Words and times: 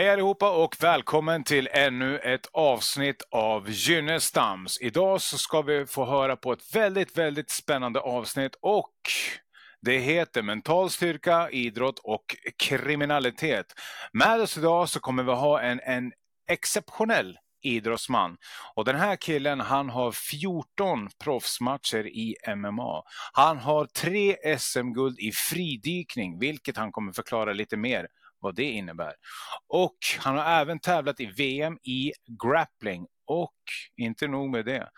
Hej 0.00 0.10
allihopa 0.10 0.50
och 0.50 0.76
välkommen 0.80 1.44
till 1.44 1.68
ännu 1.72 2.18
ett 2.18 2.46
avsnitt 2.52 3.22
av 3.30 3.70
Gynnestams. 3.70 4.78
Idag 4.80 5.20
så 5.20 5.38
ska 5.38 5.62
vi 5.62 5.86
få 5.86 6.04
höra 6.04 6.36
på 6.36 6.52
ett 6.52 6.74
väldigt, 6.74 7.18
väldigt 7.18 7.50
spännande 7.50 8.00
avsnitt 8.00 8.56
och 8.62 8.92
det 9.80 9.98
heter 9.98 10.42
Mental 10.42 10.90
styrka, 10.90 11.50
idrott 11.50 11.98
och 11.98 12.36
kriminalitet. 12.58 13.66
Med 14.12 14.40
oss 14.40 14.58
idag 14.58 14.88
så 14.88 15.00
kommer 15.00 15.22
vi 15.22 15.32
ha 15.32 15.60
en, 15.60 15.80
en 15.80 16.12
exceptionell 16.50 17.38
idrottsman. 17.62 18.36
Och 18.74 18.84
den 18.84 18.96
här 18.96 19.16
killen 19.16 19.60
han 19.60 19.90
har 19.90 20.12
14 20.12 21.08
proffsmatcher 21.24 22.06
i 22.06 22.36
MMA. 22.56 23.02
Han 23.32 23.58
har 23.58 23.86
tre 23.86 24.36
SM-guld 24.58 25.18
i 25.18 25.32
fridykning, 25.32 26.38
vilket 26.38 26.76
han 26.76 26.92
kommer 26.92 27.12
förklara 27.12 27.52
lite 27.52 27.76
mer 27.76 28.06
vad 28.40 28.54
det 28.54 28.70
innebär. 28.70 29.14
Och 29.68 29.96
han 30.18 30.36
har 30.38 30.60
även 30.60 30.78
tävlat 30.78 31.20
i 31.20 31.26
VM 31.26 31.78
i 31.82 32.12
grappling 32.42 33.06
och 33.24 33.54
inte 33.96 34.28
nog 34.28 34.50
med 34.50 34.64
det. 34.64 34.88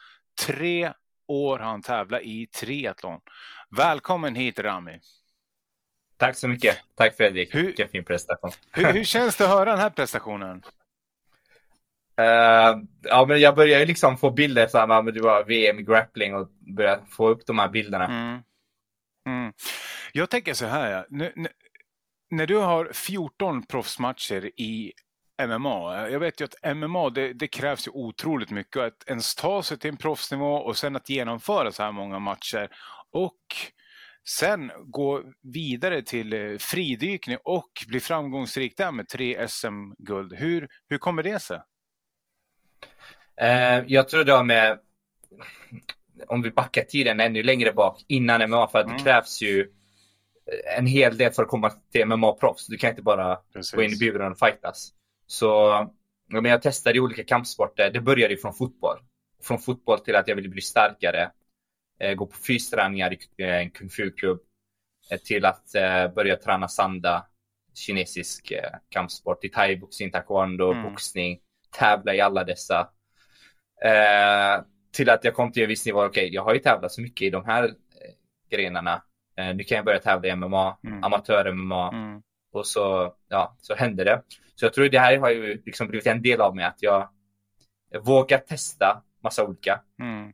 Tre 0.47 0.93
år 1.27 1.59
har 1.59 1.71
han 1.71 1.83
tävlat 1.83 2.23
i 2.23 2.47
triathlon. 2.47 3.21
Välkommen 3.77 4.35
hit 4.35 4.59
Rami. 4.59 5.01
Tack 6.17 6.37
så 6.37 6.49
mycket. 6.49 6.79
Tack 6.95 7.17
Fredrik. 7.17 7.55
Hur, 7.55 7.67
Vilken 7.67 7.89
fin 7.89 8.05
prestation. 8.05 8.51
Hur, 8.73 8.93
hur, 8.93 9.05
känns 9.15 9.37
det 9.37 9.45
att 9.45 9.51
höra 9.51 9.71
den 9.71 9.79
här 9.79 9.91
prestationen? 9.91 10.63
Uh, 12.21 12.83
ja, 13.03 13.25
men 13.29 13.41
jag 13.41 13.55
börjar 13.55 13.81
ju 13.81 13.87
liksom 13.87 14.19
få 14.19 14.31
bilder 14.31 14.67
så 14.67 14.79
här, 14.79 15.03
men 15.03 15.15
du 15.15 15.21
var 15.21 15.45
VM 15.45 15.79
i 15.79 15.83
grappling 15.83 16.35
och 16.35 16.49
börjar 16.77 17.01
få 17.11 17.29
upp 17.29 17.47
de 17.47 17.59
här 17.59 17.69
bilderna. 17.69 18.05
Mm. 18.05 18.43
Mm. 19.27 19.53
Jag 20.13 20.31
tänker 20.31 20.55
så 20.55 20.67
här, 20.67 21.07
nu, 21.09 21.33
nu, 21.37 21.49
när 22.33 22.47
du 22.47 22.57
har 22.57 22.91
14 22.93 23.63
proffsmatcher 23.67 24.51
i 24.61 24.93
MMA, 25.47 26.09
jag 26.09 26.21
vet 26.21 26.41
ju 26.41 26.45
att 26.45 26.77
MMA 26.77 27.11
det, 27.11 27.33
det, 27.33 27.49
krävs 27.49 27.87
ju 27.87 27.91
otroligt 27.91 28.51
mycket 28.51 28.83
att 28.83 29.05
ens 29.07 29.35
ta 29.35 29.63
sig 29.63 29.79
till 29.79 29.91
en 29.91 29.97
proffsnivå 29.97 30.55
och 30.55 30.77
sen 30.77 30.97
att 30.97 31.09
genomföra 31.09 31.73
så 31.73 31.83
här 31.83 31.93
många 31.93 32.19
matcher 32.19 32.69
och 33.11 33.39
sen 34.29 34.71
gå 34.85 35.23
vidare 35.43 36.03
till 36.03 36.33
eh, 36.33 36.59
fridykning 36.59 37.37
och 37.45 37.71
bli 37.89 38.01
framgångsrik 38.01 38.77
där 38.77 38.93
med 38.93 39.09
tre 39.09 39.49
SM-guld. 39.49 40.33
Hur, 40.33 40.69
hur 40.89 40.99
kommer 40.99 41.23
det 41.23 41.39
sig? 41.39 41.61
Eh, 43.37 43.85
jag 43.87 44.09
tror 44.09 44.25
det 44.25 44.33
har 44.33 44.45
med, 44.45 44.79
om 46.27 46.43
vi 46.43 46.51
backar 46.51 46.83
tiden 46.83 47.21
ännu 47.21 47.43
längre 47.43 47.73
bak 47.73 48.05
innan 48.09 48.51
MMA, 48.51 48.69
för 48.69 48.79
att 48.79 48.87
mm. 48.87 48.97
det 48.97 49.03
krävs 49.03 49.43
ju 49.43 49.73
en 50.77 50.87
hel 50.87 51.17
del 51.17 51.33
för 51.33 51.43
att 51.43 51.49
komma 51.49 51.71
till 51.71 52.05
MMA-proffs. 52.05 52.67
Du 52.69 52.77
kan 52.77 52.91
inte 52.91 53.03
bara 53.03 53.37
Precis. 53.53 53.73
gå 53.73 53.83
in 53.83 53.93
i 53.93 53.97
buren 53.97 54.33
och 54.33 54.39
fightas. 54.39 54.93
Så 55.27 55.73
men 56.41 56.45
jag 56.45 56.63
testade 56.63 57.01
olika 57.01 57.25
kampsporter. 57.25 57.91
Det 57.91 58.01
började 58.01 58.35
ju 58.35 58.41
från 58.41 58.55
fotboll. 58.55 58.99
Från 59.43 59.59
fotboll 59.59 59.99
till 59.99 60.17
att 60.17 60.29
jag 60.29 60.37
ville 60.37 60.49
bli 60.49 60.61
starkare. 60.61 61.31
Eh, 62.01 62.15
gå 62.15 62.27
på 62.27 62.37
fysträningar 62.37 63.13
i 63.13 63.19
en 63.43 63.71
kung 63.71 63.89
fu-klubb. 63.89 64.41
Eh, 65.11 65.19
till 65.19 65.45
att 65.45 65.75
eh, 65.75 66.09
börja 66.09 66.37
träna 66.37 66.69
sanda, 66.69 67.27
kinesisk 67.75 68.53
kampsport, 68.89 69.45
i 69.45 69.49
thaiboxning, 69.49 70.11
taekwondo, 70.11 70.73
mm. 70.73 70.83
boxning. 70.83 71.41
Tävla 71.79 72.15
i 72.15 72.21
alla 72.21 72.45
dessa. 72.45 72.89
till 74.93 75.11
att 75.11 75.25
jag 75.25 75.35
kom 75.35 75.53
till 75.53 75.63
en 75.63 75.69
viss 75.69 75.87
nivå, 75.87 76.05
okej, 76.05 76.09
okay, 76.09 76.35
jag 76.35 76.45
har 76.45 76.55
ju 76.55 76.61
tävlat 76.61 76.93
så 76.93 77.01
mycket 77.01 77.27
i 77.27 77.31
de 77.31 77.45
här 77.45 77.75
grenarna 78.51 79.03
Eh, 79.43 79.55
nu 79.55 79.65
kan 79.65 79.77
jag 79.77 79.85
börja 79.85 79.99
tävla 79.99 80.29
i 80.29 80.37
MMA, 80.37 80.79
mm. 80.85 81.05
amatör-MMA. 81.05 81.93
Mm. 81.93 82.23
Och 82.53 82.67
så, 82.67 83.15
ja, 83.29 83.57
så 83.59 83.75
hände 83.75 84.05
det. 84.05 84.23
Så 84.55 84.65
jag 84.65 84.75
tror 84.75 84.89
det 84.89 84.99
här 84.99 85.19
har 85.19 85.31
ju 85.31 85.63
liksom 85.67 85.89
blivit 85.89 86.07
en 86.07 86.23
del 86.23 86.41
av 86.41 86.57
mig, 86.57 86.65
att 86.65 86.83
jag 86.83 87.09
vågar 88.01 88.39
testa 88.39 89.03
massa 89.23 89.45
olika 89.45 89.81
mm. 90.01 90.33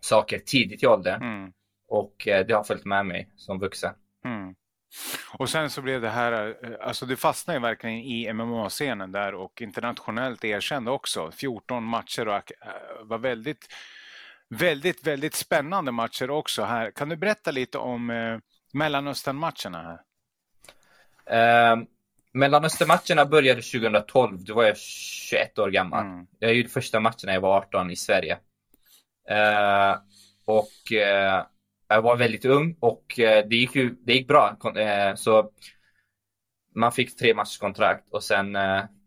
saker 0.00 0.38
tidigt 0.38 0.82
i 0.82 0.86
åldern. 0.86 1.22
Mm. 1.22 1.52
Och 1.88 2.28
eh, 2.28 2.46
det 2.46 2.54
har 2.54 2.64
följt 2.64 2.84
med 2.84 3.06
mig 3.06 3.30
som 3.36 3.58
vuxen. 3.58 3.94
Mm. 4.24 4.54
Och 5.38 5.48
sen 5.48 5.70
så 5.70 5.82
blev 5.82 6.00
det 6.00 6.10
här, 6.10 6.56
eh, 6.62 6.70
alltså 6.80 7.06
det 7.06 7.16
fastnade 7.16 7.58
ju 7.58 7.62
verkligen 7.62 7.96
i 7.96 8.32
MMA-scenen 8.32 9.12
där 9.12 9.34
och 9.34 9.62
internationellt 9.62 10.44
erkänd 10.44 10.88
också. 10.88 11.30
14 11.30 11.84
matcher 11.84 12.28
och 12.28 12.52
var 13.02 13.18
väldigt 13.18 13.68
väldigt, 14.50 15.06
väldigt 15.06 15.34
spännande 15.34 15.92
matcher 15.92 16.30
också 16.30 16.62
här. 16.62 16.90
Kan 16.90 17.08
du 17.08 17.16
berätta 17.16 17.50
lite 17.50 17.78
om 17.78 18.10
eh, 18.10 18.38
Mellanöstern-matcherna 18.72 19.82
här? 19.82 20.00
Eh, 21.26 21.76
Mellanöstern-matcherna 22.32 23.26
började 23.26 23.62
2012. 23.62 24.44
Då 24.44 24.54
var 24.54 24.64
jag 24.64 24.76
21 24.78 25.58
år 25.58 25.70
gammal. 25.70 26.06
Mm. 26.06 26.26
Jag 26.38 26.54
gjorde 26.54 26.68
första 26.68 27.00
matchen 27.00 27.26
när 27.26 27.34
jag 27.34 27.40
var 27.40 27.56
18 27.56 27.90
i 27.90 27.96
Sverige. 27.96 28.38
Eh, 29.28 29.96
och 30.44 30.92
eh, 30.92 31.44
jag 31.88 32.02
var 32.02 32.16
väldigt 32.16 32.44
ung 32.44 32.76
och 32.80 33.18
eh, 33.18 33.46
det, 33.48 33.56
gick 33.56 33.76
ju, 33.76 33.96
det 34.06 34.12
gick 34.12 34.28
bra. 34.28 34.56
Eh, 34.76 35.14
så 35.14 35.50
man 36.74 36.92
fick 36.92 37.16
tre 37.16 37.34
matchers 37.34 37.58
kontrakt 37.58 38.08
och 38.10 38.24
sen 38.24 38.56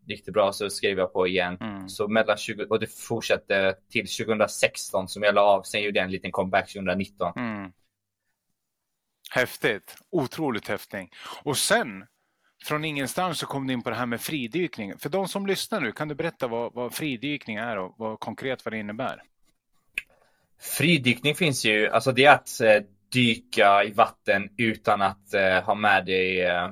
det 0.06 0.32
bra 0.32 0.52
så 0.52 0.70
skrev 0.70 0.98
jag 0.98 1.14
på 1.14 1.28
igen. 1.28 1.58
Mm. 1.62 1.90
Så 1.90 2.08
mellan 2.08 2.38
20, 2.38 2.66
och 2.66 2.80
det 2.80 2.88
fortsatte 2.88 3.76
till 3.90 4.08
2016 4.08 5.08
som 5.08 5.24
jag 5.24 5.36
la 5.36 5.42
av. 5.42 5.64
Sen 5.64 5.82
gjorde 5.82 6.00
jag 6.00 6.06
en 6.06 6.12
liten 6.12 6.32
comeback 6.32 6.74
2019. 6.74 7.34
Mm. 7.36 7.72
Häftigt, 9.32 9.96
otroligt 10.10 10.68
häftigt. 10.68 11.16
Och 11.44 11.58
sen 11.58 12.06
från 12.64 12.86
ingenstans 12.86 13.40
så 13.40 13.46
kom 13.46 13.68
du 13.68 13.74
in 13.74 13.82
på 13.82 13.90
det 13.90 13.96
här 13.96 14.06
med 14.06 14.22
fridykning. 14.22 14.98
För 14.98 15.10
de 15.10 15.28
som 15.28 15.48
lyssnar 15.48 15.82
nu, 15.82 15.92
kan 15.92 16.08
du 16.08 16.16
berätta 16.16 16.48
vad, 16.48 16.74
vad 16.74 16.94
fridykning 16.94 17.56
är 17.58 17.78
och 17.78 17.96
vad 17.98 18.20
konkret 18.20 18.66
vad 18.66 18.74
det 18.74 18.78
innebär? 18.78 19.24
Fridykning 20.60 21.36
finns 21.36 21.66
ju, 21.66 21.90
alltså 21.90 22.12
det 22.12 22.26
är 22.26 22.34
att 22.34 22.62
eh, 22.62 22.82
dyka 23.14 23.84
i 23.84 23.92
vatten 23.92 24.50
utan 24.58 25.02
att 25.02 25.34
eh, 25.34 25.64
ha 25.64 25.76
med 25.76 26.06
dig 26.06 26.42
eh, 26.42 26.72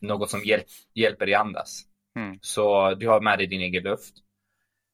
något 0.00 0.30
som 0.30 0.44
hjälp, 0.44 0.66
hjälper 0.94 1.26
dig 1.26 1.34
andas. 1.34 1.82
Mm. 2.16 2.38
Så 2.40 2.94
du 2.94 3.08
har 3.08 3.20
med 3.20 3.38
dig 3.38 3.46
din 3.46 3.60
egen 3.60 3.82
luft. 3.82 4.14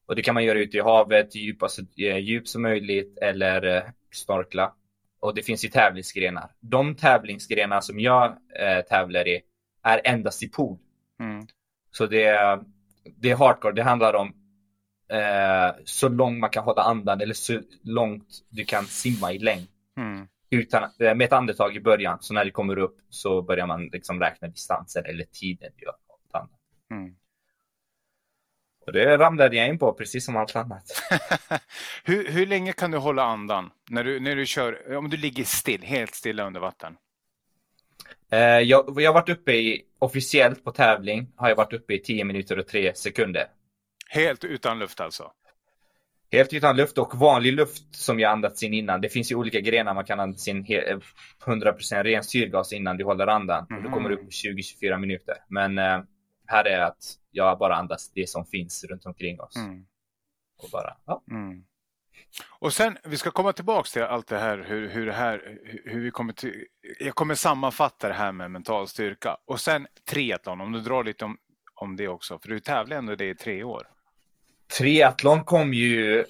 Och 0.06 0.16
det 0.16 0.22
kan 0.22 0.34
man 0.34 0.44
göra 0.44 0.58
ute 0.58 0.76
i 0.76 0.80
havet, 0.80 1.34
djup, 1.34 1.62
alltså, 1.62 1.82
eh, 1.96 2.18
djup 2.18 2.48
som 2.48 2.62
möjligt 2.62 3.18
eller 3.18 3.76
eh, 3.76 3.82
snorkla. 4.12 4.74
Och 5.20 5.34
det 5.34 5.42
finns 5.42 5.64
ju 5.64 5.68
tävlingsgrenar. 5.68 6.50
De 6.60 6.94
tävlingsgrenar 6.94 7.80
som 7.80 8.00
jag 8.00 8.36
eh, 8.60 8.80
tävlar 8.88 9.28
i 9.28 9.40
är 9.82 10.00
endast 10.04 10.42
i 10.42 10.48
pool. 10.48 10.78
Mm. 11.20 11.46
Så 11.90 12.06
det, 12.06 12.60
det 13.16 13.30
är 13.30 13.36
hardcore. 13.36 13.74
Det 13.74 13.82
handlar 13.82 14.14
om 14.14 14.34
eh, 15.10 15.76
så 15.84 16.08
långt 16.08 16.40
man 16.40 16.50
kan 16.50 16.64
hålla 16.64 16.82
andan 16.82 17.20
eller 17.20 17.34
så 17.34 17.60
långt 17.82 18.28
du 18.48 18.64
kan 18.64 18.84
simma 18.84 19.32
i 19.32 19.38
längd. 19.38 19.66
Mm. 19.96 20.28
Utan, 20.50 20.82
eh, 20.82 21.14
med 21.14 21.22
ett 21.22 21.32
andetag 21.32 21.76
i 21.76 21.80
början. 21.80 22.18
Så 22.20 22.34
när 22.34 22.44
det 22.44 22.50
kommer 22.50 22.78
upp 22.78 22.96
så 23.08 23.42
börjar 23.42 23.66
man 23.66 23.86
liksom 23.86 24.20
räkna 24.20 24.48
distansen 24.48 25.04
eller 25.04 25.24
tiden 25.24 25.72
du 25.76 25.86
har 25.86 26.07
Mm. 26.90 27.14
Och 28.86 28.92
det 28.92 29.18
ramlade 29.18 29.56
jag 29.56 29.68
in 29.68 29.78
på, 29.78 29.92
precis 29.92 30.24
som 30.24 30.36
allt 30.36 30.56
annat. 30.56 30.84
hur, 32.04 32.28
hur 32.28 32.46
länge 32.46 32.72
kan 32.72 32.90
du 32.90 32.98
hålla 32.98 33.22
andan 33.22 33.70
när 33.90 34.04
du, 34.04 34.20
när 34.20 34.36
du 34.36 34.46
kör, 34.46 34.96
om 34.96 35.10
du 35.10 35.16
ligger 35.16 35.44
still, 35.44 35.82
helt 35.82 36.14
stilla 36.14 36.46
under 36.46 36.60
vatten? 36.60 36.96
Uh, 38.32 38.38
jag, 38.40 39.00
jag 39.00 39.08
har 39.08 39.14
varit 39.14 39.28
uppe 39.28 39.52
i, 39.52 39.82
officiellt 39.98 40.64
på 40.64 40.72
tävling, 40.72 41.32
har 41.36 41.48
jag 41.48 41.56
varit 41.56 41.72
uppe 41.72 41.94
i 41.94 41.98
10 41.98 42.24
minuter 42.24 42.58
och 42.58 42.66
3 42.66 42.94
sekunder. 42.94 43.46
Helt 44.08 44.44
utan 44.44 44.78
luft 44.78 45.00
alltså? 45.00 45.32
Helt 46.32 46.52
utan 46.52 46.76
luft 46.76 46.98
och 46.98 47.18
vanlig 47.18 47.52
luft 47.52 47.94
som 47.94 48.20
jag 48.20 48.32
andats 48.32 48.62
in 48.62 48.74
innan. 48.74 49.00
Det 49.00 49.08
finns 49.08 49.32
ju 49.32 49.36
olika 49.36 49.60
grenar 49.60 49.94
man 49.94 50.04
kan 50.04 50.20
andas 50.20 50.48
in 50.48 50.66
100% 50.66 52.02
ren 52.02 52.24
syrgas 52.24 52.72
innan 52.72 52.96
du 52.96 53.04
håller 53.04 53.26
andan. 53.26 53.66
Mm. 53.70 53.82
Du 53.82 53.90
kommer 53.90 54.10
upp 54.10 54.24
på 54.24 54.30
20-24 54.30 54.98
minuter. 54.98 55.34
Men 55.48 55.78
uh, 55.78 56.02
här 56.48 56.64
är 56.64 56.80
att 56.80 57.14
jag 57.30 57.58
bara 57.58 57.76
andas 57.76 58.12
det 58.14 58.28
som 58.28 58.46
finns 58.46 58.84
runt 58.84 59.06
omkring 59.06 59.40
oss. 59.40 59.56
Mm. 59.56 59.86
Och 60.62 60.68
bara, 60.72 60.96
ja. 61.06 61.22
Mm. 61.30 61.64
Och 62.58 62.72
sen, 62.72 62.98
vi 63.04 63.16
ska 63.16 63.30
komma 63.30 63.52
tillbaka 63.52 63.88
till 63.92 64.02
allt 64.02 64.26
det 64.26 64.38
här, 64.38 64.64
hur, 64.68 64.88
hur 64.88 65.06
det 65.06 65.12
här, 65.12 65.58
hur 65.84 66.00
vi 66.00 66.10
kommer 66.10 66.32
till, 66.32 66.64
jag 67.00 67.14
kommer 67.14 67.34
sammanfatta 67.34 68.08
det 68.08 68.14
här 68.14 68.32
med 68.32 68.50
mental 68.50 68.88
styrka. 68.88 69.36
Och 69.46 69.60
sen 69.60 69.86
triathlon, 70.10 70.60
om 70.60 70.72
du 70.72 70.80
drar 70.80 71.04
lite 71.04 71.24
om, 71.24 71.38
om 71.74 71.96
det 71.96 72.08
också, 72.08 72.38
för 72.38 72.48
du 72.48 72.60
tävlade 72.60 72.98
ändå 72.98 73.14
det 73.14 73.28
i 73.28 73.34
tre 73.34 73.64
år. 73.64 73.88
Triathlon 74.78 75.44
kom 75.44 75.74
ju 75.74 76.24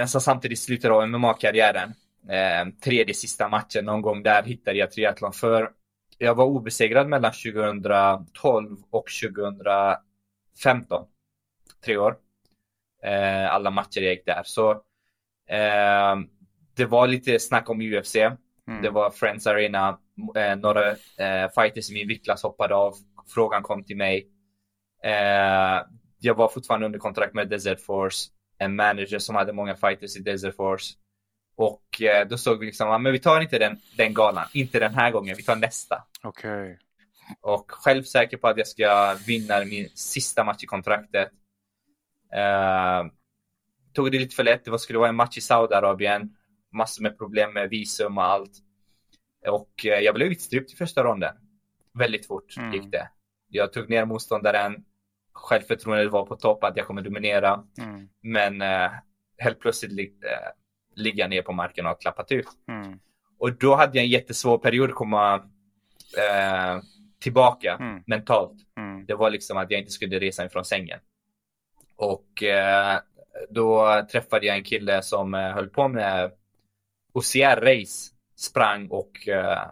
eh, 0.00 0.06
samtidigt 0.06 0.58
i 0.58 0.62
slutet 0.62 0.90
av 0.90 1.08
MMA-karriären. 1.08 1.94
Eh, 2.28 2.74
tredje 2.84 3.14
sista 3.14 3.48
matchen 3.48 3.84
någon 3.84 4.02
gång 4.02 4.22
där 4.22 4.42
hittade 4.42 4.78
jag 4.78 4.92
triathlon 4.92 5.32
för 5.32 5.70
jag 6.18 6.34
var 6.34 6.44
obesegrad 6.44 7.08
mellan 7.08 7.32
2012 7.32 8.76
och 8.90 9.06
2015. 9.22 11.06
Tre 11.84 11.96
år. 11.96 12.16
Eh, 13.02 13.54
alla 13.54 13.70
matcher 13.70 14.00
jag 14.00 14.14
gick 14.14 14.26
där. 14.26 14.42
Så 14.44 14.70
eh, 15.48 16.16
det 16.76 16.86
var 16.86 17.06
lite 17.06 17.38
snack 17.38 17.70
om 17.70 17.80
UFC. 17.80 18.16
Mm. 18.16 18.82
Det 18.82 18.90
var 18.90 19.10
Friends 19.10 19.46
Arena. 19.46 19.98
Eh, 20.36 20.56
några 20.56 20.90
eh, 20.90 21.50
fighters 21.54 21.90
i 21.90 21.94
min 21.94 22.08
viktklass 22.08 22.42
hoppade 22.42 22.74
av. 22.74 22.94
Frågan 23.34 23.62
kom 23.62 23.84
till 23.84 23.96
mig. 23.96 24.28
Eh, 25.04 25.82
jag 26.20 26.34
var 26.34 26.48
fortfarande 26.48 26.86
under 26.86 26.98
kontrakt 26.98 27.34
med 27.34 27.48
Desert 27.48 27.80
Force, 27.80 28.30
en 28.58 28.76
manager 28.76 29.18
som 29.18 29.36
hade 29.36 29.52
många 29.52 29.76
fighters 29.76 30.16
i 30.16 30.20
Desert 30.20 30.56
Force. 30.56 30.94
Och 31.58 32.02
eh, 32.02 32.28
då 32.28 32.38
såg 32.38 32.58
vi 32.58 32.66
liksom, 32.66 33.02
men 33.02 33.12
vi 33.12 33.18
tar 33.18 33.40
inte 33.40 33.58
den, 33.58 33.78
den 33.96 34.14
galan, 34.14 34.44
inte 34.52 34.78
den 34.78 34.94
här 34.94 35.10
gången, 35.10 35.36
vi 35.36 35.42
tar 35.42 35.56
nästa. 35.56 36.04
Okej. 36.22 36.62
Okay. 36.62 36.76
Och 37.40 37.70
självsäker 37.70 38.36
på 38.36 38.48
att 38.48 38.58
jag 38.58 38.66
ska 38.66 39.16
vinna 39.26 39.64
min 39.64 39.88
sista 39.94 40.44
match 40.44 40.62
i 40.62 40.66
kontraktet. 40.66 41.28
Eh, 42.32 43.06
tog 43.92 44.12
det 44.12 44.18
lite 44.18 44.34
för 44.34 44.44
lätt, 44.44 44.64
det 44.64 44.78
skulle 44.78 44.98
vara 44.98 45.08
en 45.08 45.16
match 45.16 45.38
i 45.38 45.40
Saudiarabien. 45.40 46.36
Massor 46.72 47.02
med 47.02 47.18
problem 47.18 47.52
med 47.52 47.70
visum 47.70 48.18
och 48.18 48.24
allt. 48.24 48.52
Och 49.48 49.86
eh, 49.86 49.98
jag 49.98 50.14
blev 50.14 50.28
utstrypt 50.28 50.72
i 50.72 50.76
första 50.76 51.04
ronden. 51.04 51.34
Väldigt 51.94 52.26
fort 52.26 52.56
mm. 52.56 52.72
gick 52.72 52.92
det. 52.92 53.08
Jag 53.48 53.72
tog 53.72 53.90
ner 53.90 54.04
motståndaren. 54.04 54.84
Självförtroendet 55.32 56.12
var 56.12 56.26
på 56.26 56.36
topp 56.36 56.64
att 56.64 56.76
jag 56.76 56.86
kommer 56.86 57.02
dominera. 57.02 57.64
Mm. 57.78 58.08
Men 58.22 58.62
eh, 58.62 58.90
helt 59.38 59.60
plötsligt 59.60 59.92
li 59.92 60.04
eh, 60.04 60.48
ligga 61.00 61.28
ner 61.28 61.42
på 61.42 61.52
marken 61.52 61.86
och 61.86 62.00
klappat 62.00 62.32
ut. 62.32 62.48
Mm. 62.68 62.98
Och 63.38 63.52
då 63.52 63.74
hade 63.74 63.98
jag 63.98 64.04
en 64.04 64.10
jättesvår 64.10 64.58
period 64.58 64.90
att 64.90 64.96
komma 64.96 65.34
eh, 66.18 66.80
tillbaka 67.20 67.76
mm. 67.80 68.02
mentalt. 68.06 68.58
Mm. 68.76 69.06
Det 69.06 69.14
var 69.14 69.30
liksom 69.30 69.58
att 69.58 69.70
jag 69.70 69.80
inte 69.80 69.92
skulle 69.92 70.20
resa 70.20 70.42
mig 70.42 70.50
från 70.50 70.64
sängen. 70.64 71.00
Och 71.96 72.42
eh, 72.42 72.98
då 73.50 74.02
träffade 74.12 74.46
jag 74.46 74.56
en 74.56 74.64
kille 74.64 75.02
som 75.02 75.34
eh, 75.34 75.50
höll 75.50 75.68
på 75.68 75.88
med 75.88 76.32
OCR-race, 77.12 78.12
sprang 78.36 78.88
och 78.88 79.28
eh, 79.28 79.68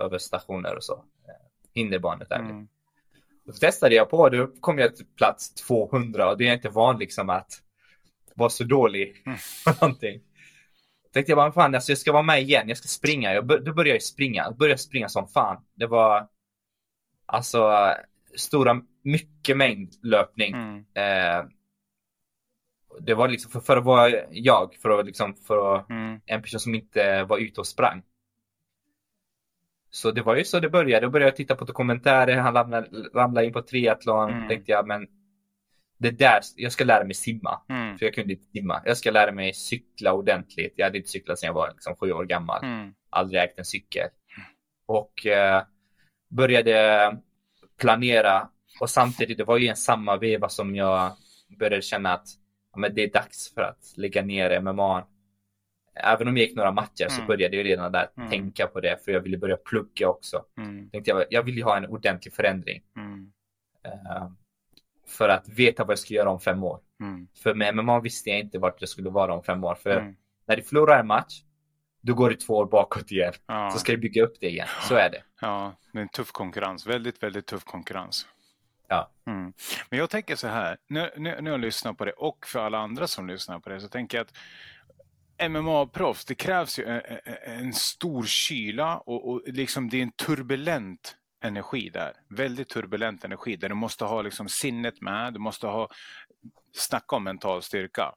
över 0.00 0.18
stationer 0.18 0.76
och 0.76 0.84
så. 0.84 0.92
Eh, 0.94 1.34
Hinderbanetävling. 1.74 2.50
Mm. 2.50 2.68
Då 3.44 3.52
testade 3.52 3.94
jag 3.94 4.10
på, 4.10 4.28
då 4.28 4.46
kom 4.60 4.78
jag 4.78 4.96
till 4.96 5.06
plats 5.16 5.54
200 5.54 6.30
och 6.30 6.38
det 6.38 6.48
är 6.48 6.52
inte 6.52 6.68
vanligt 6.68 7.00
liksom 7.00 7.30
att 7.30 7.52
vara 8.34 8.50
så 8.50 8.64
dålig 8.64 9.22
mm. 9.26 9.38
på 9.64 9.72
någonting. 9.80 10.20
Tänkte 11.12 11.32
jag 11.32 11.36
bara, 11.36 11.52
fan 11.52 11.74
alltså 11.74 11.92
jag 11.92 11.98
ska 11.98 12.12
vara 12.12 12.22
med 12.22 12.42
igen, 12.42 12.68
jag 12.68 12.78
ska 12.78 12.88
springa. 12.88 13.34
Jag, 13.34 13.46
då 13.46 13.72
började 13.72 13.90
jag 13.90 14.02
springa, 14.02 14.50
då 14.50 14.56
började 14.56 14.72
jag 14.72 14.80
springa 14.80 15.08
som 15.08 15.28
fan. 15.28 15.64
Det 15.74 15.86
var 15.86 16.28
alltså 17.26 17.92
stora, 18.36 18.82
mycket 19.02 19.56
mängd 19.56 19.92
löpning. 20.02 20.54
Mm. 20.54 20.78
Eh, 20.94 21.44
det 23.00 23.14
var 23.14 23.28
liksom 23.28 23.50
för, 23.50 23.60
för 23.60 23.76
att 23.76 23.84
vara 23.84 24.10
jag, 24.30 24.74
för 24.74 25.00
att 25.00 25.06
liksom 25.06 25.34
för 25.34 25.76
att, 25.76 25.90
mm. 25.90 26.20
en 26.26 26.42
person 26.42 26.60
som 26.60 26.74
inte 26.74 27.24
var 27.24 27.38
ute 27.38 27.60
och 27.60 27.66
sprang. 27.66 28.02
Så 29.90 30.10
det 30.10 30.22
var 30.22 30.36
ju 30.36 30.44
så 30.44 30.60
det 30.60 30.70
började. 30.70 31.06
Då 31.06 31.10
började 31.10 31.30
jag 31.30 31.36
titta 31.36 31.54
på 31.54 31.64
dokumentärer, 31.64 32.36
han 32.36 32.54
ramlade, 32.54 32.88
ramlade 33.14 33.46
in 33.46 33.52
på 33.52 33.62
triathlon. 33.62 34.30
Mm. 34.30 34.48
tänkte 34.48 34.72
jag, 34.72 34.86
men 34.86 35.06
det 36.02 36.10
där, 36.10 36.40
jag 36.56 36.72
ska 36.72 36.84
lära 36.84 37.04
mig 37.04 37.14
simma. 37.14 37.60
Mm. 37.68 37.98
För 37.98 38.06
jag 38.06 38.14
kunde 38.14 38.32
inte 38.32 38.44
simma. 38.44 38.82
Jag 38.84 38.96
ska 38.96 39.10
lära 39.10 39.32
mig 39.32 39.54
cykla 39.54 40.12
ordentligt. 40.12 40.74
Jag 40.76 40.86
hade 40.86 40.98
inte 40.98 41.10
cyklat 41.10 41.38
sedan 41.38 41.46
jag 41.46 41.54
var 41.54 41.70
liksom, 41.70 41.96
sju 41.96 42.12
år 42.12 42.24
gammal. 42.24 42.64
Mm. 42.64 42.94
Aldrig 43.10 43.42
ägt 43.42 43.58
en 43.58 43.64
cykel. 43.64 44.08
Och 44.86 45.26
eh, 45.26 45.62
började 46.30 47.16
planera. 47.80 48.48
Och 48.80 48.90
samtidigt, 48.90 49.38
det 49.38 49.44
var 49.44 49.58
ju 49.58 49.68
en 49.68 49.76
samma 49.76 50.16
veva 50.16 50.48
som 50.48 50.76
jag 50.76 51.12
började 51.58 51.82
känna 51.82 52.12
att 52.12 52.26
ja, 52.72 52.78
men 52.78 52.94
det 52.94 53.02
är 53.02 53.10
dags 53.10 53.54
för 53.54 53.62
att 53.62 53.92
lägga 53.96 54.22
ner 54.22 54.60
MMA. 54.60 55.06
Även 55.94 56.28
om 56.28 56.36
jag 56.36 56.46
gick 56.46 56.56
några 56.56 56.72
matcher 56.72 57.04
mm. 57.04 57.10
så 57.10 57.22
började 57.22 57.56
jag 57.56 57.66
redan 57.66 57.92
där 57.92 58.08
mm. 58.16 58.30
tänka 58.30 58.66
på 58.66 58.80
det 58.80 59.04
för 59.04 59.12
jag 59.12 59.20
ville 59.20 59.38
börja 59.38 59.56
plugga 59.56 60.08
också. 60.08 60.44
Mm. 60.58 60.90
Tänkte 60.90 61.10
jag, 61.10 61.24
jag 61.30 61.42
vill 61.42 61.56
ju 61.56 61.62
ha 61.62 61.76
en 61.76 61.86
ordentlig 61.86 62.34
förändring. 62.34 62.82
Uh, 63.86 64.28
för 65.12 65.28
att 65.28 65.48
veta 65.48 65.84
vad 65.84 65.92
jag 65.92 65.98
ska 65.98 66.14
göra 66.14 66.30
om 66.30 66.40
fem 66.40 66.64
år. 66.64 66.80
Mm. 67.00 67.28
För 67.42 67.54
med 67.54 67.76
MMA 67.76 68.00
visste 68.00 68.30
jag 68.30 68.38
inte 68.38 68.58
vart 68.58 68.80
jag 68.80 68.88
skulle 68.88 69.10
vara 69.10 69.34
om 69.34 69.42
fem 69.42 69.64
år. 69.64 69.74
För 69.74 69.96
mm. 69.96 70.14
när 70.46 70.56
du 70.56 70.62
förlorar 70.62 71.00
en 71.00 71.06
match, 71.06 71.42
då 72.00 72.14
går 72.14 72.30
det 72.30 72.36
två 72.36 72.54
år 72.54 72.66
bakåt 72.66 73.10
igen. 73.10 73.32
Ja. 73.46 73.70
Så 73.70 73.78
ska 73.78 73.92
du 73.92 73.98
bygga 73.98 74.22
upp 74.22 74.34
det 74.40 74.48
igen. 74.48 74.68
Så 74.88 74.94
är 74.94 75.10
det. 75.10 75.22
Ja, 75.40 75.74
det 75.92 75.98
är 75.98 76.02
en 76.02 76.08
tuff 76.08 76.32
konkurrens. 76.32 76.86
Väldigt, 76.86 77.22
väldigt 77.22 77.46
tuff 77.46 77.64
konkurrens. 77.64 78.26
Ja. 78.88 79.10
Mm. 79.26 79.52
Men 79.90 79.98
jag 79.98 80.10
tänker 80.10 80.36
så 80.36 80.48
här, 80.48 80.76
när, 80.88 81.40
när, 81.42 81.50
jag 81.50 81.60
lyssnar 81.60 81.92
på 81.92 82.04
det 82.04 82.12
och 82.12 82.46
för 82.46 82.58
alla 82.58 82.78
andra 82.78 83.06
som 83.06 83.28
lyssnar 83.28 83.58
på 83.58 83.70
det 83.70 83.80
så 83.80 83.88
tänker 83.88 84.18
jag 84.18 84.24
att 84.24 84.32
MMA-proffs, 85.50 86.24
det 86.28 86.34
krävs 86.34 86.78
ju 86.78 86.84
en, 86.84 87.02
en 87.44 87.72
stor 87.72 88.22
kyla 88.22 88.98
och, 88.98 89.30
och, 89.30 89.42
liksom 89.46 89.88
det 89.88 89.98
är 89.98 90.02
en 90.02 90.12
turbulent 90.12 91.16
energi 91.42 91.90
där. 91.90 92.12
Väldigt 92.28 92.68
turbulent 92.68 93.24
energi 93.24 93.56
där 93.56 93.68
du 93.68 93.74
måste 93.74 94.04
ha 94.04 94.22
liksom 94.22 94.48
sinnet 94.48 95.00
med, 95.00 95.32
du 95.32 95.38
måste 95.38 95.66
ha 95.66 95.88
snacka 96.76 97.16
om 97.16 97.24
mental 97.24 97.62
styrka. 97.62 98.14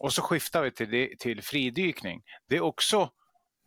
Och 0.00 0.12
så 0.12 0.22
skiftar 0.22 0.62
vi 0.62 0.70
till, 0.70 1.14
till 1.18 1.42
fridykning. 1.42 2.22
Det 2.48 2.56
är 2.56 2.64
också 2.64 3.10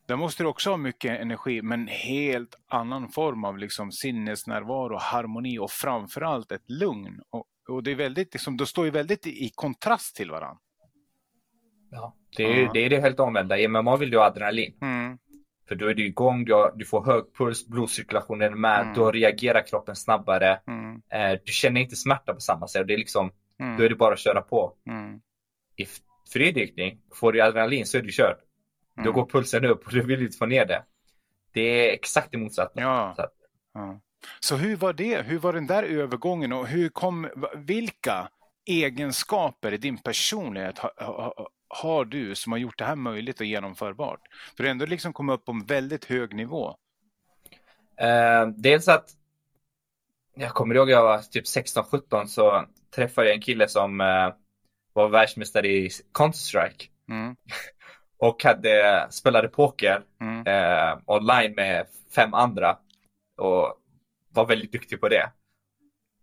där 0.10 0.16
måste 0.16 0.44
du 0.44 0.48
också 0.48 0.70
ha 0.70 0.78
mycket 0.78 1.22
energi, 1.22 1.62
men 1.62 1.88
helt 1.88 2.56
annan 2.68 3.10
form 3.10 3.44
av 3.44 3.58
liksom 3.58 3.92
sinnesnärvaro, 3.92 4.98
harmoni 4.98 5.60
och 5.60 5.72
framförallt 5.72 6.52
ett 6.52 6.70
lugn. 6.70 7.22
Och, 7.30 7.46
och 7.70 7.84
det 7.84 7.92
är 7.92 7.96
väldigt, 7.96 8.34
liksom, 8.34 8.58
de 8.58 8.68
står 8.68 8.86
ju 8.86 8.92
väldigt 8.92 9.28
i, 9.28 9.30
i 9.30 9.52
kontrast 9.56 10.16
till 10.16 10.32
varandra. 10.32 10.60
Ja, 11.92 12.16
det 12.38 12.44
är, 12.44 12.60
mm. 12.60 12.74
det 12.74 12.80
är 12.80 12.90
det 12.90 13.00
helt 13.00 13.20
omvända. 13.20 13.58
I 13.58 13.68
MMA 13.68 13.98
vill 13.98 14.10
du 14.10 14.18
ha 14.18 14.26
adrenalin. 14.26 14.78
Mm. 14.82 15.18
För 15.70 15.76
då 15.76 15.88
är 15.88 15.94
du 15.94 16.06
igång, 16.06 16.46
du, 16.46 16.72
du 16.76 16.86
får 16.86 17.06
hög 17.06 17.24
puls, 17.38 17.68
blodcirkulationen 17.68 18.52
är 18.52 18.56
med, 18.56 18.82
mm. 18.82 18.94
då 18.94 19.12
reagerar 19.12 19.68
kroppen 19.68 19.96
snabbare. 19.96 20.60
Mm. 20.68 21.02
Eh, 21.10 21.40
du 21.46 21.52
känner 21.52 21.82
inte 21.82 21.96
smärta 21.96 22.34
på 22.34 22.40
samma 22.40 22.68
sätt. 22.68 22.88
Det 22.88 22.94
är 22.94 22.98
liksom, 22.98 23.32
mm. 23.60 23.78
Då 23.78 23.84
är 23.84 23.90
det 23.90 23.96
bara 23.96 24.14
att 24.14 24.20
köra 24.20 24.42
på. 24.42 24.74
Mm. 24.90 25.22
I 25.76 25.86
fridykning, 26.34 27.00
får 27.16 27.32
du 27.32 27.42
adrenalin 27.42 27.86
så 27.86 27.98
är 27.98 28.02
du 28.02 28.12
körd. 28.12 28.36
Mm. 28.98 29.06
Då 29.06 29.12
går 29.12 29.26
pulsen 29.26 29.66
upp 29.66 29.86
och 29.86 29.92
du 29.92 30.02
vill 30.02 30.22
inte 30.22 30.38
få 30.38 30.46
ner 30.46 30.66
det. 30.66 30.84
Det 31.54 31.62
är 31.62 31.94
exakt 31.94 32.32
det 32.32 32.38
motsatta. 32.38 32.82
Ja. 32.82 33.14
Så, 33.16 33.28
ja. 33.74 34.00
så 34.40 34.56
hur 34.56 34.76
var 34.76 34.94
det? 34.94 35.22
Hur 35.22 35.40
var 35.40 35.54
den 35.54 35.68
där 35.68 35.84
övergången 35.84 36.54
och 36.54 36.68
hur 36.68 36.90
kom, 36.90 37.30
vilka 37.56 38.30
egenskaper 38.66 39.74
i 39.74 39.78
din 39.78 39.98
personlighet 39.98 40.78
har, 40.78 40.92
har, 40.98 41.50
har 41.70 42.06
du 42.06 42.36
som 42.36 42.52
har 42.52 42.60
gjort 42.60 42.78
det 42.78 42.86
här 42.86 42.96
möjligt 42.96 43.40
och 43.40 43.46
genomförbart? 43.46 44.22
För 44.58 44.64
du 44.64 44.70
ändå 44.70 44.86
liksom 44.86 45.14
kom 45.14 45.30
upp 45.30 45.46
på 45.46 45.52
en 45.52 45.66
väldigt 45.66 46.06
hög 46.06 46.36
nivå. 46.36 46.76
Uh, 48.02 48.48
dels 48.56 48.88
att 48.88 49.10
jag 50.36 50.52
kommer 50.52 50.76
ihåg 50.76 50.90
jag 50.90 51.04
var 51.04 51.18
typ 51.22 51.46
16-17 51.46 52.26
så 52.26 52.66
träffade 52.96 53.28
jag 53.28 53.36
en 53.36 53.42
kille 53.42 53.68
som 53.68 54.02
uh, 54.02 54.34
var 54.94 55.10
världsmästare 55.10 55.68
i 55.68 55.90
Counter-Strike. 56.14 56.90
Mm. 57.10 57.36
och 58.20 58.44
hade, 58.44 59.08
spelade 59.10 59.48
poker 59.48 60.04
mm. 60.22 60.48
eh, 60.48 61.00
online 61.06 61.56
med 61.56 61.88
fem 62.16 62.34
andra 62.34 62.78
och 63.38 63.78
var 64.34 64.46
väldigt 64.46 64.72
duktig 64.72 65.02
på 65.02 65.10
det. 65.10 65.32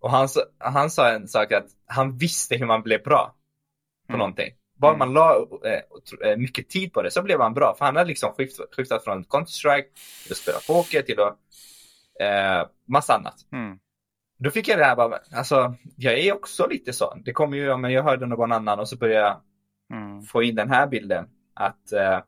Och 0.00 0.10
han, 0.10 0.28
han 0.58 0.90
sa 0.90 1.10
en 1.10 1.28
sak 1.28 1.52
att 1.52 1.66
han 1.86 2.16
visste 2.16 2.56
hur 2.56 2.66
man 2.66 2.82
blev 2.82 3.02
bra 3.02 3.34
på 4.06 4.12
mm. 4.12 4.18
någonting. 4.18 4.54
Bara 4.76 4.94
mm. 4.94 4.98
man 4.98 5.14
la 5.14 5.46
eh, 5.64 6.30
eh, 6.30 6.36
mycket 6.36 6.68
tid 6.68 6.92
på 6.92 7.02
det 7.02 7.10
så 7.10 7.22
blev 7.22 7.40
han 7.40 7.54
bra. 7.54 7.74
För 7.78 7.84
han 7.84 7.96
hade 7.96 8.08
liksom 8.08 8.32
skiftat, 8.32 8.74
skiftat 8.74 9.04
från 9.04 9.24
Counter-Strike 9.24 9.86
till 10.22 10.32
att 10.32 10.38
spela 10.38 10.58
poker 10.66 11.02
till 11.02 11.20
att 11.20 11.38
eh, 12.20 12.68
massa 12.88 13.14
annat. 13.14 13.34
Mm. 13.52 13.78
Då 14.38 14.50
fick 14.50 14.68
jag 14.68 14.78
det 14.78 14.84
här 14.84 14.96
bara, 14.96 15.18
alltså 15.32 15.74
jag 15.96 16.18
är 16.18 16.34
också 16.34 16.66
lite 16.66 16.92
sån. 16.92 17.22
Det 17.24 17.32
kommer 17.32 17.56
ju, 17.56 17.76
men 17.76 17.92
jag 17.92 18.02
hörde 18.02 18.26
någon 18.26 18.52
annan 18.52 18.78
och 18.78 18.88
så 18.88 18.96
började 18.96 19.26
jag 19.26 19.40
mm. 19.92 20.22
få 20.22 20.42
in 20.42 20.54
den 20.54 20.70
här 20.70 20.86
bilden 20.86 21.28
att 21.54 21.92
eh, 21.92 22.20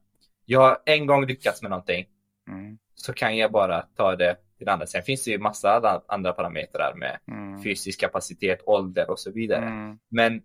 jag 0.44 0.60
har 0.60 0.78
en 0.84 1.06
gång 1.06 1.26
lyckats 1.26 1.62
med 1.62 1.70
någonting 1.70 2.06
mm. 2.48 2.78
så 2.94 3.12
kan 3.12 3.36
jag 3.36 3.52
bara 3.52 3.82
ta 3.82 4.16
det 4.16 4.36
till 4.58 4.68
andra. 4.68 4.86
Sen 4.86 5.02
finns 5.02 5.24
det 5.24 5.30
ju 5.30 5.38
massa 5.38 6.00
andra 6.08 6.32
parametrar 6.32 6.94
med 6.94 7.18
mm. 7.30 7.62
fysisk 7.62 8.00
kapacitet, 8.00 8.60
ålder 8.66 9.10
och 9.10 9.18
så 9.18 9.32
vidare. 9.32 9.64
Mm. 9.64 9.98
Men 10.08 10.42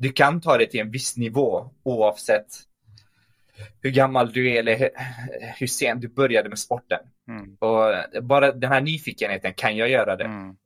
du 0.00 0.12
kan 0.12 0.40
ta 0.40 0.58
det 0.58 0.66
till 0.66 0.80
en 0.80 0.90
viss 0.90 1.16
nivå 1.16 1.70
oavsett 1.82 2.46
hur 3.80 3.90
gammal 3.90 4.32
du 4.32 4.50
är 4.50 4.58
eller 4.58 4.90
hur, 5.58 5.66
sent 5.66 6.00
du 6.00 6.08
började 6.08 6.48
med 6.48 6.58
sporten. 6.58 6.98
Mm. 7.28 7.54
Och 7.54 8.22
bara 8.22 8.52
den 8.52 8.72
här 8.72 8.80
nyfikenheten, 8.80 9.54
kan 9.54 9.76
jag 9.76 9.88
göra 9.88 10.16
det? 10.16 10.24
Mm. 10.24 10.56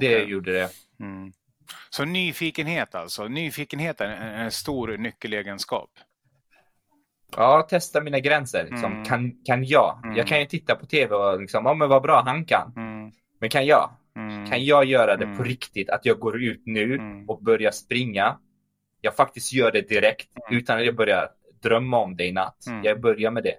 Det 0.00 0.16
okay. 0.16 0.30
gjorde 0.30 0.52
det. 0.52 0.70
Mm. 1.00 1.32
Så 1.90 2.04
nyfikenhet 2.04 2.94
alltså. 2.94 3.28
Nyfikenhet 3.28 4.00
är 4.00 4.08
en 4.08 4.50
stor 4.50 4.96
nyckelegenskap. 4.96 5.90
Ja, 7.36 7.66
testa 7.70 8.00
mina 8.00 8.20
gränser. 8.20 8.68
Liksom. 8.70 8.92
Mm. 8.92 9.04
Kan, 9.04 9.44
kan 9.44 9.64
jag? 9.64 10.00
Mm. 10.04 10.16
Jag 10.16 10.26
kan 10.26 10.40
ju 10.40 10.46
titta 10.46 10.74
på 10.76 10.86
tv 10.86 11.14
och 11.14 11.40
liksom, 11.40 11.66
ja 11.66 11.74
men 11.74 11.88
vad 11.88 12.02
bra 12.02 12.22
han 12.26 12.44
kan. 12.44 12.72
Mm. 12.76 13.12
Men 13.40 13.50
kan 13.50 13.66
jag? 13.66 13.90
Mm. 14.18 14.46
Kan 14.46 14.64
jag 14.64 14.84
göra 14.84 15.16
det 15.16 15.24
på 15.24 15.32
mm. 15.32 15.44
riktigt? 15.44 15.90
Att 15.90 16.04
jag 16.04 16.18
går 16.18 16.42
ut 16.42 16.62
nu 16.64 16.94
mm. 16.94 17.28
och 17.28 17.42
börjar 17.42 17.70
springa. 17.70 18.38
Jag 19.00 19.16
faktiskt 19.16 19.52
gör 19.52 19.72
det 19.72 19.88
direkt 19.88 20.28
utan 20.50 20.78
att 20.78 20.84
jag 20.86 20.96
börjar 20.96 21.28
drömma 21.62 21.98
om 21.98 22.16
det 22.16 22.26
i 22.26 22.32
natt. 22.32 22.64
Jag 22.82 23.00
börjar 23.00 23.30
med 23.30 23.42
det 23.42 23.56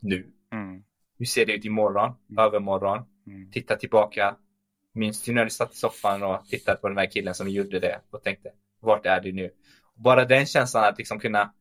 nu. 0.00 0.26
Hur 1.18 1.26
ser 1.26 1.46
det 1.46 1.52
ut 1.52 1.64
imorgon? 1.64 2.14
Övermorgon? 2.38 3.02
Titta 3.52 3.76
tillbaka 3.76 4.36
minns 4.98 5.22
du 5.22 5.32
när 5.32 5.44
du 5.44 5.50
satt 5.50 5.72
i 5.72 5.76
soffan 5.76 6.22
och 6.22 6.46
tittade 6.46 6.78
på 6.78 6.88
den 6.88 6.98
här 6.98 7.10
killen 7.10 7.34
som 7.34 7.48
gjorde 7.48 7.80
det 7.80 8.00
och 8.10 8.22
tänkte, 8.22 8.50
vart 8.80 9.06
är 9.06 9.20
du 9.20 9.32
nu? 9.32 9.50
Bara 9.94 10.24
den 10.24 10.46
känslan 10.46 10.84
att 10.84 10.98
liksom 10.98 11.20
kunna 11.20 11.52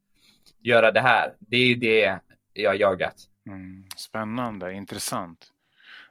göra 0.59 0.91
det 0.91 1.01
här, 1.01 1.35
det 1.39 1.57
är 1.57 1.65
ju 1.65 1.75
det 1.75 2.19
jag 2.53 2.75
jagat. 2.79 3.15
Mm, 3.49 3.85
spännande, 3.95 4.73
intressant. 4.73 5.47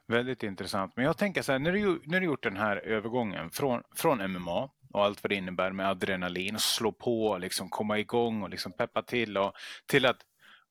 Väldigt 0.07 0.43
intressant. 0.43 0.95
Men 0.95 1.05
jag 1.05 1.17
tänker 1.17 1.41
så 1.41 1.51
här, 1.51 1.59
när 1.59 1.71
du, 1.71 2.01
när 2.05 2.19
du 2.19 2.25
gjort 2.25 2.43
den 2.43 2.57
här 2.57 2.77
övergången 2.77 3.49
från, 3.49 3.83
från 3.95 4.31
MMA 4.31 4.69
och 4.93 5.03
allt 5.05 5.23
vad 5.23 5.31
det 5.31 5.35
innebär 5.35 5.71
med 5.71 5.89
adrenalin, 5.89 6.55
och 6.55 6.61
slå 6.61 6.91
på, 6.91 7.37
liksom 7.37 7.69
komma 7.69 7.99
igång 7.99 8.43
och 8.43 8.49
liksom 8.49 8.71
peppa 8.71 9.01
till 9.01 9.37
och 9.37 9.53
till 9.87 10.05
att 10.05 10.17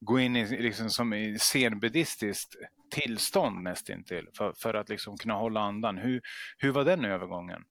gå 0.01 0.21
in 0.21 0.37
i 0.37 0.63
liksom 0.63 0.91
som 0.91 1.15
i 1.15 1.39
zenbuddhistiskt 1.39 2.55
tillstånd 2.91 3.63
nästintill 3.63 4.29
för, 4.37 4.53
för 4.53 4.75
att 4.75 4.89
liksom 4.89 5.17
kunna 5.17 5.35
hålla 5.35 5.61
andan. 5.61 5.99
Hur, 5.99 6.21
hur 6.59 6.71
var 6.71 6.85
den 6.85 7.05
övergången? 7.05 7.63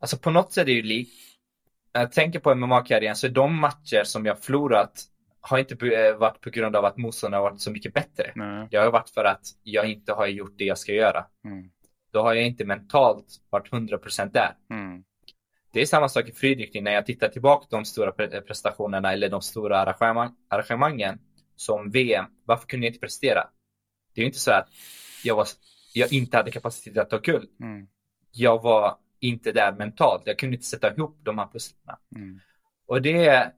Alltså 0.00 0.18
på 0.18 0.30
något 0.30 0.52
sätt 0.52 0.62
är 0.62 0.66
det 0.66 0.72
ju 0.72 0.82
likt. 0.82 1.12
Jag 1.92 2.12
tänker 2.12 2.40
på 2.40 2.54
MMA-karriären 2.54 3.16
så 3.16 3.28
de 3.28 3.60
matcher 3.60 4.04
som 4.04 4.26
jag 4.26 4.44
förlorat 4.44 5.04
har 5.40 5.58
inte 5.58 5.86
eh, 5.86 6.16
varit 6.16 6.40
på 6.40 6.50
grund 6.50 6.76
av 6.76 6.84
att 6.84 6.96
motståndarna 6.96 7.42
har 7.42 7.50
varit 7.50 7.60
så 7.60 7.70
mycket 7.70 7.94
bättre. 7.94 8.32
Nej. 8.34 8.68
Det 8.70 8.76
har 8.76 8.90
varit 8.90 9.10
för 9.10 9.24
att 9.24 9.46
jag 9.62 9.90
inte 9.90 10.12
har 10.12 10.26
gjort 10.26 10.54
det 10.58 10.64
jag 10.64 10.78
ska 10.78 10.92
göra. 10.92 11.26
Mm. 11.44 11.70
Då 12.10 12.22
har 12.22 12.34
jag 12.34 12.46
inte 12.46 12.64
mentalt 12.64 13.26
varit 13.50 13.70
100% 13.70 14.32
där. 14.32 14.54
Mm. 14.70 15.04
Det 15.72 15.80
är 15.80 15.86
samma 15.86 16.08
sak 16.08 16.28
i 16.28 16.32
fridykning 16.32 16.84
när 16.84 16.92
jag 16.92 17.06
tittar 17.06 17.28
tillbaka 17.28 17.66
på 17.70 17.76
de 17.76 17.84
stora 17.84 18.12
prestationerna 18.40 19.12
eller 19.12 19.28
de 19.28 19.42
stora 19.42 19.78
arrangemang, 19.78 20.34
arrangemangen 20.48 21.18
som 21.56 21.90
VM. 21.90 22.24
Varför 22.44 22.66
kunde 22.66 22.86
jag 22.86 22.90
inte 22.90 23.00
prestera? 23.00 23.48
Det 24.14 24.20
är 24.20 24.22
ju 24.22 24.26
inte 24.26 24.38
så 24.38 24.52
att 24.52 24.68
jag, 25.24 25.36
var, 25.36 25.46
jag 25.94 26.12
inte 26.12 26.36
hade 26.36 26.50
kapacitet 26.50 26.98
att 26.98 27.10
ta 27.10 27.18
guld. 27.18 27.50
Mm. 27.60 27.86
Jag 28.32 28.62
var 28.62 28.96
inte 29.20 29.52
där 29.52 29.72
mentalt. 29.72 30.22
Jag 30.24 30.38
kunde 30.38 30.56
inte 30.56 30.66
sätta 30.66 30.94
ihop 30.94 31.18
de 31.22 31.38
här 31.38 31.46
pusslen. 31.46 31.96
Mm. 32.16 32.40
Och 32.86 33.02
det 33.02 33.52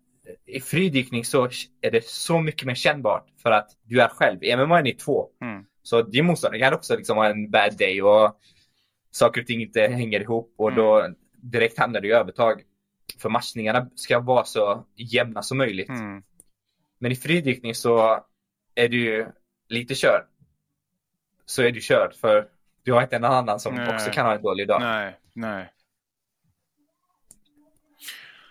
i 0.47 0.61
fridykning 0.61 1.25
så 1.25 1.49
är 1.81 1.91
det 1.91 2.05
så 2.05 2.41
mycket 2.41 2.67
mer 2.67 2.75
kännbart 2.75 3.27
för 3.43 3.51
att 3.51 3.71
du 3.83 4.01
är 4.01 4.09
själv. 4.09 4.45
I 4.45 4.57
MMA 4.57 4.79
är 4.79 4.83
ni 4.83 4.95
två. 4.95 5.29
Mm. 5.43 5.65
Så 5.83 6.03
din 6.03 6.27
motståndare 6.27 6.61
kan 6.61 6.75
också 6.75 6.97
liksom 6.97 7.17
ha 7.17 7.27
en 7.27 7.51
bad 7.51 7.77
day 7.79 8.03
och 8.03 8.41
saker 9.11 9.41
och 9.41 9.47
ting 9.47 9.63
inte 9.63 9.81
hänger 9.81 10.21
ihop 10.21 10.55
och 10.59 10.75
då 10.75 11.01
mm. 11.01 11.17
direkt 11.33 11.79
hamnar 11.79 12.01
du 12.01 12.09
i 12.09 12.13
övertag. 12.13 12.63
För 13.19 13.29
matchningarna 13.29 13.91
ska 13.95 14.21
vara 14.21 14.45
så 14.45 14.87
jämna 14.97 15.43
som 15.43 15.59
möjligt. 15.59 15.89
Mm. 15.89 16.23
Men 16.99 17.13
i 17.13 17.17
fridykning 17.17 17.75
så 17.75 18.25
är 18.75 18.89
du 18.89 19.33
lite 19.69 19.95
körd. 19.95 20.27
Så 21.47 21.63
är 21.63 21.71
du 21.71 21.81
körd 21.81 22.15
för 22.15 22.49
du 22.83 22.93
har 22.93 23.03
inte 23.03 23.17
en 23.17 23.25
annan 23.25 23.61
som 23.61 23.75
nej. 23.75 23.95
också 23.95 24.11
kan 24.11 24.27
ha 24.27 24.35
en 24.35 24.43
dålig 24.43 24.69
dag. 24.69 24.81
Nej, 24.81 25.17
nej. 25.33 25.73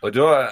Och 0.02 0.12
då, 0.12 0.48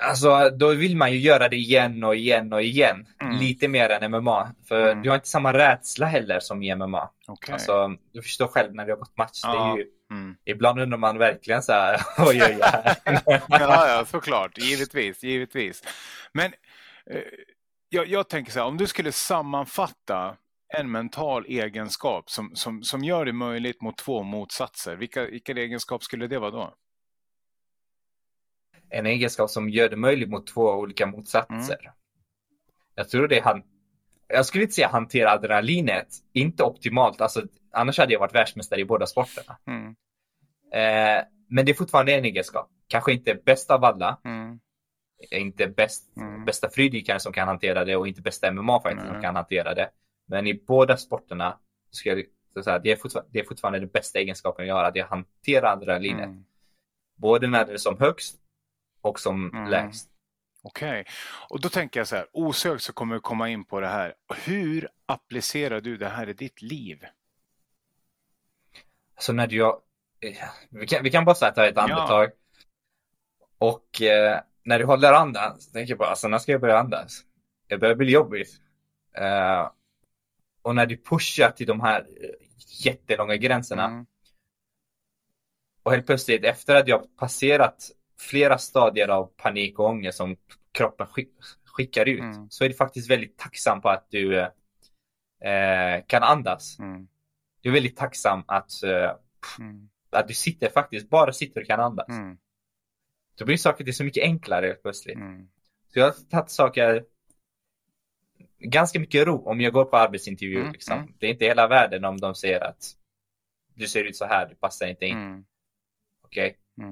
alltså, 0.00 0.50
då 0.50 0.74
vill 0.74 0.96
man 0.96 1.12
ju 1.12 1.18
göra 1.18 1.48
det 1.48 1.56
igen 1.56 2.04
och 2.04 2.16
igen 2.16 2.52
och 2.52 2.62
igen. 2.62 3.06
Mm. 3.22 3.36
Lite 3.36 3.68
mer 3.68 3.90
än 3.90 4.10
MMA. 4.10 4.54
För 4.68 4.90
mm. 4.90 5.02
du 5.02 5.08
har 5.08 5.14
inte 5.14 5.28
samma 5.28 5.52
rädsla 5.52 6.06
heller 6.06 6.40
som 6.40 6.62
i 6.62 6.74
MMA. 6.74 7.10
Okay. 7.26 7.52
Alltså, 7.52 7.96
du 8.12 8.22
förstår 8.22 8.46
själv 8.46 8.74
när 8.74 8.84
du 8.84 8.92
har 8.92 8.98
gått 8.98 9.16
match. 9.16 9.40
Ja. 9.42 9.52
Det 9.52 9.58
är 9.58 9.76
ju, 9.76 9.90
mm. 10.10 10.36
Ibland 10.44 10.80
undrar 10.80 10.98
man 10.98 11.18
verkligen 11.18 11.62
så 11.62 11.72
här, 11.72 12.00
oj, 12.18 12.42
oj, 12.42 12.58
oj. 13.26 13.40
ja, 13.48 13.88
ja, 13.88 14.04
såklart. 14.06 14.58
Givetvis, 14.58 15.22
givetvis. 15.22 15.82
Men 16.32 16.52
eh, 17.10 17.20
jag, 17.88 18.06
jag 18.06 18.28
tänker 18.28 18.52
så 18.52 18.58
här, 18.58 18.66
om 18.66 18.76
du 18.76 18.86
skulle 18.86 19.12
sammanfatta 19.12 20.36
en 20.78 20.90
mental 20.90 21.44
egenskap 21.48 22.30
som, 22.30 22.50
som, 22.54 22.82
som 22.82 23.04
gör 23.04 23.24
det 23.24 23.32
möjligt 23.32 23.82
mot 23.82 23.96
två 23.96 24.22
motsatser, 24.22 24.96
vilka, 24.96 25.24
vilka 25.24 25.52
egenskap 25.52 26.02
skulle 26.02 26.26
det 26.26 26.38
vara 26.38 26.50
då? 26.50 26.74
En 28.90 29.06
egenskap 29.06 29.50
som 29.50 29.68
gör 29.68 29.88
det 29.88 29.96
möjligt 29.96 30.28
mot 30.28 30.46
två 30.46 30.70
olika 30.70 31.06
motsatser. 31.06 31.78
Mm. 31.80 31.92
Jag 32.94 33.08
tror 33.08 33.28
det 33.28 33.38
är 33.38 33.42
han. 33.42 33.62
Jag 34.28 34.46
skulle 34.46 34.64
inte 34.64 34.74
säga 34.74 34.88
hantera 34.88 35.30
adrenalinet, 35.30 36.08
inte 36.32 36.62
optimalt, 36.62 37.20
alltså, 37.20 37.42
annars 37.72 37.98
hade 37.98 38.12
jag 38.12 38.20
varit 38.20 38.34
världsmästare 38.34 38.80
i 38.80 38.84
båda 38.84 39.06
sporterna. 39.06 39.58
Mm. 39.66 39.86
Eh, 40.72 41.24
men 41.48 41.64
det 41.66 41.72
är 41.72 41.74
fortfarande 41.74 42.14
en 42.14 42.24
egenskap. 42.24 42.70
Kanske 42.88 43.12
inte 43.12 43.34
bäst 43.34 43.70
av 43.70 43.84
alla, 43.84 44.20
mm 44.24 44.60
inte 45.30 45.66
bäst, 45.66 46.16
mm. 46.16 46.44
bästa 46.44 46.70
fridykaren 46.70 47.20
som 47.20 47.32
kan 47.32 47.48
hantera 47.48 47.84
det 47.84 47.96
och 47.96 48.08
inte 48.08 48.22
bästa 48.22 48.50
MMA-fightern 48.50 49.12
som 49.12 49.22
kan 49.22 49.36
hantera 49.36 49.74
det. 49.74 49.90
Men 50.26 50.46
i 50.46 50.54
båda 50.54 50.96
sporterna 50.96 51.58
ska 51.90 52.10
jag 52.54 52.64
säga 52.64 52.78
det, 52.78 52.92
är 52.92 52.96
fortfarande, 52.96 53.30
det 53.32 53.40
är 53.40 53.44
fortfarande 53.44 53.78
den 53.78 53.88
bästa 53.88 54.18
egenskapen 54.18 54.66
jag 54.66 54.74
har, 54.74 54.84
att 54.84 54.96
jag 54.96 55.06
hanterar 55.06 55.72
adrenalinet. 55.72 56.24
Mm. 56.24 56.44
Både 57.16 57.46
när 57.46 57.66
det 57.66 57.72
är 57.72 57.76
som 57.76 57.98
högst 57.98 58.40
och 59.04 59.20
som 59.20 59.50
mm. 59.50 59.70
lägst. 59.70 60.10
Okej, 60.62 61.00
okay. 61.00 61.04
och 61.48 61.60
då 61.60 61.68
tänker 61.68 62.00
jag 62.00 62.08
så 62.08 62.16
här, 62.16 62.26
osökt 62.32 62.82
så 62.82 62.92
kommer 62.92 63.14
vi 63.14 63.20
komma 63.20 63.48
in 63.48 63.64
på 63.64 63.80
det 63.80 63.88
här. 63.88 64.14
Hur 64.44 64.88
applicerar 65.06 65.80
du 65.80 65.96
det 65.96 66.08
här 66.08 66.28
i 66.28 66.32
ditt 66.32 66.62
liv? 66.62 67.04
Alltså 69.14 69.32
när 69.32 69.52
jag, 69.52 69.80
vi 70.70 70.86
kan, 70.86 71.02
vi 71.02 71.10
kan 71.10 71.24
bara 71.24 71.34
säga 71.34 71.52
ta 71.52 71.66
ett 71.66 71.78
andetag. 71.78 72.24
Ja. 72.24 72.30
Och 73.58 74.02
eh, 74.02 74.40
när 74.62 74.78
du 74.78 74.84
håller 74.84 75.12
andan 75.12 75.60
så 75.60 75.70
tänker 75.70 75.92
jag 75.92 75.98
bara, 75.98 76.08
alltså 76.08 76.28
när 76.28 76.38
ska 76.38 76.52
jag 76.52 76.60
börja 76.60 76.78
andas? 76.78 77.20
Det 77.66 77.78
börjar 77.78 77.94
bli 77.94 78.12
jobbigt. 78.12 78.60
Uh, 79.20 79.70
och 80.62 80.74
när 80.74 80.86
du 80.86 80.96
pushar 80.96 81.50
till 81.50 81.66
de 81.66 81.80
här 81.80 82.00
eh, 82.00 82.30
jättelånga 82.84 83.36
gränserna. 83.36 83.84
Mm. 83.84 84.06
Och 85.82 85.92
helt 85.92 86.06
plötsligt 86.06 86.44
efter 86.44 86.74
att 86.74 86.88
jag 86.88 87.16
passerat 87.16 87.90
flera 88.20 88.58
stadier 88.58 89.08
av 89.08 89.26
panik 89.36 89.78
och 89.78 89.86
ångest 89.86 90.18
som 90.18 90.36
kroppen 90.72 91.06
skick, 91.06 91.30
skickar 91.64 92.08
ut 92.08 92.20
mm. 92.20 92.50
så 92.50 92.64
är 92.64 92.68
du 92.68 92.74
faktiskt 92.74 93.10
väldigt 93.10 93.38
tacksam 93.38 93.80
på 93.80 93.88
att 93.88 94.06
du 94.10 94.40
eh, 94.40 96.04
kan 96.06 96.22
andas. 96.22 96.78
Mm. 96.78 97.08
Du 97.60 97.68
är 97.68 97.72
väldigt 97.72 97.96
tacksam 97.96 98.44
att, 98.46 98.82
eh, 98.82 99.12
att 100.10 100.28
du 100.28 100.34
sitter 100.34 100.70
faktiskt, 100.70 101.10
bara 101.10 101.32
sitter 101.32 101.60
och 101.60 101.66
kan 101.66 101.80
andas. 101.80 102.08
Mm. 102.08 102.38
Då 103.38 103.44
blir 103.44 103.56
saker 103.56 103.84
till 103.84 103.96
så 103.96 104.04
mycket 104.04 104.22
enklare 104.22 104.66
helt 104.66 104.82
plötsligt. 104.82 105.16
Mm. 105.16 105.48
Så 105.88 105.98
jag 105.98 106.06
har 106.06 106.30
tagit 106.30 106.50
saker 106.50 107.04
ganska 108.58 109.00
mycket 109.00 109.26
ro 109.26 109.48
om 109.48 109.60
jag 109.60 109.72
går 109.72 109.84
på 109.84 109.96
arbetsintervju. 109.96 110.60
Mm. 110.60 110.72
Liksom. 110.72 110.98
Mm. 110.98 111.14
Det 111.18 111.26
är 111.26 111.30
inte 111.30 111.44
hela 111.44 111.68
världen 111.68 112.04
om 112.04 112.20
de 112.20 112.34
säger 112.34 112.60
att 112.60 112.96
du 113.74 113.88
ser 113.88 114.04
ut 114.04 114.16
så 114.16 114.24
här, 114.24 114.48
du 114.48 114.54
passar 114.54 114.86
inte 114.86 115.06
in. 115.06 115.16
Mm. 115.16 115.44
Okej, 116.22 116.56
okay. 116.76 116.88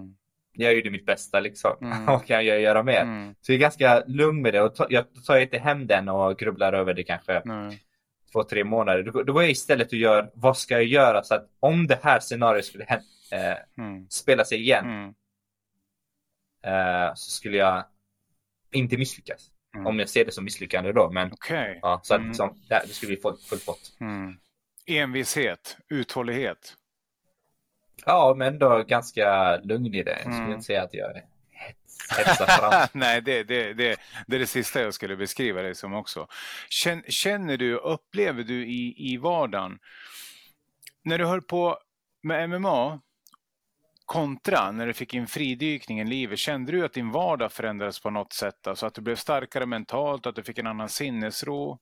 Mm. 0.55 0.67
jag 0.67 0.75
gjorde 0.75 0.91
mitt 0.91 1.07
bästa 1.07 1.41
liksom. 1.41 1.77
Mm. 1.83 2.07
Vad 2.07 2.27
kan 2.27 2.47
jag 2.47 2.61
göra 2.61 2.83
mer? 2.83 3.01
Mm. 3.01 3.35
Så 3.41 3.53
jag 3.53 3.57
är 3.57 3.61
ganska 3.61 4.03
lugn 4.07 4.43
med 4.43 4.55
det 4.55 4.61
och 4.61 4.87
jag 4.89 5.05
tar 5.27 5.39
inte 5.39 5.59
hem 5.59 5.87
den 5.87 6.09
och 6.09 6.39
grubblar 6.39 6.73
över 6.73 6.95
det 6.95 7.03
kanske 7.03 7.43
två, 8.33 8.45
tre 8.45 8.65
månader. 8.65 9.03
Då, 9.03 9.23
då 9.23 9.33
går 9.33 9.43
jag 9.43 9.51
istället 9.51 9.89
och 9.93 9.99
gör, 9.99 10.31
vad 10.35 10.59
ska 10.59 10.75
jag 10.75 10.85
göra 10.85 11.23
så 11.23 11.35
att 11.35 11.49
om 11.61 11.87
det 11.87 11.99
här 12.03 12.21
scenariot 12.21 12.65
skulle 12.65 12.85
äh, 12.85 13.57
spela 14.09 14.45
sig 14.45 14.61
igen 14.61 15.15
eh, 16.65 17.15
så 17.15 17.31
skulle 17.31 17.57
jag 17.57 17.85
inte 18.73 18.97
misslyckas. 18.97 19.49
Mm. 19.75 19.87
Om 19.87 19.99
jag 19.99 20.09
ser 20.09 20.25
det 20.25 20.33
som 20.33 20.45
misslyckande 20.45 20.93
då. 20.93 21.11
Men 21.11 21.33
okay. 21.33 21.79
ja, 21.83 22.01
så 22.03 22.15
att 22.15 22.19
mm. 22.19 22.29
liksom, 22.29 22.63
det, 22.69 22.83
det 22.87 22.93
skulle 22.93 23.11
bli 23.11 23.23
full, 23.23 23.37
full 23.37 23.59
pott. 23.59 23.97
Mm. 24.01 24.37
Envishet, 24.87 25.77
uthållighet. 25.89 26.75
Ja, 28.07 28.35
men 28.37 28.49
ändå 28.49 28.83
ganska 28.89 29.57
lugn 29.57 29.95
i 29.95 30.03
det. 30.03 30.11
Jag 30.11 30.21
skulle 30.21 30.37
mm. 30.37 30.53
inte 30.53 30.65
säga 30.65 30.83
att 30.83 30.95
jag 30.95 31.17
är. 31.17 31.25
Nej, 32.93 33.23
det, 33.23 33.43
det, 33.43 33.75
det, 33.75 33.97
det 34.27 34.37
är 34.37 34.41
det 34.41 34.47
sista 34.47 34.81
jag 34.81 34.95
skulle 34.95 35.17
beskriva 35.17 35.63
dig 35.63 35.75
som 35.75 35.95
också. 35.95 36.27
Känner 37.09 37.57
du, 37.57 37.77
upplever 37.77 38.43
du 38.43 38.67
i, 38.67 39.13
i 39.13 39.17
vardagen, 39.17 39.79
när 41.05 41.19
du 41.19 41.25
höll 41.25 41.43
på 41.43 41.79
med 42.23 42.51
MMA, 42.51 43.01
kontra 44.07 44.73
när 44.73 44.87
du 44.87 44.93
fick 44.93 45.15
in 45.15 45.27
fridykningen 45.27 46.07
i 46.07 46.11
livet, 46.11 46.39
kände 46.39 46.73
du 46.73 46.85
att 46.85 46.93
din 46.93 47.11
vardag 47.11 47.53
förändrades 47.53 48.01
på 48.01 48.11
något 48.11 48.33
sätt? 48.33 48.67
Alltså 48.67 48.87
att 48.87 48.95
du 48.95 49.01
blev 49.01 49.17
starkare 49.17 49.67
mentalt, 49.67 50.27
att 50.27 50.37
du 50.37 50.43
fick 50.43 50.59
en 50.59 50.67
annan 50.67 50.89
sinnesro? 50.89 51.79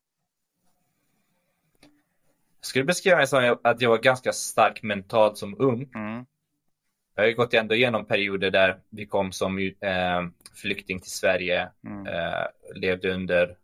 Jag 2.60 2.66
skulle 2.66 2.84
beskriva 2.84 3.16
mig 3.16 3.26
som 3.26 3.56
att 3.64 3.80
jag 3.80 3.90
var 3.90 3.98
ganska 3.98 4.32
stark 4.32 4.82
mentalt 4.82 5.38
som 5.38 5.56
ung. 5.58 5.88
Mm. 5.94 6.24
Jag 7.14 7.22
har 7.22 7.28
ju 7.28 7.34
gått 7.34 7.54
ändå 7.54 7.74
igenom 7.74 8.06
perioder 8.06 8.50
där 8.50 8.80
vi 8.90 9.06
kom 9.06 9.32
som 9.32 9.58
eh, 9.58 10.22
flykting 10.54 11.00
till 11.00 11.10
Sverige, 11.10 11.68
mm. 11.86 12.06
eh, 12.06 12.46
levde 12.74 13.14
under 13.14 13.56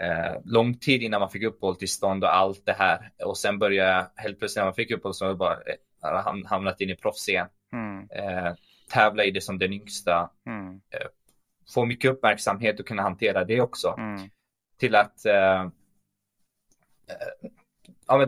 eh, 0.00 0.40
lång 0.44 0.78
tid 0.78 1.02
innan 1.02 1.20
man 1.20 1.30
fick 1.30 1.42
uppehållstillstånd 1.42 2.24
och 2.24 2.36
allt 2.36 2.66
det 2.66 2.72
här. 2.72 3.10
Och 3.24 3.38
sen 3.38 3.58
började 3.58 4.10
helt 4.16 4.38
plötsligt 4.38 4.60
när 4.60 4.64
man 4.64 4.74
fick 4.74 4.90
uppehållstillstånd 4.90 5.38
bara 5.38 5.58
han 6.00 6.46
hamnat 6.46 6.80
in 6.80 6.90
i 6.90 6.96
proffscen. 6.96 7.46
Mm. 7.72 8.08
Eh, 8.10 8.54
tävla 8.88 9.24
i 9.24 9.30
det 9.30 9.40
som 9.40 9.58
den 9.58 9.72
yngsta. 9.72 10.30
Mm. 10.46 10.74
Eh, 10.74 11.06
få 11.74 11.84
mycket 11.84 12.10
uppmärksamhet 12.10 12.80
och 12.80 12.86
kunna 12.86 13.02
hantera 13.02 13.44
det 13.44 13.60
också. 13.60 13.94
Mm. 13.98 14.30
Till 14.78 14.94
att 14.94 15.26
eh, 15.26 15.68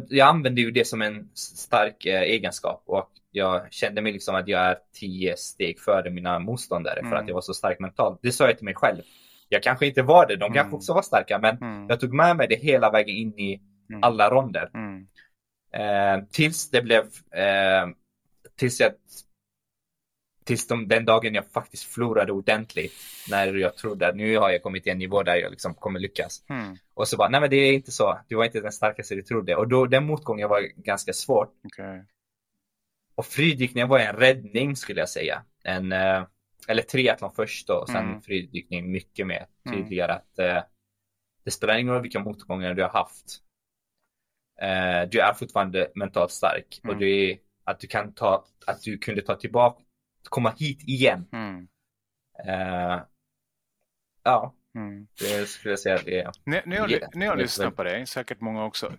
jag 0.09 0.29
använde 0.29 0.61
ju 0.61 0.71
det 0.71 0.85
som 0.85 1.03
en 1.03 1.29
stark 1.35 2.07
eh, 2.07 2.21
egenskap 2.21 2.83
och 2.87 3.11
jag 3.31 3.73
kände 3.73 4.03
mig 4.03 4.13
liksom 4.13 4.35
att 4.35 4.49
jag 4.49 4.61
är 4.61 4.79
tio 4.95 5.37
steg 5.37 5.81
före 5.81 6.11
mina 6.11 6.39
motståndare 6.39 6.99
mm. 6.99 7.11
för 7.11 7.17
att 7.17 7.23
mm. 7.23 7.29
jag 7.29 7.35
var 7.35 7.41
så 7.41 7.55
stark 7.55 7.79
mentalt. 7.79 8.19
Det 8.23 8.33
sa 8.33 8.47
jag 8.47 8.57
till 8.57 8.65
mig 8.65 8.75
själv. 8.75 9.03
Jag 9.49 9.63
kanske 9.63 9.87
inte 9.87 10.03
var 10.03 10.27
det, 10.27 10.37
de 10.37 10.45
mm. 10.45 10.55
kanske 10.55 10.77
också 10.77 10.95
var 10.95 11.03
starka, 11.03 11.39
men 11.39 11.57
mm. 11.57 11.87
jag 11.89 12.01
tog 12.01 12.15
med 12.15 12.37
mig 12.37 12.49
det 12.49 12.57
hela 12.57 12.91
vägen 12.91 13.17
in 13.17 13.39
i 13.39 13.61
mm. 13.91 14.03
alla 14.03 14.31
ronder. 14.31 14.71
Mm. 14.75 15.07
Eh, 15.73 16.25
tills 16.31 16.71
det 16.71 16.83
blev, 16.83 17.03
eh, 17.35 17.89
tills 18.57 18.81
jag 18.81 18.93
tills 20.49 20.67
de, 20.67 20.89
den 20.89 21.05
dagen 21.05 21.35
jag 21.35 21.47
faktiskt 21.47 21.85
förlorade 21.85 22.33
ordentligt. 22.33 22.93
När 23.31 23.55
jag 23.55 23.77
trodde 23.77 24.09
att 24.09 24.17
nu 24.17 24.39
har 24.39 24.51
jag 24.51 24.63
kommit 24.63 24.83
till 24.83 24.93
en 24.93 24.99
nivå 24.99 25.23
där 25.23 25.37
jag 25.37 25.51
liksom 25.51 25.75
kommer 25.75 26.01
lyckas. 26.01 26.45
Mm. 26.49 26.77
Och 26.95 27.09
så 27.09 27.17
bara, 27.17 27.29
nej 27.29 27.41
men 27.41 27.51
det 27.51 27.57
är 27.57 27.73
inte 27.73 27.93
så. 27.93 28.19
Du 28.29 28.37
var 28.37 28.45
inte 28.45 28.61
den 28.61 28.73
starkaste 28.73 29.15
du 29.15 29.23
trodde. 29.23 29.57
Och 29.57 29.69
då, 29.69 29.87
den 29.87 30.07
motgången 30.07 30.49
var 30.49 30.61
ganska 30.61 31.13
svår. 31.13 31.49
Okay. 31.65 32.01
Och 33.15 33.27
fridykningen 33.27 33.89
var 33.89 33.99
en 33.99 34.17
räddning 34.17 34.77
skulle 34.77 35.01
jag 35.01 35.09
säga. 35.09 35.43
En, 35.65 35.93
eh, 35.93 36.25
eller 36.69 36.83
triathlon 36.83 37.33
först 37.37 37.71
och 37.71 37.89
sen 37.89 38.09
mm. 38.09 38.23
fridykning 38.23 38.91
mycket 38.91 39.27
mer 39.27 39.47
mm. 39.67 39.79
tydligare. 39.79 40.13
Mm. 40.13 40.17
att 40.17 40.39
eh, 40.39 40.63
Det 41.45 41.51
spelar 41.51 41.79
ingen 41.79 41.95
roll 41.95 42.03
vilka 42.03 42.21
motgångar 42.21 42.75
du 42.75 42.83
har 42.83 42.91
haft. 42.91 43.39
Eh, 44.61 45.09
du 45.11 45.21
är 45.21 45.35
fortfarande 45.35 45.91
mentalt 45.95 46.31
stark. 46.31 46.81
Och 46.83 46.91
mm. 46.91 46.99
det 46.99 47.07
är 47.07 47.39
att 47.65 47.81
du 47.81 47.87
kan 47.87 48.13
ta, 48.13 48.45
att 48.67 48.83
du 48.83 48.99
kunde 48.99 49.23
ta 49.23 49.35
tillbaka 49.35 49.83
komma 50.29 50.55
hit 50.59 50.83
igen. 50.83 51.29
Mm. 51.33 51.69
Uh, 52.47 53.03
ja, 54.23 54.55
mm. 54.75 55.07
det 55.19 55.49
skulle 55.49 55.73
jag 55.73 55.79
säga 55.79 55.99
det 56.05 56.21
är. 56.21 56.33
När, 56.45 56.63
när 56.67 56.77
jag, 56.77 57.03
när 57.15 57.27
jag 57.27 57.39
lyssnar 57.39 57.71
på 57.71 57.83
dig, 57.83 58.07
säkert 58.07 58.41
många 58.41 58.65
också, 58.65 58.93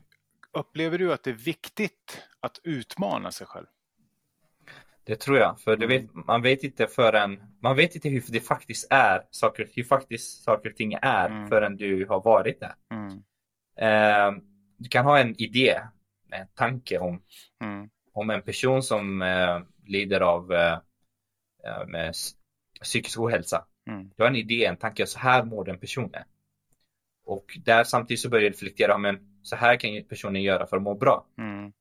upplever 0.54 0.98
du 0.98 1.14
att 1.14 1.24
det 1.24 1.30
är 1.30 1.34
viktigt 1.34 2.24
att 2.40 2.60
utmana 2.64 3.32
sig 3.32 3.48
själv? 3.48 3.66
Det 5.04 5.16
tror 5.16 5.38
jag, 5.38 5.60
för 5.60 5.74
mm. 5.74 5.90
vet, 5.90 6.14
man 6.14 6.42
vet 6.42 6.64
inte 6.64 6.88
förrän, 6.88 7.42
man 7.62 7.76
vet 7.76 7.96
inte 7.96 8.10
hur 8.10 8.24
det 8.28 8.40
faktiskt 8.40 8.88
är, 8.90 9.22
saker, 9.32 9.70
hur 9.74 9.84
faktiskt 9.84 10.44
saker 10.44 10.70
och 10.70 10.76
ting 10.76 10.94
är 11.02 11.30
mm. 11.30 11.48
förrän 11.48 11.78
du 11.78 12.06
har 12.06 12.22
varit 12.24 12.60
där. 12.60 12.74
Mm. 12.92 13.14
Uh, 13.82 14.42
du 14.78 14.90
kan 14.90 15.06
ha 15.06 15.20
en 15.20 15.42
idé, 15.42 15.82
en 16.32 16.48
tanke 16.56 17.00
om, 17.00 17.22
mm. 17.64 17.90
om 18.14 18.30
en 18.30 18.42
person 18.42 18.84
som 18.84 19.22
uh, 19.22 19.62
lider 19.86 20.22
av 20.22 20.52
uh, 20.52 20.58
Eh, 20.58 20.80
med 21.88 22.14
psykisk 22.82 23.20
ohälsa. 23.20 23.66
Mm. 23.88 24.10
Du 24.16 24.24
har 24.24 24.30
en 24.30 24.36
idé, 24.36 24.66
en 24.66 24.78
tanke, 24.78 25.06
så 25.06 25.20
här 25.20 25.44
mår 25.44 25.66
den 25.66 25.80
personen. 25.80 26.24
Och 27.26 27.60
där 27.66 27.84
samtidigt 27.84 28.22
så 28.22 28.30
börjar 28.30 28.44
jag 28.44 28.52
reflektera, 28.52 28.98
men 28.98 29.20
så 29.44 29.56
här 29.56 29.76
kan 29.76 30.04
personen 30.10 30.42
göra 30.42 30.68
för 30.68 30.78
att 30.78 30.84
må 30.84 30.96
bra. 30.96 31.26
Mm. 31.38 31.72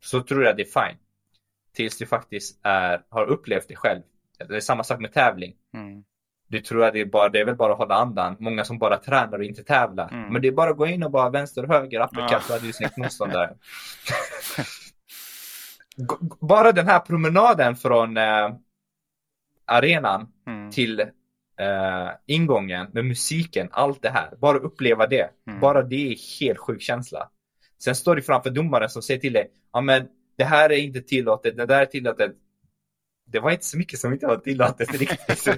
Så 0.00 0.22
tror 0.22 0.44
jag 0.44 0.56
det 0.56 0.62
är 0.62 0.88
fine. 0.88 0.98
Tills 1.72 1.98
du 1.98 2.06
faktiskt 2.06 2.60
är, 2.62 3.02
har 3.08 3.24
upplevt 3.26 3.68
det 3.68 3.76
själv. 3.76 4.02
Det 4.48 4.56
är 4.56 4.60
samma 4.60 4.84
sak 4.84 5.00
med 5.00 5.12
tävling. 5.12 5.54
Mm. 5.74 6.04
Du 6.48 6.60
tror 6.60 6.84
att 6.84 6.92
det 6.92 7.00
är, 7.00 7.04
bara, 7.04 7.28
det 7.28 7.40
är 7.40 7.44
väl 7.44 7.56
bara 7.56 7.72
att 7.72 7.78
hålla 7.78 7.94
andan. 7.94 8.36
Många 8.38 8.64
som 8.64 8.78
bara 8.78 8.98
tränar 8.98 9.38
och 9.38 9.44
inte 9.44 9.64
tävlar. 9.64 10.08
Mm. 10.12 10.32
Men 10.32 10.42
det 10.42 10.48
är 10.48 10.52
bara 10.52 10.70
att 10.70 10.76
gå 10.76 10.86
in 10.86 11.02
och 11.02 11.10
bara 11.10 11.30
vänster 11.30 11.62
och 11.62 11.68
höger, 11.68 12.00
uppercut, 12.00 12.46
ja. 12.48 12.58
du 12.58 12.72
snyggt 12.72 12.96
motståndare. 12.96 13.54
bara 16.40 16.72
den 16.72 16.88
här 16.88 17.00
promenaden 17.00 17.76
från 17.76 18.16
eh, 18.16 18.54
arenan 19.64 20.28
mm. 20.46 20.70
till 20.70 21.00
uh, 21.00 22.10
ingången 22.26 22.86
med 22.92 23.04
musiken, 23.04 23.68
allt 23.72 24.02
det 24.02 24.10
här. 24.10 24.34
Bara 24.40 24.58
uppleva 24.58 25.06
det. 25.06 25.30
Mm. 25.46 25.60
Bara 25.60 25.82
det 25.82 26.12
är 26.12 26.40
helt 26.40 26.58
sjuk 26.58 26.82
känsla. 26.82 27.30
Sen 27.84 27.94
står 27.94 28.16
du 28.16 28.22
framför 28.22 28.50
domaren 28.50 28.88
som 28.88 29.02
säger 29.02 29.20
till 29.20 29.32
dig, 29.32 29.50
ja 29.72 29.80
men 29.80 30.08
det 30.36 30.44
här 30.44 30.72
är 30.72 30.76
inte 30.76 31.00
tillåtet, 31.00 31.56
det 31.56 31.66
där 31.66 31.82
är 31.82 31.86
tillåtet. 31.86 32.32
Det 33.26 33.40
var 33.40 33.50
inte 33.50 33.64
så 33.64 33.78
mycket 33.78 33.98
som 33.98 34.12
inte 34.12 34.26
var 34.26 34.36
tillåtet 34.36 34.92
riktigt. 35.00 35.48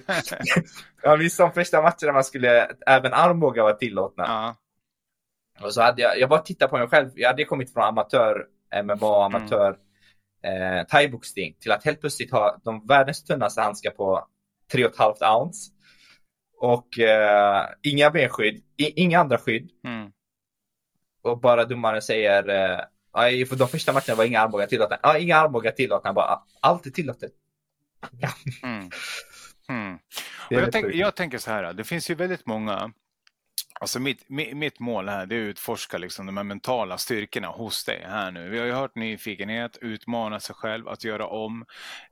jag 1.02 1.18
minns 1.18 1.37
de 1.37 1.52
första 1.52 1.83
matcherna 1.83 2.12
man 2.12 2.24
skulle, 2.24 2.68
även 2.87 3.12
armbågar 3.12 3.62
var 3.62 3.72
tillåtna. 3.72 4.24
Ja. 4.26 4.57
Och 5.66 5.74
så 5.74 5.83
hade 5.83 6.02
jag, 6.02 6.18
jag 6.18 6.28
bara 6.28 6.40
tittat 6.40 6.70
på 6.70 6.78
mig 6.78 6.88
själv, 6.88 7.11
jag 7.14 7.28
hade 7.28 7.44
kommit 7.44 7.72
från 7.72 7.85
amatör 7.85 8.46
MMA, 8.83 9.26
amatör 9.26 9.68
mm 9.68 9.84
eh, 10.44 10.87
thaiboxning 10.87 11.57
till 11.61 11.72
att 11.72 11.85
helt 11.85 12.00
plötsligt 12.00 12.33
ha 12.33 12.61
de 12.64 12.87
världens 12.87 13.24
tunnaste 13.24 13.61
handskar 13.61 13.90
på 13.90 14.28
3,5 14.72 15.40
ounce. 15.40 15.70
Och 16.61 16.98
eh, 16.98 17.66
inga 17.83 18.11
benskydd, 18.11 18.62
i, 18.76 19.02
inga 19.02 19.20
andra 19.20 19.38
skydd. 19.38 19.70
Mm. 19.85 20.11
Och 21.22 21.40
bara 21.40 21.64
domaren 21.64 22.02
säger, 22.02 22.48
eh, 22.48 23.46
för 23.46 23.57
de 23.57 23.68
första 23.68 23.92
matcherna 23.92 24.14
var 24.14 24.24
inga 24.24 24.40
armbågar 24.40 24.66
tillåtna. 24.66 24.98
Ja, 25.02 25.18
inga 25.18 25.37
armbågar 25.37 25.70
tillåtna, 25.70 26.12
bara 26.12 26.38
allt 26.61 26.87
är 26.87 26.90
tillåtet. 26.90 27.33
Ja. 28.20 28.28
Mm. 28.62 28.90
Mm. 29.68 29.98
Jag, 30.50 30.72
tänk, 30.72 30.94
jag, 30.94 31.14
tänker 31.14 31.38
så 31.38 31.50
här, 31.50 31.72
det 31.72 31.85
finns 31.85 32.11
ju 32.11 32.14
väldigt 32.14 32.46
många 32.46 32.92
Alltså 33.80 34.00
mitt, 34.00 34.28
mitt 34.28 34.80
mål 34.80 35.08
här 35.08 35.26
det 35.26 35.37
är 35.37 35.42
att 35.42 35.48
utforska 35.48 35.98
liksom 35.98 36.26
de 36.26 36.37
här 36.37 36.44
mentala 36.44 36.98
styrkorna 36.98 37.48
hos 37.48 37.84
dig 37.84 38.04
här 38.06 38.30
nu. 38.30 38.48
Vi 38.48 38.58
har 38.58 38.66
ju 38.66 38.72
hört 38.72 38.94
nyfikenhet, 38.94 39.78
utmana 39.80 40.40
sig 40.40 40.54
själv, 40.54 40.88
att 40.88 41.04
göra 41.04 41.26
om, 41.26 41.64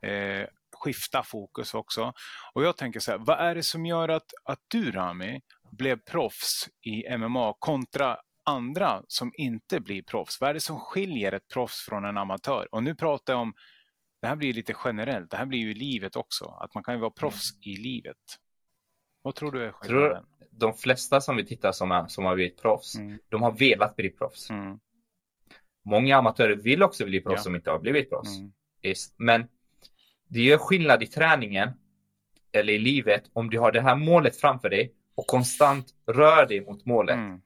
eh, 0.03 0.47
skifta 0.77 1.23
fokus 1.23 1.75
också. 1.75 2.13
Och 2.53 2.65
jag 2.65 2.77
tänker 2.77 3.01
så 3.01 3.11
här, 3.11 3.19
vad 3.19 3.39
är 3.39 3.55
det 3.55 3.63
som 3.63 3.87
gör 3.87 4.09
att, 4.09 4.33
att 4.45 4.61
du 4.69 4.91
Rami 4.91 5.41
blev 5.71 6.01
proffs 6.01 6.69
i 6.83 7.17
MMA 7.17 7.55
kontra 7.59 8.17
andra 8.45 9.03
som 9.09 9.33
inte 9.35 9.81
blir 9.81 10.03
proffs? 10.03 10.41
Vad 10.41 10.51
är 10.51 10.55
det 10.55 10.61
som 10.61 10.81
skiljer 10.81 11.33
ett 11.33 11.49
proffs 11.49 11.81
från 11.89 12.05
en 12.05 12.19
amatör? 12.19 12.69
Och 12.75 12.83
nu 12.83 12.95
pratar 12.95 13.33
jag 13.33 13.41
om, 13.41 13.55
det 14.21 14.29
här 14.29 14.37
blir 14.37 14.53
lite 14.53 14.75
generellt, 14.85 15.31
det 15.31 15.37
här 15.37 15.47
blir 15.47 15.59
ju 15.59 15.75
livet 15.75 16.17
också, 16.17 16.45
att 16.45 16.75
man 16.75 16.85
kan 16.85 16.95
ju 16.95 17.01
vara 17.01 17.11
proffs 17.11 17.53
mm. 17.53 17.63
i 17.63 17.77
livet. 17.77 18.17
Vad 19.23 19.35
tror 19.35 19.53
du 19.53 19.65
är 19.65 19.73
skillnaden? 19.73 20.25
De 20.59 20.75
flesta 20.75 21.21
som 21.21 21.37
vi 21.37 21.47
tittar 21.47 21.73
som, 21.73 21.93
är, 21.93 22.07
som 22.07 22.25
har 22.25 22.35
blivit 22.35 22.63
proffs, 22.63 22.97
mm. 22.97 23.19
de 23.29 23.43
har 23.43 23.53
velat 23.53 23.97
bli 23.97 24.11
proffs. 24.11 24.51
Mm. 24.51 24.79
Många 25.85 26.17
amatörer 26.17 26.57
vill 26.57 26.83
också 26.83 27.05
bli 27.05 27.21
proffs 27.21 27.39
ja. 27.39 27.43
som 27.43 27.55
inte 27.55 27.71
har 27.71 27.79
blivit 27.79 28.11
proffs. 28.11 28.39
Mm. 28.39 28.53
Men 29.17 29.49
det 30.29 30.41
gör 30.41 30.59
skillnad 30.59 31.03
i 31.03 31.07
träningen 31.07 31.71
eller 32.53 32.73
i 32.73 32.79
livet 32.79 33.31
om 33.33 33.51
du 33.51 33.59
har 33.59 33.73
det 33.73 33.81
här 33.81 33.97
målet 33.97 34.37
framför 34.37 34.71
dig 34.71 34.95
och 35.15 35.27
konstant 35.27 35.87
rör 36.07 36.47
dig 36.47 36.61
mot 36.61 36.87
målet. 36.87 37.17
Mm. 37.17 37.41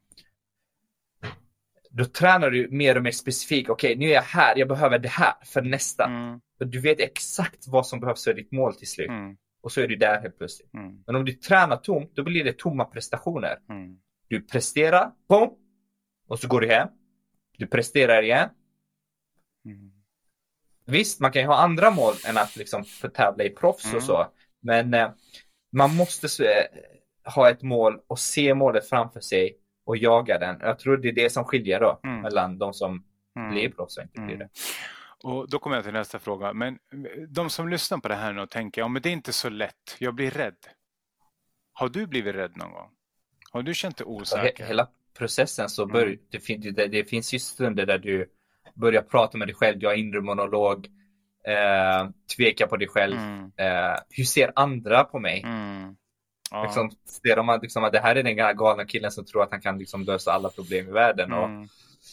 Då 1.90 2.04
tränar 2.04 2.50
du 2.50 2.68
mer 2.70 2.96
och 2.96 3.02
mer 3.02 3.10
specifikt. 3.10 3.70
Okej, 3.70 3.88
okay, 3.88 3.98
nu 3.98 4.10
är 4.10 4.14
jag 4.14 4.22
här. 4.22 4.58
Jag 4.58 4.68
behöver 4.68 4.98
det 4.98 5.08
här 5.08 5.34
för 5.44 5.62
nästa. 5.62 6.04
Mm. 6.04 6.40
Du 6.58 6.80
vet 6.80 7.00
exakt 7.00 7.68
vad 7.68 7.86
som 7.86 8.00
behövs 8.00 8.24
för 8.24 8.34
ditt 8.34 8.52
mål 8.52 8.74
till 8.74 8.88
slut. 8.88 9.10
Och 9.66 9.72
så 9.72 9.80
är 9.80 9.88
du 9.88 9.96
där 9.96 10.20
helt 10.20 10.38
plötsligt. 10.38 10.74
Mm. 10.74 11.02
Men 11.06 11.16
om 11.16 11.24
du 11.24 11.32
tränar 11.32 11.76
tomt, 11.76 12.10
då 12.14 12.22
blir 12.22 12.44
det 12.44 12.58
tomma 12.58 12.84
prestationer. 12.84 13.58
Mm. 13.68 13.98
Du 14.28 14.40
presterar, 14.40 15.12
boom, 15.28 15.50
och 16.28 16.38
så 16.38 16.48
går 16.48 16.60
du 16.60 16.68
hem. 16.68 16.88
Du 17.58 17.66
presterar 17.66 18.22
igen. 18.22 18.48
Mm. 19.64 19.92
Visst, 20.84 21.20
man 21.20 21.32
kan 21.32 21.42
ju 21.42 21.48
ha 21.48 21.56
andra 21.56 21.90
mål 21.90 22.14
än 22.28 22.36
att 22.36 22.56
liksom 22.56 22.84
tävla 23.14 23.44
i 23.44 23.50
proffs 23.50 23.84
och 23.84 23.90
mm. 23.90 24.00
så. 24.00 24.26
Men 24.62 24.94
eh, 24.94 25.10
man 25.72 25.96
måste 25.96 26.44
eh, 26.44 27.32
ha 27.34 27.50
ett 27.50 27.62
mål 27.62 28.00
och 28.06 28.18
se 28.18 28.54
målet 28.54 28.88
framför 28.88 29.20
sig 29.20 29.56
och 29.86 29.96
jaga 29.96 30.38
den. 30.38 30.56
Jag 30.60 30.78
tror 30.78 30.96
det 30.96 31.08
är 31.08 31.12
det 31.12 31.30
som 31.30 31.44
skiljer 31.44 31.80
då 31.80 32.00
mm. 32.04 32.20
mellan 32.20 32.58
de 32.58 32.72
som 32.74 33.04
mm. 33.36 33.50
blir 33.50 33.70
proffs 33.70 33.96
och 33.96 34.02
inte 34.02 34.20
blir 34.20 34.36
det. 34.36 34.48
Och 35.24 35.50
då 35.50 35.58
kommer 35.58 35.76
jag 35.76 35.84
till 35.84 35.92
nästa 35.92 36.18
fråga. 36.18 36.52
Men 36.52 36.78
de 37.28 37.50
som 37.50 37.68
lyssnar 37.68 37.98
på 37.98 38.08
det 38.08 38.14
här 38.14 38.32
nu 38.32 38.40
och 38.40 38.50
tänker, 38.50 38.80
ja 38.80 38.88
men 38.88 39.02
det 39.02 39.08
är 39.08 39.12
inte 39.12 39.32
så 39.32 39.48
lätt, 39.48 39.96
jag 39.98 40.14
blir 40.14 40.30
rädd. 40.30 40.56
Har 41.72 41.88
du 41.88 42.06
blivit 42.06 42.34
rädd 42.34 42.56
någon 42.56 42.72
gång? 42.72 42.90
Har 43.52 43.62
du 43.62 43.74
känt 43.74 43.96
dig 43.96 44.06
osäker? 44.06 44.66
Hela 44.66 44.88
processen 45.18 45.68
så 45.68 45.86
bör, 45.86 46.06
mm. 46.06 46.18
det, 46.30 46.40
finns, 46.40 46.74
det, 46.74 46.86
det 46.86 47.04
finns 47.04 47.34
ju 47.34 47.38
stunder 47.38 47.86
där 47.86 47.98
du 47.98 48.30
börjar 48.74 49.02
prata 49.02 49.38
med 49.38 49.48
dig 49.48 49.54
själv, 49.54 49.78
du 49.78 49.86
har 49.86 49.94
inre 49.94 50.20
monolog, 50.20 50.86
eh, 51.46 52.08
tveka 52.36 52.66
på 52.66 52.76
dig 52.76 52.88
själv. 52.88 53.16
Mm. 53.16 53.52
Eh, 53.56 53.96
hur 54.08 54.24
ser 54.24 54.52
andra 54.56 55.04
på 55.04 55.18
mig? 55.18 55.42
Mm. 55.42 55.96
Ja. 56.50 56.62
Liksom, 56.62 56.90
ser 57.06 57.36
de 57.36 57.58
liksom, 57.62 57.84
att 57.84 57.92
det 57.92 58.00
här 58.00 58.16
är 58.16 58.22
den 58.22 58.36
galna 58.36 58.84
killen 58.84 59.10
som 59.10 59.24
tror 59.24 59.42
att 59.42 59.50
han 59.50 59.60
kan 59.60 59.78
liksom, 59.78 60.02
lösa 60.02 60.32
alla 60.32 60.48
problem 60.48 60.88
i 60.88 60.92
världen? 60.92 61.32
Och, 61.32 61.44
mm. 61.44 61.68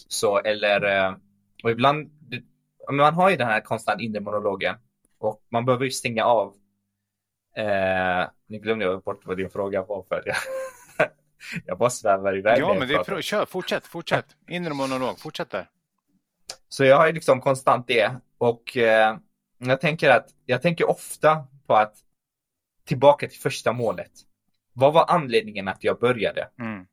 så, 0.07 0.39
eller, 0.39 0.81
eh, 0.81 1.15
och 1.63 1.71
ibland 1.71 2.11
man 2.91 3.13
har 3.13 3.29
ju 3.29 3.37
den 3.37 3.47
här 3.47 3.61
konstant 3.61 4.01
inre 4.01 4.19
monologen 4.19 4.75
och 5.19 5.41
man 5.49 5.65
behöver 5.65 5.85
ju 5.85 5.91
stänga 5.91 6.25
av. 6.25 6.53
Eh, 7.57 8.27
nu 8.47 8.59
glömde 8.59 8.85
jag 8.85 9.03
bort 9.03 9.25
vad 9.25 9.37
din 9.37 9.49
fråga 9.49 9.83
var 9.83 10.03
för 10.03 10.23
jag, 10.25 10.35
jag 11.65 11.77
bara 11.77 11.89
svävar 11.89 12.37
iväg. 12.37 12.59
Ja, 12.59 12.75
men 12.79 12.87
det 12.87 12.93
är, 12.93 13.21
kör, 13.21 13.45
fortsätt, 13.45 13.87
fortsätt. 13.87 14.25
Inre 14.49 14.73
monolog, 14.73 15.19
fortsätt 15.19 15.49
där. 15.49 15.69
Så 16.69 16.83
jag 16.83 16.97
har 16.97 17.07
ju 17.07 17.13
liksom 17.13 17.41
konstant 17.41 17.87
det 17.87 18.11
och 18.37 18.77
eh, 18.77 19.17
jag 19.57 19.81
tänker 19.81 20.09
att 20.09 20.29
jag 20.45 20.61
tänker 20.61 20.89
ofta 20.89 21.47
på 21.67 21.75
att 21.75 21.95
tillbaka 22.85 23.27
till 23.27 23.39
första 23.39 23.73
målet. 23.73 24.11
Vad 24.73 24.93
var 24.93 25.05
anledningen 25.09 25.67
att 25.67 25.83
jag 25.83 25.99
började? 25.99 26.49
Mm. 26.59 26.85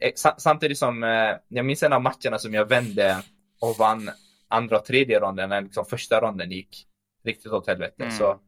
eh, 0.00 0.12
samtidigt 0.38 0.78
som 0.78 1.04
eh, 1.04 1.36
jag 1.48 1.66
minns 1.66 1.82
en 1.82 1.92
av 1.92 2.02
matcherna 2.02 2.38
som 2.38 2.54
jag 2.54 2.68
vände 2.68 3.22
och 3.60 3.76
vann 3.78 4.10
andra 4.50 4.78
och 4.78 4.84
tredje 4.84 5.20
ronden 5.20 5.48
när 5.48 5.60
liksom 5.60 5.84
första 5.84 6.20
ronden 6.20 6.50
gick 6.50 6.86
riktigt 7.24 7.52
åt 7.52 7.66
helvete. 7.66 8.02
Mm. 8.02 8.10
Så, 8.10 8.40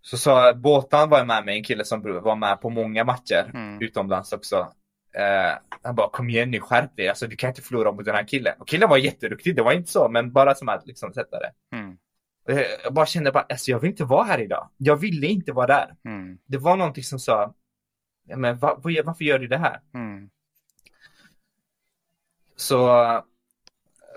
så 0.00 0.18
sa 0.18 0.54
Båtan 0.54 1.10
var 1.10 1.24
med 1.24 1.44
mig, 1.44 1.56
en 1.56 1.64
kille 1.64 1.84
som 1.84 2.02
var 2.02 2.36
med 2.36 2.60
på 2.60 2.70
många 2.70 3.04
matcher 3.04 3.50
mm. 3.54 3.82
utomlands 3.82 4.32
också. 4.32 4.56
Uh, 5.18 5.78
han 5.82 5.94
bara 5.94 6.10
kom 6.10 6.30
igen 6.30 6.50
nu, 6.50 6.60
skärp 6.60 6.96
dig, 6.96 7.08
alltså 7.08 7.26
du 7.26 7.36
kan 7.36 7.50
inte 7.50 7.62
förlora 7.62 7.92
mot 7.92 8.04
den 8.04 8.14
här 8.14 8.24
killen. 8.24 8.54
Och 8.58 8.68
killen 8.68 8.88
var 8.88 8.96
jätteduktig, 8.96 9.56
det 9.56 9.62
var 9.62 9.72
inte 9.72 9.90
så, 9.90 10.08
men 10.08 10.32
bara 10.32 10.54
som 10.54 10.68
att 10.68 10.86
liksom 10.86 11.12
sätta 11.12 11.38
det. 11.38 11.52
Mm. 11.76 11.98
Uh, 12.50 12.60
jag 12.84 12.94
bara 12.94 13.06
kände 13.06 13.32
bara, 13.32 13.46
alltså 13.48 13.70
jag 13.70 13.80
vill 13.80 13.90
inte 13.90 14.04
vara 14.04 14.24
här 14.24 14.40
idag. 14.40 14.70
Jag 14.76 14.96
ville 14.96 15.26
inte 15.26 15.52
vara 15.52 15.66
där. 15.66 15.94
Mm. 16.04 16.38
Det 16.46 16.58
var 16.58 16.76
någonting 16.76 17.04
som 17.04 17.18
sa, 17.18 17.54
men 18.36 18.58
va, 18.58 18.80
varför 18.82 19.24
gör 19.24 19.38
du 19.38 19.46
det 19.46 19.58
här? 19.58 19.80
Mm. 19.94 20.30
Så, 22.56 22.88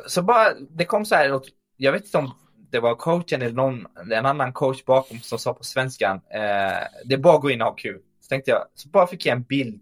så 0.07 0.21
bara, 0.21 0.53
det 0.53 0.85
kom 0.85 1.05
så 1.05 1.15
här, 1.15 1.41
jag 1.77 1.91
vet 1.91 2.05
inte 2.05 2.17
om 2.17 2.31
det 2.71 2.79
var 2.79 2.95
coachen 2.95 3.41
eller 3.41 3.55
någon, 3.55 3.87
en 4.11 4.25
annan 4.25 4.53
coach 4.53 4.85
bakom 4.85 5.19
som 5.19 5.39
sa 5.39 5.53
på 5.53 5.63
svenskan, 5.63 6.15
eh, 6.15 6.87
det 7.05 7.13
är 7.13 7.17
bara 7.17 7.35
att 7.35 7.41
gå 7.41 7.51
in 7.51 7.61
och 7.61 7.67
ha 7.67 7.75
kul. 7.75 8.01
Så 8.19 8.27
tänkte 8.27 8.51
jag, 8.51 8.65
så 8.73 8.89
bara 8.89 9.07
fick 9.07 9.25
jag 9.25 9.35
en 9.35 9.43
bild 9.43 9.81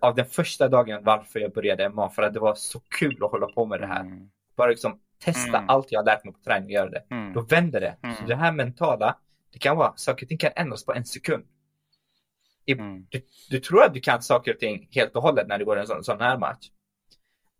av 0.00 0.14
den 0.14 0.26
första 0.26 0.68
dagen 0.68 1.04
varför 1.04 1.40
jag 1.40 1.52
började 1.52 1.88
MMA, 1.88 2.10
för 2.10 2.22
att 2.22 2.34
det 2.34 2.40
var 2.40 2.54
så 2.54 2.80
kul 2.80 3.24
att 3.24 3.30
hålla 3.30 3.46
på 3.46 3.66
med 3.66 3.80
det 3.80 3.86
här. 3.86 4.00
Mm. 4.00 4.30
Bara 4.56 4.68
liksom 4.68 5.00
testa 5.18 5.58
mm. 5.58 5.68
allt 5.68 5.92
jag 5.92 6.00
har 6.00 6.04
lärt 6.04 6.24
mig 6.24 6.34
på 6.34 6.40
träning 6.40 6.66
och 6.66 6.72
göra 6.72 6.90
det. 6.90 7.04
Mm. 7.10 7.32
Då 7.32 7.40
vänder 7.40 7.80
det. 7.80 7.96
Så 8.00 8.06
mm. 8.06 8.26
det 8.26 8.36
här 8.36 8.52
mentala, 8.52 9.16
det 9.52 9.58
kan 9.58 9.76
vara, 9.76 9.92
saker 9.96 10.24
och 10.24 10.28
ting 10.28 10.38
kan 10.38 10.52
ändras 10.56 10.84
på 10.84 10.92
en 10.92 11.04
sekund. 11.04 11.44
Mm. 12.66 13.06
Du, 13.10 13.22
du, 13.50 13.60
tror 13.60 13.84
att 13.84 13.94
du 13.94 14.00
kan 14.00 14.22
saker 14.22 14.54
och 14.54 14.60
ting 14.60 14.88
helt 14.90 15.16
och 15.16 15.22
hållet 15.22 15.48
när 15.48 15.58
du 15.58 15.64
går 15.64 15.76
en 15.76 15.86
sån, 15.86 16.04
sån 16.04 16.20
här 16.20 16.38
match. 16.38 16.70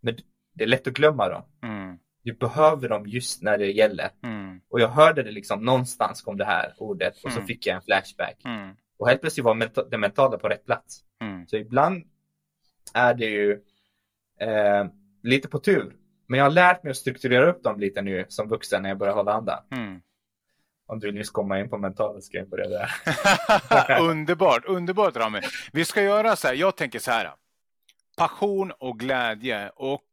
Men 0.00 0.16
det 0.58 0.64
är 0.64 0.68
lätt 0.68 0.86
att 0.86 0.92
glömma 0.94 1.28
dem. 1.28 1.42
Mm. 1.62 1.98
Du 2.22 2.32
behöver 2.32 2.88
dem 2.88 3.06
just 3.06 3.42
när 3.42 3.58
det 3.58 3.66
gäller. 3.66 4.10
Mm. 4.22 4.60
Och 4.70 4.80
jag 4.80 4.88
hörde 4.88 5.22
det 5.22 5.30
liksom 5.30 5.64
någonstans 5.64 6.22
kom 6.22 6.36
det 6.36 6.44
här 6.44 6.74
ordet 6.78 7.14
och 7.24 7.32
så 7.32 7.38
mm. 7.38 7.46
fick 7.46 7.66
jag 7.66 7.76
en 7.76 7.82
flashback. 7.82 8.44
Mm. 8.44 8.76
Och 8.98 9.08
helt 9.08 9.20
plötsligt 9.20 9.44
var 9.44 9.54
menta 9.54 9.84
det 9.84 9.98
mentala 9.98 10.38
på 10.38 10.48
rätt 10.48 10.64
plats. 10.64 11.00
Mm. 11.20 11.46
Så 11.46 11.56
ibland 11.56 12.04
är 12.94 13.14
det 13.14 13.26
ju 13.26 13.52
eh, 14.40 14.86
lite 15.22 15.48
på 15.48 15.58
tur. 15.58 15.92
Men 16.26 16.38
jag 16.38 16.44
har 16.44 16.50
lärt 16.50 16.82
mig 16.82 16.90
att 16.90 16.96
strukturera 16.96 17.50
upp 17.50 17.62
dem 17.62 17.80
lite 17.80 18.02
nu 18.02 18.24
som 18.28 18.48
vuxen 18.48 18.82
när 18.82 18.88
jag 18.88 18.98
börjar 18.98 19.14
hålla 19.14 19.32
andan. 19.32 19.62
Om 20.86 21.00
du 21.00 21.12
nyss 21.12 21.30
komma 21.30 21.60
in 21.60 21.70
på 21.70 21.78
mentala 21.78 22.20
ska 22.20 22.38
jag 22.38 22.48
börja 22.48 22.68
där. 22.68 22.90
underbart, 24.00 24.64
underbart 24.64 25.16
Rami. 25.16 25.40
Vi 25.72 25.84
ska 25.84 26.02
göra 26.02 26.36
så 26.36 26.48
här, 26.48 26.54
jag 26.54 26.76
tänker 26.76 26.98
så 26.98 27.10
här. 27.10 27.30
Passion 28.16 28.72
och 28.78 28.98
glädje 28.98 29.70
och 29.76 30.08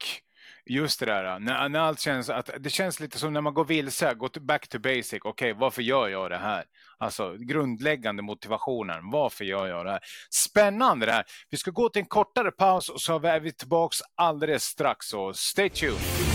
just 0.66 1.00
det 1.00 1.06
där, 1.06 1.40
när, 1.40 1.70
när 1.70 1.80
allt 1.80 2.00
känns 2.00 2.30
att 2.30 2.50
det 2.60 2.70
känns 2.70 3.00
lite 3.00 3.20
som 3.20 3.34
när 3.34 3.42
man 3.42 3.54
går 3.54 3.66
vilse, 3.66 4.14
gå 4.14 4.30
back 4.42 4.68
to 4.68 4.80
basic. 4.80 5.14
Okej, 5.14 5.30
okay, 5.30 5.54
varför 5.54 5.82
gör 5.82 6.08
jag 6.08 6.32
det 6.32 6.38
här? 6.38 6.64
Alltså 6.98 7.36
grundläggande 7.38 8.24
motivationen. 8.24 9.10
Varför 9.12 9.46
gör 9.46 9.68
jag 9.68 9.86
det 9.86 9.92
här? 9.92 10.00
Spännande 10.30 11.06
det 11.06 11.12
här. 11.12 11.26
Vi 11.50 11.58
ska 11.58 11.72
gå 11.72 11.90
till 11.90 12.00
en 12.00 12.06
kortare 12.06 12.52
paus 12.52 12.90
och 12.90 13.02
så 13.02 13.20
är 13.20 13.40
vi 13.40 13.52
tillbaks 13.52 13.98
alldeles 14.16 14.64
strax. 14.64 15.06
Så 15.08 15.34
stay 15.34 15.70
tuned. 15.70 16.35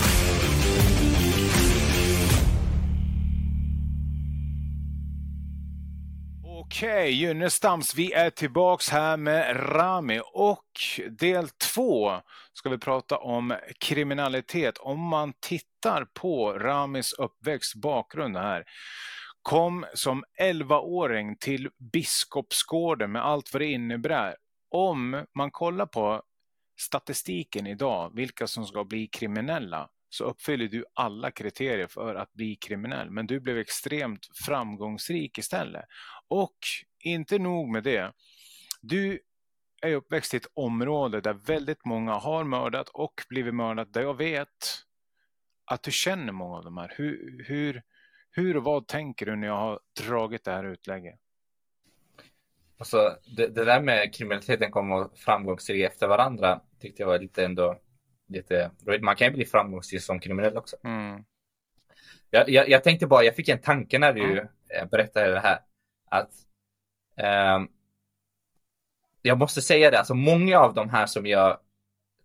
Okej, 6.71 7.11
Gynnestams, 7.11 7.95
vi 7.95 8.13
är 8.13 8.29
tillbaks 8.29 8.89
här 8.89 9.17
med 9.17 9.55
Rami 9.75 10.21
och 10.33 10.65
del 11.19 11.49
två 11.49 12.21
ska 12.53 12.69
vi 12.69 12.77
prata 12.77 13.17
om 13.17 13.55
kriminalitet. 13.79 14.77
Om 14.77 14.99
man 14.99 15.33
tittar 15.39 16.05
på 16.13 16.53
Ramis 16.53 17.13
uppväxt 17.13 17.75
bakgrund 17.75 18.37
här. 18.37 18.63
Kom 19.41 19.85
som 19.93 20.23
11-åring 20.41 21.37
till 21.37 21.69
Biskopsgården 21.93 23.11
med 23.11 23.25
allt 23.25 23.53
vad 23.53 23.61
det 23.61 23.71
innebär. 23.71 24.35
Om 24.69 25.25
man 25.37 25.51
kollar 25.51 25.85
på 25.85 26.21
statistiken 26.79 27.67
idag, 27.67 28.11
vilka 28.15 28.47
som 28.47 28.65
ska 28.65 28.83
bli 28.83 29.07
kriminella, 29.07 29.89
så 30.09 30.23
uppfyller 30.23 30.67
du 30.67 30.85
alla 30.93 31.31
kriterier 31.31 31.87
för 31.87 32.15
att 32.15 32.33
bli 32.33 32.55
kriminell. 32.55 33.11
Men 33.11 33.27
du 33.27 33.39
blev 33.39 33.57
extremt 33.57 34.27
framgångsrik 34.45 35.37
istället. 35.37 35.85
Och 36.31 36.57
inte 36.99 37.39
nog 37.39 37.69
med 37.69 37.83
det. 37.83 38.13
Du 38.81 39.19
är 39.81 39.95
uppväxt 39.95 40.33
i 40.33 40.37
ett 40.37 40.47
område 40.53 41.21
där 41.21 41.33
väldigt 41.33 41.85
många 41.85 42.13
har 42.13 42.43
mördat 42.43 42.89
och 42.89 43.21
blivit 43.29 43.53
mördat. 43.53 43.93
Där 43.93 44.01
jag 44.01 44.17
vet 44.17 44.47
att 45.65 45.83
du 45.83 45.91
känner 45.91 46.31
många 46.31 46.57
av 46.57 46.63
de 46.63 46.77
här. 46.77 46.93
Hur, 46.95 47.45
hur, 47.47 47.83
hur 48.31 48.57
och 48.57 48.63
vad 48.63 48.87
tänker 48.87 49.25
du 49.25 49.35
när 49.35 49.47
jag 49.47 49.57
har 49.57 49.79
dragit 50.07 50.43
det 50.43 50.51
här 50.51 50.63
utlägget? 50.63 51.19
Alltså, 52.77 53.17
det, 53.37 53.47
det 53.47 53.65
där 53.65 53.81
med 53.81 54.15
kriminaliteten 54.15 54.71
kommer 54.71 55.09
framgångsrik 55.15 55.83
efter 55.83 56.07
varandra 56.07 56.61
tyckte 56.79 57.01
jag 57.01 57.07
var 57.07 57.19
lite 57.19 57.45
ändå 57.45 57.79
lite, 58.27 58.71
man 59.01 59.15
kan 59.15 59.27
ju 59.27 59.33
bli 59.33 59.45
framgångsrik 59.45 60.01
som 60.01 60.19
kriminell 60.19 60.57
också. 60.57 60.75
Mm. 60.83 61.23
Jag, 62.29 62.49
jag, 62.49 62.69
jag, 62.69 62.83
tänkte 62.83 63.07
bara, 63.07 63.23
jag 63.23 63.35
fick 63.35 63.49
en 63.49 63.61
tanke 63.61 63.99
när 63.99 64.13
du 64.13 64.39
mm. 64.39 64.89
berättade 64.91 65.31
det 65.31 65.39
här. 65.39 65.59
Att 66.11 66.31
eh, 67.17 67.59
jag 69.21 69.37
måste 69.37 69.61
säga 69.61 69.91
det, 69.91 69.99
alltså 69.99 70.13
många 70.13 70.59
av 70.59 70.73
de 70.73 70.89
här 70.89 71.05
som 71.05 71.25
jag 71.25 71.59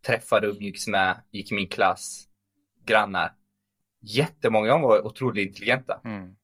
träffade 0.07 0.49
och 0.49 0.55
umgicks 0.55 0.87
med, 0.87 1.23
gick 1.31 1.53
i 1.53 1.55
min 1.55 1.69
klass, 1.69 2.29
grannar, 2.85 3.35
jättemånga 4.01 4.73
av 4.73 4.81
dem 4.81 4.89
var 4.89 5.07
otroligt 5.07 5.49
intelligenta. 5.49 6.01
Mm. 6.05 6.37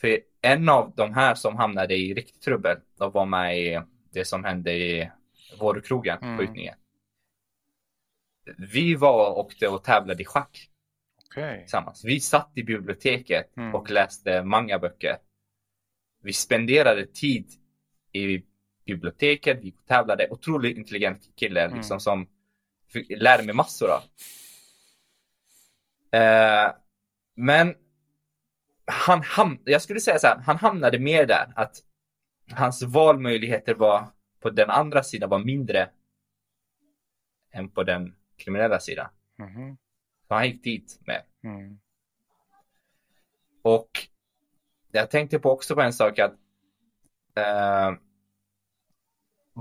För 0.00 0.20
en 0.40 0.68
av 0.68 0.92
de 0.96 1.14
här 1.14 1.34
som 1.34 1.56
hamnade 1.56 1.94
i 1.96 2.14
riktigt 2.14 2.42
trubbel, 2.42 2.76
de 2.98 3.12
var 3.12 3.26
med 3.26 3.58
i 3.58 3.80
det 4.12 4.24
som 4.24 4.44
hände 4.44 4.72
i 4.72 5.10
Vårkrogen, 5.58 6.18
mm. 6.22 6.38
skjutningen 6.38 6.74
vi 8.58 8.94
var 8.94 9.30
och 9.30 9.38
åkte 9.38 9.68
och 9.68 9.84
tävlade 9.84 10.22
i 10.22 10.24
schack. 10.24 10.70
Okay. 11.30 11.60
Tillsammans. 11.60 12.04
Vi 12.04 12.20
satt 12.20 12.50
i 12.54 12.62
biblioteket 12.62 13.56
mm. 13.56 13.74
och 13.74 13.90
läste 13.90 14.42
många 14.42 14.78
böcker. 14.78 15.16
Vi 16.26 16.32
spenderade 16.32 17.06
tid 17.06 17.52
i 18.12 18.42
biblioteket, 18.84 19.58
vi 19.62 19.72
tävlade. 19.72 20.28
Otroligt 20.30 20.76
intelligent 20.76 21.30
kille 21.36 21.64
mm. 21.64 21.76
liksom, 21.76 22.00
som 22.00 22.28
lärde 23.08 23.42
mig 23.42 23.54
massor 23.54 23.88
av. 23.90 24.00
Uh, 26.14 26.74
men 27.34 27.74
han 28.84 29.22
ham 29.22 29.58
jag 29.64 29.82
skulle 29.82 30.00
säga 30.00 30.18
så 30.18 30.26
här, 30.26 30.36
han 30.36 30.56
hamnade 30.56 30.98
mer 30.98 31.26
där 31.26 31.52
att 31.56 31.76
hans 32.52 32.82
valmöjligheter 32.82 33.74
var 33.74 34.06
på 34.40 34.50
den 34.50 34.70
andra 34.70 35.02
sidan 35.02 35.30
var 35.30 35.38
mindre 35.38 35.90
än 37.52 37.70
på 37.70 37.82
den 37.82 38.16
kriminella 38.36 38.80
sidan. 38.80 39.08
Mm. 39.38 39.76
Så 40.28 40.34
han 40.34 40.46
gick 40.46 40.64
dit 40.64 41.00
med. 41.06 41.22
Mm. 41.44 41.78
Och 43.62 43.90
jag 44.96 45.10
tänkte 45.10 45.38
på 45.38 45.50
också 45.50 45.74
på 45.74 45.80
en 45.80 45.92
sak 45.92 46.18
att 46.18 46.32
uh, 47.38 47.98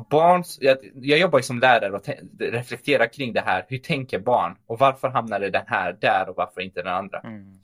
barns, 0.09 0.57
jag, 0.61 0.77
jag 0.93 1.19
jobbar 1.19 1.39
ju 1.39 1.43
som 1.43 1.59
lärare 1.59 1.91
och 1.91 2.09
reflekterar 2.39 3.13
kring 3.13 3.33
det 3.33 3.41
här. 3.41 3.65
Hur 3.69 3.77
tänker 3.77 4.19
barn 4.19 4.57
och 4.65 4.79
varför 4.79 5.07
hamnade 5.07 5.49
den 5.49 5.67
här 5.67 5.97
där 6.01 6.29
och 6.29 6.35
varför 6.35 6.61
inte 6.61 6.81
den 6.81 6.93
andra? 6.93 7.19
Mm. 7.19 7.59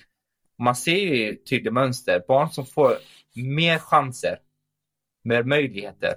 Man 0.58 0.76
ser 0.76 0.96
ju 0.96 1.36
tydliga 1.36 1.74
mönster. 1.74 2.24
Barn 2.28 2.50
som 2.50 2.66
får 2.66 2.94
mer 3.36 3.78
chanser, 3.78 4.40
mer 5.24 5.44
möjligheter 5.44 6.14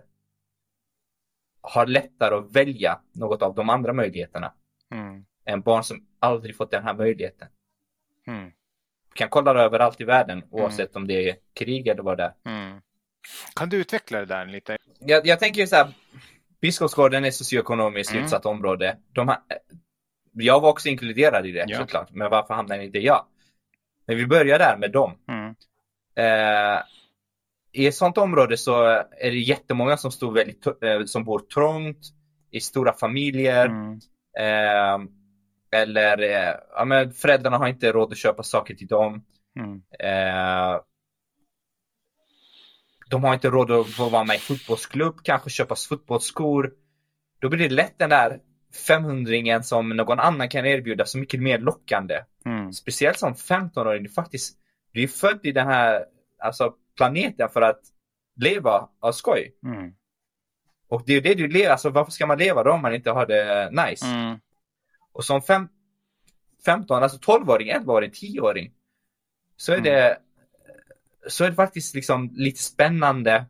har 1.60 1.86
lättare 1.86 2.34
att 2.34 2.56
välja 2.56 3.00
något 3.12 3.42
av 3.42 3.54
de 3.54 3.70
andra 3.70 3.92
möjligheterna. 3.92 4.52
Mm. 4.90 5.24
En 5.44 5.60
barn 5.60 5.84
som 5.84 6.06
aldrig 6.18 6.56
fått 6.56 6.70
den 6.70 6.84
här 6.84 6.94
möjligheten. 6.94 7.48
Mm. 8.26 8.52
Kan 9.14 9.28
kolla 9.28 9.62
överallt 9.62 10.00
i 10.00 10.04
världen 10.04 10.42
oavsett 10.50 10.90
mm. 10.94 11.02
om 11.02 11.08
det 11.08 11.28
är 11.28 11.36
krig 11.54 11.88
eller 11.88 12.02
vad 12.02 12.18
det 12.18 12.22
är. 12.22 12.52
Mm. 12.52 12.80
Kan 13.54 13.68
du 13.68 13.76
utveckla 13.76 14.18
det 14.18 14.26
där 14.26 14.46
lite? 14.46 14.76
Jag, 14.98 15.26
jag 15.26 15.40
tänker 15.40 15.66
så 15.66 15.76
här. 15.76 15.88
Biskopsgården 16.60 17.24
är 17.24 17.30
socioekonomiskt 17.30 18.12
mm. 18.12 18.24
utsatt 18.24 18.46
område. 18.46 18.96
De 19.12 19.28
har, 19.28 19.38
jag 20.32 20.60
var 20.60 20.70
också 20.70 20.88
inkluderad 20.88 21.46
i 21.46 21.52
det 21.52 21.64
ja. 21.68 21.78
såklart. 21.78 22.10
Men 22.10 22.30
varför 22.30 22.54
hamnade 22.54 22.84
inte 22.84 22.98
jag? 22.98 23.26
Men 24.06 24.16
vi 24.16 24.26
börjar 24.26 24.58
där 24.58 24.76
med 24.76 24.92
dem. 24.92 25.12
Mm. 25.28 25.54
Eh, 26.16 26.82
I 27.72 27.86
ett 27.86 27.94
sånt 27.94 28.18
område 28.18 28.56
så 28.56 28.84
är 29.20 29.30
det 29.30 29.38
jättemånga 29.38 29.96
som, 29.96 30.10
stod 30.10 30.34
väldigt, 30.34 30.66
eh, 30.66 31.04
som 31.06 31.24
bor 31.24 31.38
trångt, 31.38 31.98
i 32.50 32.60
stora 32.60 32.92
familjer. 32.92 33.66
Mm. 33.66 34.00
Eh, 34.38 35.08
eller 35.74 36.22
eh, 36.22 36.54
ja, 36.76 36.84
men 36.84 37.12
föräldrarna 37.12 37.58
har 37.58 37.68
inte 37.68 37.92
råd 37.92 38.12
att 38.12 38.18
köpa 38.18 38.42
saker 38.42 38.74
till 38.74 38.86
dem. 38.86 39.24
Mm. 39.58 39.82
Eh, 39.98 40.80
de 43.10 43.24
har 43.24 43.34
inte 43.34 43.50
råd 43.50 43.70
att 43.70 43.90
få 43.90 44.08
vara 44.08 44.24
med 44.24 44.36
i 44.36 44.38
fotbollsklubb, 44.38 45.16
kanske 45.22 45.50
köpa 45.50 45.74
fotbollsskor. 45.88 46.72
då 47.38 47.48
blir 47.48 47.68
det 47.68 47.74
lätt 47.74 47.98
den 47.98 48.10
där 48.10 48.40
500 48.86 49.62
som 49.62 49.88
någon 49.88 50.20
annan 50.20 50.48
kan 50.48 50.66
erbjuda 50.66 51.06
så 51.06 51.18
mycket 51.18 51.40
mer 51.40 51.58
lockande. 51.58 52.20
Mm. 52.46 52.72
Speciellt 52.72 53.18
som 53.18 53.34
15-åring, 53.34 54.02
du 54.02 54.08
faktiskt, 54.08 54.58
du 54.92 55.02
är 55.02 55.06
född 55.06 55.40
i 55.42 55.52
den 55.52 55.66
här 55.66 56.04
alltså, 56.42 56.74
planeten 56.96 57.48
för 57.48 57.62
att 57.62 57.80
leva 58.36 58.88
av 59.00 59.12
skoj. 59.12 59.54
Mm. 59.66 59.92
Och 60.88 61.02
det 61.06 61.12
är 61.12 61.20
det 61.20 61.34
du 61.34 61.48
lever, 61.48 61.70
alltså 61.70 61.90
varför 61.90 62.12
ska 62.12 62.26
man 62.26 62.38
leva 62.38 62.62
då 62.62 62.72
om 62.72 62.82
man 62.82 62.94
inte 62.94 63.10
har 63.10 63.26
det 63.26 63.70
nice? 63.70 64.06
Mm. 64.06 64.38
Och 65.14 65.24
som 65.24 65.42
fem, 65.42 65.68
15, 66.64 67.02
alltså 67.02 67.18
12-åring, 67.18 67.72
11-åring, 67.72 68.10
10-åring 68.10 68.72
så 69.56 69.72
är 69.72 69.78
mm. 69.78 69.84
det 69.84 70.18
så 71.26 71.44
är 71.44 71.50
det 71.50 71.56
faktiskt 71.56 71.94
liksom 71.94 72.30
lite 72.34 72.62
spännande. 72.62 73.44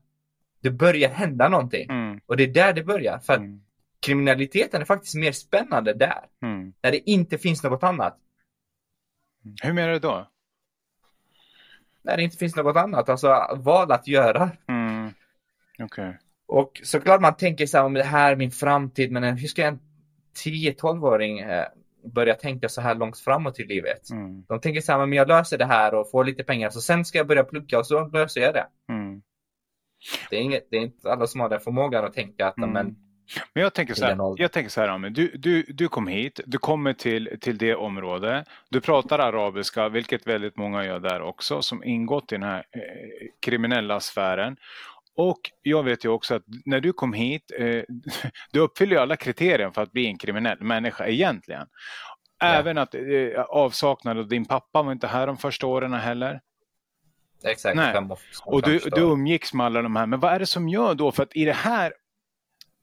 Det 0.61 0.70
börjar 0.70 1.11
hända 1.11 1.48
någonting 1.48 1.90
mm. 1.90 2.20
och 2.27 2.37
det 2.37 2.42
är 2.44 2.48
där 2.48 2.72
det 2.72 2.85
börjar. 2.85 3.18
För 3.18 3.33
att 3.33 3.38
mm. 3.38 3.61
kriminaliteten 4.00 4.81
är 4.81 4.85
faktiskt 4.85 5.14
mer 5.14 5.33
spännande 5.33 5.94
där. 5.94 6.24
Mm. 6.42 6.72
När 6.83 6.90
det 6.90 7.11
inte 7.11 7.38
finns 7.38 7.62
något 7.62 7.83
annat. 7.83 8.18
Hur 9.62 9.72
menar 9.72 9.92
du 9.92 9.98
då? 9.98 10.31
När 12.03 12.16
det 12.16 12.22
inte 12.22 12.37
finns 12.37 12.57
något 12.57 12.77
annat, 12.77 13.09
alltså 13.09 13.29
val 13.57 13.92
att 13.92 14.07
göra. 14.07 14.50
Mm. 14.68 15.12
Okay. 15.79 16.12
Och 16.46 16.81
såklart 16.85 17.20
man 17.20 17.37
tänker 17.37 17.66
så 17.66 17.79
här, 17.79 17.85
om 17.85 17.94
det 17.94 18.03
här 18.03 18.33
är 18.33 18.37
min 18.37 18.50
framtid, 18.50 19.12
men 19.12 19.37
hur 19.37 19.48
ska 19.48 19.66
en 19.66 19.81
10-12-åring 20.36 21.38
eh, 21.38 21.66
börja 22.14 22.34
tänka 22.34 22.68
så 22.68 22.80
här 22.80 22.94
långt 22.94 23.18
framåt 23.18 23.60
i 23.60 23.64
livet? 23.64 24.10
Mm. 24.10 24.44
De 24.48 24.60
tänker 24.60 24.80
så 24.80 24.92
här, 24.92 24.98
men 25.06 25.12
jag 25.12 25.28
löser 25.28 25.58
det 25.58 25.64
här 25.64 25.94
och 25.94 26.10
får 26.10 26.24
lite 26.24 26.44
pengar, 26.44 26.70
så 26.70 26.80
sen 26.80 27.04
ska 27.04 27.18
jag 27.18 27.26
börja 27.26 27.44
plugga 27.44 27.78
och 27.78 27.86
så 27.86 28.06
löser 28.06 28.40
jag 28.40 28.54
det. 28.54 28.66
Mm. 28.88 29.22
Det, 30.30 30.36
är 30.36 30.40
inget, 30.40 30.68
det 30.70 30.76
är 30.76 30.80
inte 30.80 31.12
alla 31.12 31.26
som 31.26 31.40
har 31.40 31.48
den 31.48 31.60
förmågan 31.60 32.04
att 32.04 32.14
tänka 32.14 32.46
att, 32.46 32.58
mm. 32.58 32.70
men 32.70 32.96
men 33.54 33.62
jag 33.62 33.74
tänker 33.74 33.94
så 33.94 34.04
här, 34.04 34.34
jag 34.36 34.52
tänker 34.52 34.70
så 34.70 34.80
här 34.80 34.88
Amin. 34.88 35.12
Du, 35.12 35.36
du, 35.36 35.62
du 35.62 35.88
kom 35.88 36.06
hit, 36.06 36.40
du 36.46 36.58
kommer 36.58 36.92
till, 36.92 37.38
till 37.40 37.58
det 37.58 37.74
område, 37.74 38.44
du 38.68 38.80
pratar 38.80 39.18
arabiska, 39.18 39.88
vilket 39.88 40.26
väldigt 40.26 40.56
många 40.56 40.84
gör 40.84 41.00
där 41.00 41.22
också, 41.22 41.62
som 41.62 41.84
ingått 41.84 42.32
i 42.32 42.34
den 42.34 42.42
här 42.42 42.58
eh, 42.58 42.80
kriminella 43.40 44.00
sfären. 44.00 44.56
Och 45.16 45.40
jag 45.62 45.83
vet 45.83 46.05
ju 46.05 46.09
också 46.09 46.35
att 46.35 46.42
när 46.64 46.81
du 46.81 46.92
kom 46.92 47.12
hit, 47.12 47.53
eh, 47.59 47.83
du 48.53 48.61
uppfyller 48.61 48.92
ju 48.92 48.98
alla 49.03 49.16
kriterier 49.16 49.70
för 49.70 49.83
att 49.83 49.92
bli 49.92 50.07
en 50.07 50.18
kriminell 50.18 50.61
människa 50.61 51.07
egentligen. 51.07 51.66
Även 52.42 52.77
ja. 52.77 52.83
att 52.83 52.94
eh, 52.94 53.40
avsaknad 53.48 54.18
av 54.18 54.29
din 54.29 54.44
pappa 54.44 54.83
var 54.83 54.92
inte 54.92 55.07
här 55.07 55.27
de 55.27 55.37
första 55.37 55.66
åren 55.66 55.92
heller. 55.92 56.40
Exakt. 57.44 57.77
Nej. 57.77 58.09
och 58.44 58.62
du, 58.62 58.79
du 58.79 59.00
umgicks 59.00 59.55
med 59.55 59.66
alla 59.66 59.83
de 59.83 59.96
här. 59.96 60.07
Men 60.07 60.20
vad 60.20 60.33
är 60.33 60.38
det 60.38 60.46
som 60.46 60.68
gör 60.68 60.94
då? 60.94 61.12
För 61.12 61.22
att 61.22 61.37
i 61.37 61.44
det 61.44 61.53
här, 61.53 61.92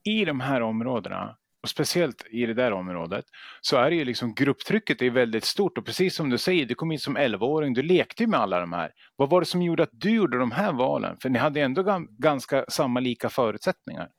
i 0.03 0.25
de 0.25 0.39
här 0.39 0.61
områdena 0.61 1.37
och 1.63 1.69
speciellt 1.69 2.25
i 2.29 2.45
det 2.45 2.53
där 2.53 2.71
området, 2.71 3.25
så 3.61 3.77
är 3.77 3.89
det 3.89 3.95
ju 3.95 4.05
liksom 4.05 4.33
grupptrycket 4.33 5.01
är 5.01 5.09
väldigt 5.09 5.45
stort 5.45 5.77
och 5.77 5.85
precis 5.85 6.15
som 6.15 6.29
du 6.29 6.37
säger, 6.37 6.65
du 6.65 6.75
kom 6.75 6.91
in 6.91 6.99
som 6.99 7.17
11-åring, 7.17 7.73
du 7.73 7.81
lekte 7.81 8.27
med 8.27 8.39
alla 8.39 8.59
de 8.59 8.73
här. 8.73 8.91
Vad 9.15 9.29
var 9.29 9.39
det 9.39 9.45
som 9.45 9.61
gjorde 9.61 9.83
att 9.83 9.89
du 9.91 10.09
gjorde 10.09 10.37
de 10.37 10.51
här 10.51 10.73
valen? 10.73 11.17
För 11.21 11.29
ni 11.29 11.39
hade 11.39 11.61
ändå 11.61 12.05
ganska 12.09 12.65
samma 12.69 12.99
lika 12.99 13.29
förutsättningar. 13.29 14.09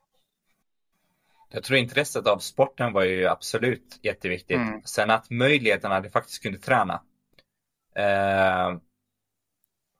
Jag 1.53 1.65
tror 1.65 1.79
intresset 1.79 2.27
av 2.27 2.39
sporten 2.39 2.93
var 2.93 3.05
ju 3.05 3.27
absolut 3.27 3.99
jätteviktigt. 4.03 4.57
Mm. 4.57 4.83
Sen 4.85 5.11
att 5.11 5.31
möjligheterna 5.31 5.97
att 5.97 6.13
faktiskt 6.13 6.43
kunde 6.43 6.59
träna. 6.59 7.03
Eh, 7.97 8.77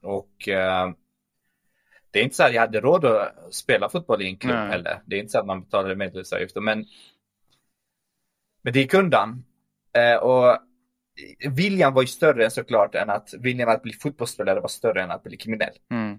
och 0.03 0.49
eh, 0.49 0.91
det 2.11 2.21
är 2.21 2.25
inte 2.25 2.37
så 2.37 2.43
att 2.43 2.55
jag 2.55 2.61
hade 2.61 2.81
råd 2.81 3.05
att 3.05 3.55
spela 3.55 3.89
fotboll 3.89 4.23
i 4.23 4.27
en 4.27 4.37
klubb 4.37 4.57
heller. 4.57 5.03
Det 5.07 5.17
är 5.17 5.21
inte 5.21 5.33
så 5.33 5.39
att 5.39 5.47
man 5.47 5.63
betalade 5.63 5.97
medlemsavgifter. 5.97 6.61
Men 6.61 6.87
men 8.63 8.73
det 8.73 8.79
gick 8.81 8.95
undan. 8.95 9.45
Eh, 9.93 10.17
och 10.17 10.59
viljan 11.51 11.95
var 11.95 12.03
ju 12.03 12.09
större 12.09 12.51
såklart 12.51 12.95
än 12.95 13.11
att 13.11 13.35
viljan 13.39 13.69
att 13.69 13.83
bli 13.83 13.93
fotbollsspelare 13.93 14.61
var 14.61 14.69
större 14.69 15.03
än 15.03 15.11
att 15.11 15.23
bli 15.23 15.37
kriminell. 15.37 15.75
Mm. 15.91 16.13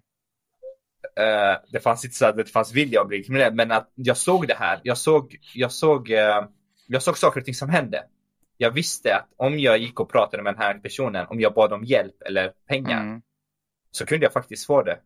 Eh, 1.15 1.57
det 1.71 1.79
fanns 1.79 2.05
inte 2.05 2.17
så 2.17 2.25
att 2.25 2.37
det 2.37 2.45
fanns 2.45 2.73
vilja 2.73 3.01
att 3.01 3.07
bli 3.07 3.23
kriminell, 3.23 3.53
men 3.53 3.71
att 3.71 3.91
jag 3.95 4.17
såg 4.17 4.47
det 4.47 4.55
här. 4.55 4.81
Jag 4.83 4.97
såg, 4.97 5.37
jag 5.55 5.71
såg, 5.71 6.11
eh, 6.11 6.45
jag 6.87 7.03
såg 7.03 7.17
saker 7.17 7.39
och 7.39 7.45
ting 7.45 7.53
som 7.53 7.69
hände. 7.69 8.03
Jag 8.57 8.71
visste 8.71 9.15
att 9.15 9.29
om 9.37 9.59
jag 9.59 9.77
gick 9.77 9.99
och 9.99 10.11
pratade 10.11 10.43
med 10.43 10.53
den 10.53 10.61
här 10.61 10.73
personen, 10.73 11.27
om 11.29 11.39
jag 11.39 11.53
bad 11.53 11.73
om 11.73 11.83
hjälp 11.83 12.21
eller 12.21 12.53
pengar, 12.67 13.01
mm. 13.01 13.21
så 13.91 14.05
kunde 14.05 14.25
jag 14.25 14.33
faktiskt 14.33 14.65
få 14.65 14.83
det 14.83 14.99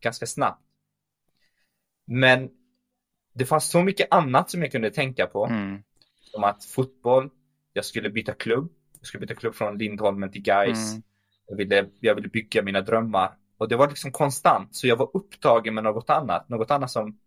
ganska 0.00 0.26
snabbt. 0.26 0.62
Men 2.06 2.50
det 3.34 3.46
fanns 3.46 3.70
så 3.70 3.82
mycket 3.82 4.08
annat 4.10 4.50
som 4.50 4.62
jag 4.62 4.72
kunde 4.72 4.90
tänka 4.90 5.26
på. 5.26 5.46
Mm 5.46 5.82
som 6.30 6.44
att 6.44 6.64
fotboll, 6.64 7.30
jag 7.72 7.84
skulle 7.84 8.10
byta 8.10 8.32
klubb. 8.32 8.72
Jag 8.98 9.06
skulle 9.06 9.20
byta 9.20 9.34
klubb 9.34 9.54
från 9.54 9.78
Lindholmen 9.78 10.32
till 10.32 10.42
Gais. 10.42 10.92
Mm. 10.92 11.02
Jag, 11.46 11.56
ville, 11.56 11.88
jag 12.00 12.14
ville 12.14 12.28
bygga 12.28 12.62
mina 12.62 12.80
drömmar. 12.80 13.36
Och 13.58 13.68
det 13.68 13.76
var 13.76 13.88
liksom 13.88 14.12
konstant, 14.12 14.76
så 14.76 14.86
jag 14.86 14.96
var 14.96 15.10
upptagen 15.14 15.74
med 15.74 15.84
något 15.84 16.10
annat. 16.10 16.48
Något 16.48 16.70
annat 16.70 16.90
som 16.90 17.18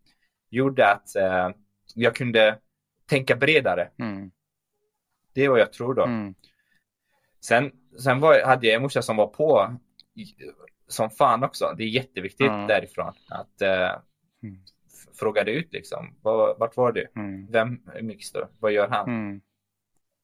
gjorde 0.50 0.92
att 0.92 1.16
eh, 1.16 1.50
jag 1.96 2.16
kunde 2.16 2.60
tänka 3.06 3.36
bredare. 3.36 3.90
Mm. 4.00 4.32
Det 5.34 5.46
är 5.46 5.50
vad 5.50 5.60
jag 5.60 5.74
tror 5.74 5.94
då. 5.94 6.04
Mm. 6.04 6.36
Sen, 7.42 7.72
sen 8.00 8.20
var, 8.20 8.46
hade 8.46 8.68
jag 8.68 8.76
en 8.76 8.82
morsa 8.82 9.02
som 9.02 9.18
var 9.18 9.28
på 9.28 9.78
som 10.88 11.10
fan 11.10 11.44
också. 11.44 11.74
Det 11.78 11.84
är 11.84 11.88
jätteviktigt 11.88 12.50
mm. 12.50 12.68
därifrån. 12.68 13.14
Att 13.30 13.62
eh, 13.62 13.92
mm 14.44 14.64
frågade 15.14 15.52
ut 15.52 15.74
liksom. 15.74 16.16
Var, 16.22 16.56
vart 16.60 16.78
var 16.78 16.92
du? 16.92 17.08
Mm. 17.16 17.48
Vem 17.52 17.80
är 17.96 18.02
Mixter? 18.02 18.48
Vad 18.60 18.72
gör 18.72 18.88
han? 18.88 19.10
Mm. 19.10 19.42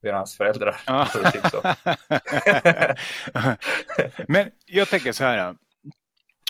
Vad 0.02 0.10
gör 0.10 0.18
hans 0.18 0.38
föräldrar? 0.38 0.82
Ja. 0.86 1.06
typ 1.34 1.46
så. 1.48 1.62
Men 4.28 4.52
jag 4.66 4.88
tänker 4.88 5.12
så 5.12 5.24
här. 5.24 5.56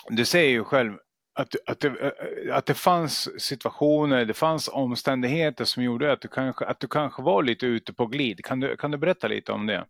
Du 0.08 0.24
säger 0.24 0.50
ju 0.50 0.64
själv 0.64 0.98
att, 1.32 1.54
att, 1.66 1.80
det, 1.80 2.14
att 2.52 2.66
det 2.66 2.74
fanns 2.74 3.42
situationer, 3.42 4.24
det 4.24 4.34
fanns 4.34 4.68
omständigheter 4.68 5.64
som 5.64 5.82
gjorde 5.82 6.12
att 6.12 6.20
du 6.20 6.28
kanske, 6.28 6.64
att 6.64 6.80
du 6.80 6.88
kanske 6.88 7.22
var 7.22 7.42
lite 7.42 7.66
ute 7.66 7.92
på 7.92 8.06
glid. 8.06 8.44
Kan 8.44 8.60
du, 8.60 8.76
kan 8.76 8.90
du 8.90 8.98
berätta 8.98 9.28
lite 9.28 9.52
om 9.52 9.66
det? 9.66 9.86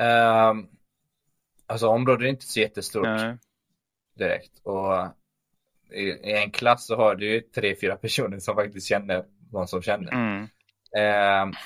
Uh, 0.00 0.54
alltså 1.66 1.88
området 1.88 2.24
är 2.24 2.28
inte 2.28 2.46
så 2.46 2.60
jättestort 2.60 3.04
Nej. 3.04 3.36
direkt. 4.14 4.58
Och 4.62 5.06
i, 5.92 6.32
en 6.32 6.50
klass 6.50 6.86
så 6.86 6.96
har 6.96 7.14
du 7.14 7.40
tre, 7.40 7.76
fyra 7.80 7.96
personer 7.96 8.38
som 8.38 8.54
faktiskt 8.54 8.86
känner 8.86 9.24
någon 9.52 9.68
som 9.68 9.82
känner. 9.82 10.12
Mm. 10.12 10.42
Eh, 10.96 11.56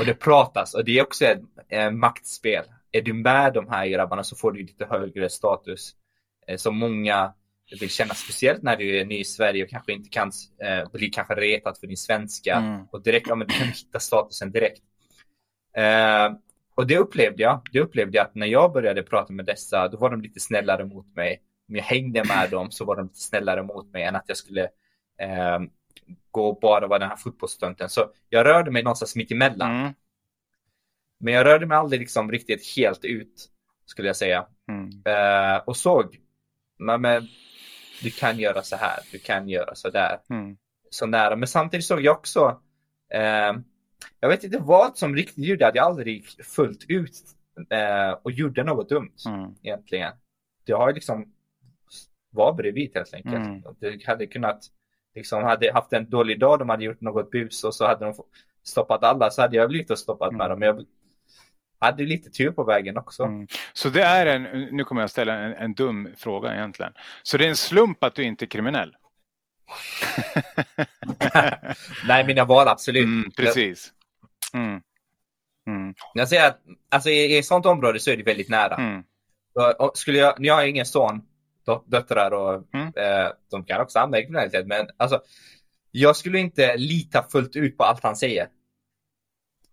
och 0.00 0.06
det 0.06 0.14
pratas 0.14 0.74
och 0.74 0.84
det 0.84 0.98
är 0.98 1.02
också 1.02 1.24
ett 1.24 1.40
eh, 1.68 1.90
maktspel. 1.90 2.64
Är 2.92 3.02
du 3.02 3.12
med 3.12 3.52
de 3.52 3.68
här 3.68 3.86
grabbarna 3.86 4.24
så 4.24 4.36
får 4.36 4.52
du 4.52 4.62
lite 4.62 4.86
högre 4.86 5.28
status. 5.28 5.94
Eh, 6.48 6.56
som 6.56 6.78
många 6.78 7.34
vill 7.80 7.90
känna, 7.90 8.14
speciellt 8.14 8.62
när 8.62 8.76
du 8.76 9.00
är 9.00 9.04
ny 9.04 9.18
i 9.18 9.24
Sverige 9.24 9.64
och 9.64 9.70
kanske 9.70 9.92
inte 9.92 10.08
kan 10.08 10.32
eh, 10.62 10.90
bli 10.92 11.08
kanske 11.08 11.34
retad 11.34 11.78
för 11.78 11.86
din 11.86 11.96
svenska. 11.96 12.54
Mm. 12.56 12.84
Och 12.90 13.02
direkt, 13.02 13.26
ja 13.28 13.34
men 13.34 13.46
du 13.46 13.54
kan 13.54 13.66
hitta 13.68 14.00
statusen 14.00 14.52
direkt. 14.52 14.82
Eh, 15.76 16.32
och 16.74 16.86
det 16.86 16.98
upplevde 16.98 17.42
jag. 17.42 17.60
Det 17.72 17.80
upplevde 17.80 18.16
jag 18.16 18.26
att 18.26 18.34
när 18.34 18.46
jag 18.46 18.72
började 18.72 19.02
prata 19.02 19.32
med 19.32 19.44
dessa, 19.44 19.88
då 19.88 19.96
var 19.96 20.10
de 20.10 20.20
lite 20.20 20.40
snällare 20.40 20.84
mot 20.84 21.16
mig 21.16 21.42
om 21.72 21.76
jag 21.76 21.84
hängde 21.84 22.24
med 22.24 22.50
dem 22.50 22.70
så 22.70 22.84
var 22.84 22.96
de 22.96 23.06
lite 23.06 23.20
snällare 23.20 23.62
mot 23.62 23.92
mig 23.92 24.02
än 24.02 24.16
att 24.16 24.24
jag 24.26 24.36
skulle 24.36 24.62
eh, 25.18 25.58
gå 26.30 26.48
och 26.48 26.60
bara 26.60 26.86
vara 26.86 26.98
den 26.98 27.08
här 27.08 27.16
fotbollsstunten. 27.16 27.88
Så 27.88 28.10
jag 28.28 28.46
rörde 28.46 28.70
mig 28.70 28.82
någonstans 28.82 29.16
mitt 29.16 29.30
emellan. 29.30 29.80
Mm. 29.80 29.92
Men 31.20 31.34
jag 31.34 31.46
rörde 31.46 31.66
mig 31.66 31.76
aldrig 31.76 32.00
liksom 32.00 32.30
riktigt 32.30 32.76
helt 32.76 33.04
ut, 33.04 33.48
skulle 33.86 34.08
jag 34.08 34.16
säga. 34.16 34.46
Mm. 34.68 34.90
Eh, 35.04 35.62
och 35.64 35.76
såg, 35.76 36.20
men, 36.78 37.00
men, 37.00 37.28
du 38.02 38.10
kan 38.10 38.38
göra 38.38 38.62
så 38.62 38.76
här, 38.76 38.98
du 39.12 39.18
kan 39.18 39.48
göra 39.48 39.74
så 39.74 39.90
där. 39.90 40.18
Mm. 40.30 40.56
Så 40.90 41.06
nära. 41.06 41.36
Men 41.36 41.48
samtidigt 41.48 41.86
såg 41.86 42.00
jag 42.00 42.16
också, 42.16 42.60
eh, 43.14 43.52
jag 44.20 44.28
vet 44.28 44.44
inte 44.44 44.58
vad 44.58 44.98
som 44.98 45.16
riktigt 45.16 45.44
gjorde 45.44 45.66
att 45.66 45.74
jag 45.74 45.84
aldrig 45.84 46.16
gick 46.16 46.44
fullt 46.44 46.84
ut 46.88 47.14
eh, 47.70 48.10
och 48.22 48.32
gjorde 48.32 48.64
något 48.64 48.88
dumt 48.88 49.16
mm. 49.26 49.54
egentligen. 49.62 50.12
Det 50.64 50.72
har 50.72 50.92
liksom 50.92 51.32
var 52.32 52.52
bredvid 52.52 52.90
helt 52.94 53.14
enkelt. 53.14 53.34
Mm. 53.34 53.62
Det 53.80 54.06
hade 54.06 54.26
kunnat, 54.26 54.66
liksom 55.14 55.42
hade 55.42 55.72
haft 55.72 55.92
en 55.92 56.10
dålig 56.10 56.40
dag, 56.40 56.58
de 56.58 56.68
hade 56.68 56.84
gjort 56.84 57.00
något 57.00 57.30
bus 57.30 57.64
och 57.64 57.74
så 57.74 57.86
hade 57.86 58.04
de 58.04 58.14
stoppat 58.64 59.02
alla 59.02 59.30
så 59.30 59.42
hade 59.42 59.56
jag 59.56 59.68
blivit 59.68 59.98
stoppat 59.98 60.32
mm. 60.32 60.38
med 60.38 60.50
dem. 60.50 60.62
Jag 60.62 60.86
hade 61.86 62.02
lite 62.02 62.30
tur 62.30 62.50
på 62.50 62.64
vägen 62.64 62.98
också. 62.98 63.22
Mm. 63.22 63.46
Så 63.72 63.88
det 63.88 64.02
är 64.02 64.26
en, 64.26 64.42
nu 64.76 64.84
kommer 64.84 65.00
jag 65.00 65.10
ställa 65.10 65.34
en, 65.34 65.52
en 65.52 65.74
dum 65.74 66.08
fråga 66.16 66.54
egentligen. 66.54 66.92
Så 67.22 67.36
det 67.36 67.44
är 67.44 67.48
en 67.48 67.56
slump 67.56 68.04
att 68.04 68.14
du 68.14 68.22
inte 68.22 68.44
är 68.44 68.46
kriminell? 68.46 68.96
Nej, 72.08 72.26
mina 72.26 72.44
val 72.44 72.68
absolut. 72.68 73.04
Mm, 73.04 73.30
precis. 73.30 73.92
Mm. 74.54 74.80
Mm. 75.66 75.94
Jag 76.14 76.28
säger 76.28 76.46
att 76.46 76.60
alltså, 76.90 77.10
i, 77.10 77.34
i 77.34 77.38
ett 77.38 77.44
sånt 77.44 77.66
område 77.66 78.00
så 78.00 78.10
är 78.10 78.16
det 78.16 78.22
väldigt 78.22 78.48
nära. 78.48 78.74
Mm. 78.74 79.02
skulle 79.94 80.18
jag, 80.18 80.40
nu 80.40 80.50
har 80.50 80.60
jag 80.60 80.68
ingen 80.70 80.86
son, 80.86 81.22
döttrar 81.86 82.30
och 82.30 82.74
mm. 82.74 82.86
eh, 82.86 83.32
de 83.50 83.64
kan 83.64 83.80
också 83.80 83.98
hamna 83.98 84.18
i 84.18 84.22
kriminalitet. 84.22 84.66
Men 84.66 84.86
alltså, 84.96 85.20
jag 85.90 86.16
skulle 86.16 86.38
inte 86.38 86.76
lita 86.76 87.22
fullt 87.22 87.56
ut 87.56 87.76
på 87.76 87.84
allt 87.84 88.02
han 88.02 88.16
säger. 88.16 88.48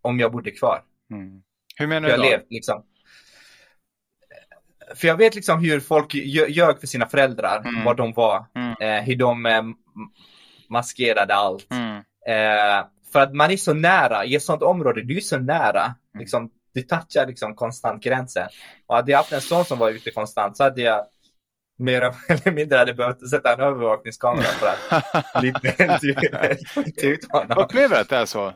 Om 0.01 0.19
jag 0.19 0.31
bodde 0.31 0.51
kvar. 0.51 0.83
Mm. 1.11 1.41
Hur 1.75 1.87
menar 1.87 2.09
du 2.09 2.27
jag 2.27 2.39
då? 2.39 2.45
Liksom. 2.49 2.83
För 4.95 5.07
jag 5.07 5.17
vet 5.17 5.35
liksom 5.35 5.59
hur 5.59 5.79
folk 5.79 6.13
ljög 6.13 6.79
för 6.79 6.87
sina 6.87 7.05
föräldrar, 7.05 7.59
mm. 7.59 7.83
vad 7.83 7.97
de 7.97 8.13
var, 8.13 8.45
mm. 8.55 8.75
eh, 8.81 9.03
hur 9.03 9.15
de 9.15 9.45
eh, 9.45 9.63
maskerade 10.69 11.35
allt. 11.35 11.71
Mm. 11.71 11.97
Eh, 12.27 12.85
för 13.13 13.19
att 13.19 13.33
man 13.33 13.51
är 13.51 13.57
så 13.57 13.73
nära, 13.73 14.25
i 14.25 14.35
ett 14.35 14.43
sånt 14.43 14.61
område, 14.61 15.03
du 15.03 15.17
är 15.17 15.21
så 15.21 15.37
nära. 15.37 15.83
Mm. 15.83 16.19
Liksom, 16.19 16.51
du 16.73 16.81
touchar 16.81 17.27
liksom 17.27 17.55
konstant 17.55 18.03
gränsen. 18.03 18.47
Och 18.87 18.95
hade 18.95 19.11
jag 19.11 19.17
haft 19.17 19.33
en 19.33 19.41
sån 19.41 19.65
som 19.65 19.79
var 19.79 19.89
ute 19.89 20.11
konstant 20.11 20.57
så 20.57 20.63
hade 20.63 20.81
jag 20.81 21.05
mer 21.79 22.01
eller 22.27 22.51
mindre 22.51 22.77
hade 22.77 22.93
behövt 22.93 23.29
sätta 23.29 23.53
en 23.53 23.59
övervakningskamera 23.59 24.43
för 24.43 24.67
att 24.67 25.43
lite 26.85 27.07
ut 27.07 27.31
honom. 27.31 27.57
Upplever 27.57 27.95
du 27.95 28.01
att 28.01 28.09
det 28.09 28.15
är 28.15 28.25
så? 28.25 28.47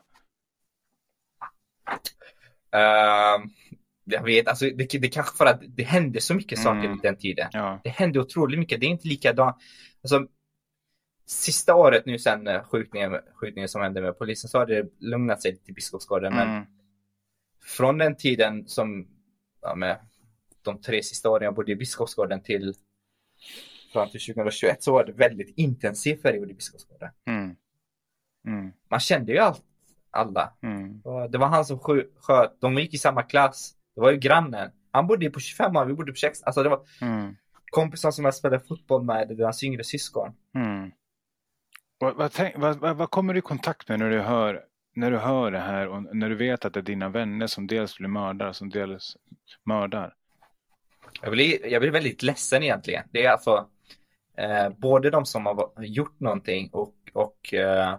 Uh, 2.76 3.46
jag 4.04 4.24
vet, 4.24 4.48
alltså 4.48 4.66
det, 4.66 5.00
det 5.00 5.10
kanske 5.10 5.38
för 5.38 5.46
att 5.46 5.62
det 5.68 5.84
hände 5.84 6.22
så 6.22 6.34
mycket 6.34 6.60
saker 6.60 6.86
mm. 6.86 7.00
den 7.04 7.18
tiden. 7.18 7.50
Ja. 7.52 7.80
Det 7.84 7.90
hände 7.90 8.20
otroligt 8.20 8.60
mycket. 8.60 8.80
Det 8.80 8.86
är 8.86 8.90
inte 8.90 9.08
likadant. 9.08 9.56
Alltså, 10.04 10.28
sista 11.26 11.76
året 11.76 12.06
nu 12.06 12.20
sen 12.20 12.48
eh, 12.48 12.64
skjutningen, 12.64 13.20
skjutningen 13.34 13.70
som 13.70 13.82
hände 13.82 14.02
med 14.02 14.18
polisen 14.18 14.50
så 14.50 14.58
har 14.58 14.66
det 14.66 14.90
lugnat 15.00 15.42
sig 15.42 15.58
till 15.58 15.74
Biskopsgården. 15.74 16.34
Mm. 16.34 16.48
Men 16.48 16.66
från 17.64 17.98
den 17.98 18.16
tiden 18.16 18.68
som, 18.68 19.08
ja, 19.62 19.76
med 19.76 20.00
de 20.62 20.82
tre 20.82 21.04
sista 21.04 21.30
åren 21.30 21.46
jag 21.46 21.56
bodde 21.56 21.72
i 21.72 21.76
Biskopsgården 21.76 22.42
till 22.42 22.74
fram 23.94 24.10
till 24.10 24.22
2021 24.36 24.84
så 24.84 24.94
var 24.94 25.06
det 25.06 25.12
väldigt 25.12 25.54
intensiv 25.58 26.16
period 26.16 26.52
i 26.52 26.54
Biskopsgården. 26.54 27.10
Mm. 27.28 27.56
Mm. 28.48 28.72
Man 28.90 29.00
kände 29.00 29.32
ju 29.32 29.38
allt, 29.38 29.64
alla. 30.12 30.54
Mm. 30.62 31.02
Det 31.32 31.38
var 31.38 31.48
han 31.48 31.66
som 31.66 31.80
sköt, 31.80 32.62
de 32.62 32.74
gick 32.74 32.94
i 32.94 32.98
samma 32.98 33.24
klass. 33.24 33.74
Det 33.96 34.02
var 34.02 34.12
ju 34.12 34.18
grannen. 34.18 34.72
Han 34.92 35.08
bodde 35.08 35.30
på 35.30 35.40
25 35.40 35.76
år, 35.76 35.86
vi 35.86 35.94
bodde 35.94 36.12
på 36.12 36.16
6. 36.16 36.44
Alltså 36.44 36.64
det 36.64 36.70
var 36.70 36.82
mm. 37.02 37.36
kompisar 37.72 38.12
som 38.12 38.26
jag 38.26 38.36
spelade 38.36 38.64
fotboll 38.66 39.04
med, 39.04 39.28
det 39.28 39.36
var 39.36 39.44
hans 39.44 39.64
yngre 39.64 39.84
syskon. 39.84 40.34
Mm. 40.56 40.92
Vad, 41.98 42.16
vad, 42.16 42.32
tänk, 42.32 42.58
vad, 42.58 42.98
vad, 42.98 43.10
kommer 43.10 43.34
du 43.34 43.40
i 43.40 43.42
kontakt 43.42 43.90
med 43.90 44.00
när 44.00 44.10
du 44.10 44.22
hör 44.22 44.64
när 44.96 45.12
du 45.12 45.18
hör 45.18 45.52
det 45.52 45.60
här 45.60 45.88
och 45.88 46.16
när 46.16 46.30
du 46.30 46.36
vet 46.36 46.66
att 46.66 46.74
det 46.74 46.80
är 46.80 46.82
dina 46.82 47.10
vänner 47.10 47.48
som 47.48 47.68
dels 47.68 47.98
blir 47.98 48.08
mördare 48.08 48.54
som 48.54 48.70
dels 48.70 49.18
mördar? 49.66 50.14
Jag 51.22 51.32
blir, 51.32 51.68
jag 51.68 51.82
blir 51.82 51.92
väldigt 51.92 52.24
ledsen 52.24 52.64
egentligen. 52.64 53.04
Det 53.12 53.26
är 53.26 53.32
alltså 53.32 53.68
eh, 54.38 54.70
både 54.70 55.10
de 55.10 55.26
som 55.26 55.46
har 55.46 55.72
gjort 55.78 56.20
någonting 56.20 56.70
och, 56.70 56.96
och 57.14 57.54
eh, 57.54 57.96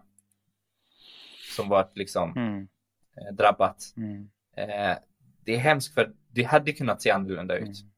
som 1.56 1.68
varit 1.68 1.96
liksom 1.96 2.32
mm. 2.36 2.68
eh, 3.16 3.34
drabbat. 3.34 3.94
Mm. 3.96 4.30
Eh, 4.56 4.96
det 5.44 5.54
är 5.54 5.58
hemskt 5.58 5.94
för 5.94 6.12
det 6.30 6.42
hade 6.42 6.72
kunnat 6.72 7.02
se 7.02 7.10
annorlunda 7.10 7.56
ut. 7.56 7.62
Mm. 7.62 7.90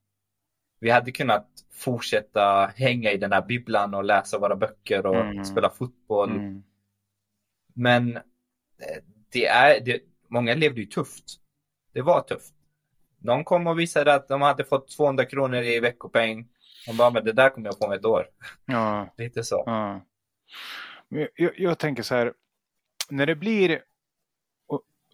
Vi 0.81 0.91
hade 0.91 1.13
kunnat 1.13 1.49
fortsätta 1.71 2.73
hänga 2.77 3.11
i 3.11 3.17
den 3.17 3.33
här 3.33 3.43
bibblan 3.43 3.95
och 3.95 4.05
läsa 4.05 4.39
våra 4.39 4.57
böcker 4.57 5.07
och 5.07 5.21
mm. 5.21 5.45
spela 5.45 5.71
fotboll. 5.71 6.31
Mm. 6.31 6.63
Men 7.75 8.17
eh, 8.17 8.23
det 9.33 9.47
är, 9.47 9.81
det, 9.81 10.01
många 10.29 10.55
levde 10.55 10.81
ju 10.81 10.87
tufft. 10.87 11.25
Det 11.93 12.03
var 12.03 12.21
tufft. 12.21 12.55
De 13.19 13.45
kom 13.45 13.67
och 13.67 13.79
visade 13.79 14.15
att 14.15 14.29
de 14.29 14.43
hade 14.43 14.65
fått 14.65 14.89
200 14.97 15.25
kronor 15.25 15.63
i 15.63 15.81
veckopeng. 15.81 16.49
De 16.87 16.97
bara, 16.97 17.11
men 17.11 17.25
det 17.25 17.33
där 17.33 17.51
kommer 17.51 17.69
jag 17.69 17.79
få 17.79 17.87
om 17.87 17.93
ett 17.93 18.05
år. 18.05 18.27
Ja. 18.65 19.15
Lite 19.17 19.45
så. 19.45 19.63
Ja. 19.67 20.05
Jag, 21.09 21.51
jag, 21.57 21.79
tänker 21.79 22.03
så 22.03 22.15
här, 22.15 22.33
när 23.11 23.27
det 23.27 23.35
blir 23.35 23.83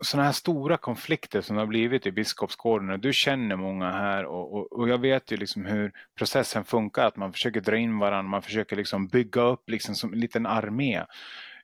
sådana 0.05 0.25
här 0.27 0.33
stora 0.33 0.77
konflikter 0.77 1.41
som 1.41 1.57
det 1.57 1.63
har 1.63 1.67
blivit 1.67 2.07
i 2.07 2.13
Biskopsgården. 2.13 3.01
Du 3.01 3.13
känner 3.13 3.57
många 3.57 3.91
här 3.91 4.25
och, 4.25 4.55
och, 4.55 4.73
och, 4.73 4.89
jag 4.89 4.99
vet 4.99 5.31
ju 5.33 5.37
liksom 5.37 5.65
hur 5.65 5.93
processen 6.19 6.65
funkar. 6.65 7.07
Att 7.07 7.17
man 7.17 7.33
försöker 7.33 7.61
dra 7.61 7.77
in 7.77 7.99
varandra, 7.99 8.31
man 8.31 8.43
försöker 8.43 8.77
liksom 8.77 9.09
bygga 9.09 9.43
upp 9.43 9.71
liksom 9.71 9.95
som 9.95 10.13
en 10.13 10.21
liten 10.21 10.47
armé. 10.47 11.05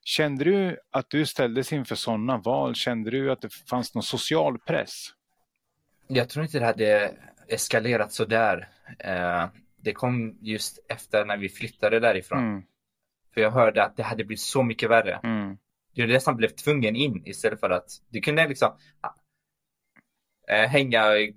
Kände 0.03 0.45
du 0.45 0.79
att 0.91 1.11
du 1.11 1.27
ställdes 1.27 1.73
inför 1.73 1.95
sådana 1.95 2.39
val? 2.39 2.75
Kände 2.75 3.11
du 3.11 3.33
att 3.33 3.41
det 3.41 3.53
fanns 3.71 3.95
någon 3.95 4.03
social 4.03 4.59
press? 4.59 5.07
Jag 6.07 6.29
tror 6.29 6.45
inte 6.45 6.59
det 6.59 6.67
hade 6.67 7.15
eskalerat 7.49 8.13
så 8.13 8.25
där. 8.25 8.69
Eh, 8.99 9.47
det 9.81 9.93
kom 9.93 10.39
just 10.41 10.79
efter 10.89 11.25
när 11.25 11.37
vi 11.37 11.49
flyttade 11.49 12.01
därifrån. 12.01 12.39
Mm. 12.39 12.63
För 13.35 13.41
jag 13.41 13.51
hörde 13.51 13.85
att 13.85 13.97
det 13.97 14.03
hade 14.03 14.25
blivit 14.25 14.41
så 14.41 14.63
mycket 14.63 14.91
värre. 14.91 15.21
Mm. 15.23 15.59
Du 15.95 16.07
nästan 16.07 16.37
blev 16.37 16.49
tvungen 16.49 16.97
in 16.97 17.23
istället 17.27 17.61
för 17.61 17.71
att 17.71 17.91
du 18.09 18.21
kunde 18.21 18.49
liksom 18.49 18.73
äh, 20.49 20.69
hänga 20.69 21.17
i 21.17 21.35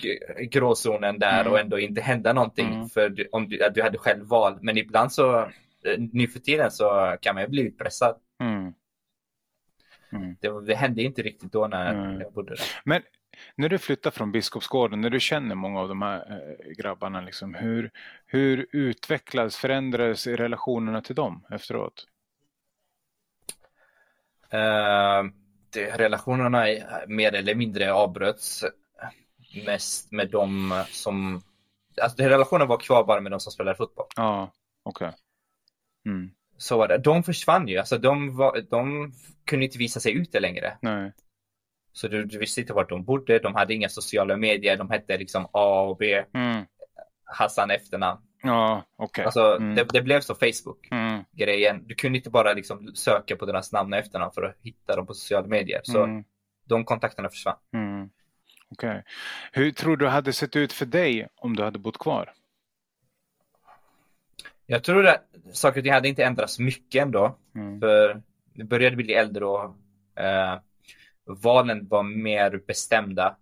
gråzonen 0.51 1.19
där 1.19 1.41
mm. 1.41 1.53
och 1.53 1.59
ändå 1.59 1.79
inte 1.79 2.01
hända 2.01 2.33
någonting 2.33 2.73
mm. 2.73 2.89
för 2.89 3.09
du, 3.09 3.29
om 3.31 3.49
du, 3.49 3.69
du 3.73 3.81
hade 3.81 3.97
själv 3.97 4.25
val. 4.25 4.57
Men 4.61 4.77
ibland 4.77 5.11
så, 5.11 5.39
äh, 5.39 5.49
nu 5.97 6.27
för 6.27 6.39
tiden 6.39 6.71
så 6.71 7.17
kan 7.21 7.35
man 7.35 7.43
ju 7.43 7.49
bli 7.49 7.61
utpressad. 7.61 8.15
Mm. 8.39 8.73
mm. 10.11 10.35
Det, 10.39 10.65
det, 10.65 10.75
hände 10.75 11.03
inte 11.03 11.21
riktigt 11.21 11.51
då 11.51 11.67
när 11.67 11.93
mm. 11.93 12.21
jag 12.21 12.33
bodde 12.33 12.55
där. 12.55 12.65
Men 12.83 13.01
när 13.55 13.69
du 13.69 13.77
flyttar 13.77 14.11
från 14.11 14.31
Biskopsgården, 14.31 15.01
när 15.01 15.09
du 15.09 15.19
känner 15.19 15.55
många 15.55 15.79
av 15.79 15.87
de 15.87 16.01
här 16.01 16.31
äh, 16.31 16.71
grabbarna, 16.71 17.21
liksom, 17.21 17.53
hur, 17.53 17.91
hur 18.25 18.67
utvecklades, 18.71 19.57
förändrades 19.57 20.27
relationerna 20.27 21.01
till 21.01 21.15
dem 21.15 21.45
efteråt? 21.49 22.07
Uh, 24.53 25.31
det, 25.73 25.97
relationerna 25.97 26.65
mer 27.07 27.33
eller 27.35 27.55
mindre 27.55 27.93
avbröts 27.93 28.65
mest 29.65 30.11
med 30.11 30.29
de 30.29 30.73
som... 30.89 31.41
Alltså 32.01 32.23
relationen 32.23 32.67
var 32.67 32.77
kvar 32.77 33.03
bara 33.03 33.21
med 33.21 33.31
de 33.31 33.39
som 33.39 33.51
spelade 33.51 33.77
fotboll. 33.77 34.07
Ja, 34.15 34.51
okej. 34.83 35.07
Okay. 35.07 35.19
Mm. 36.05 36.31
Så 36.57 36.77
var 36.77 36.87
det. 36.87 36.97
De 36.97 37.23
försvann 37.23 37.67
ju. 37.67 37.77
Alltså 37.77 37.97
de, 37.97 38.35
var, 38.37 38.61
de 38.69 39.13
kunde 39.45 39.65
inte 39.65 39.77
visa 39.77 39.99
sig 39.99 40.13
ute 40.13 40.39
längre. 40.39 40.77
Nej. 40.81 41.13
Så 41.93 42.07
du, 42.07 42.25
du 42.25 42.37
visste 42.37 42.61
inte 42.61 42.73
vart 42.73 42.89
de 42.89 43.03
bodde. 43.03 43.39
De 43.39 43.55
hade 43.55 43.73
inga 43.73 43.89
sociala 43.89 44.37
medier. 44.37 44.77
De 44.77 44.89
hette 44.89 45.17
liksom 45.17 45.47
A 45.51 45.81
och 45.81 45.97
B. 45.97 46.23
Mm. 46.33 46.65
Hassan 47.23 47.71
efternamn. 47.71 48.21
Ja, 48.43 48.83
okej. 48.95 49.05
Okay. 49.05 49.25
Alltså, 49.25 49.57
mm. 49.57 49.75
det, 49.75 49.87
det, 49.93 50.01
blev 50.01 50.21
så 50.21 50.35
Facebook-grejen. 50.35 51.75
Mm. 51.75 51.87
Du 51.87 51.95
kunde 51.95 52.17
inte 52.17 52.29
bara 52.29 52.53
liksom 52.53 52.91
söka 52.95 53.35
på 53.35 53.45
deras 53.45 53.71
namn 53.71 53.93
och 53.93 53.99
efternamn 53.99 54.31
för 54.31 54.43
att 54.43 54.57
hitta 54.61 54.95
dem 54.95 55.07
på 55.07 55.13
sociala 55.13 55.47
medier. 55.47 55.81
Så 55.83 56.03
mm. 56.03 56.23
de 56.65 56.85
kontakterna 56.85 57.29
försvann. 57.29 57.57
Mm. 57.73 58.09
Okej. 58.71 58.89
Okay. 58.89 59.01
Hur 59.51 59.71
tror 59.71 59.97
du 59.97 60.05
det 60.05 60.11
hade 60.11 60.33
sett 60.33 60.55
ut 60.55 60.73
för 60.73 60.85
dig 60.85 61.27
om 61.35 61.55
du 61.55 61.63
hade 61.63 61.79
bott 61.79 61.97
kvar? 61.97 62.33
Jag 64.65 64.83
tror 64.83 65.07
att 65.07 65.25
saker 65.51 65.79
och 65.79 65.83
ting 65.83 65.93
hade 65.93 66.07
inte 66.07 66.23
ändrats 66.23 66.59
mycket 66.59 67.01
ändå. 67.01 67.37
Mm. 67.55 67.79
För 67.79 68.21
vi 68.53 68.63
började 68.63 68.95
bli 68.95 69.13
äldre 69.13 69.45
och 69.45 69.63
eh, 70.15 70.59
valen 71.35 71.87
var 71.87 72.03
mer 72.03 72.61
bestämda 72.67 73.37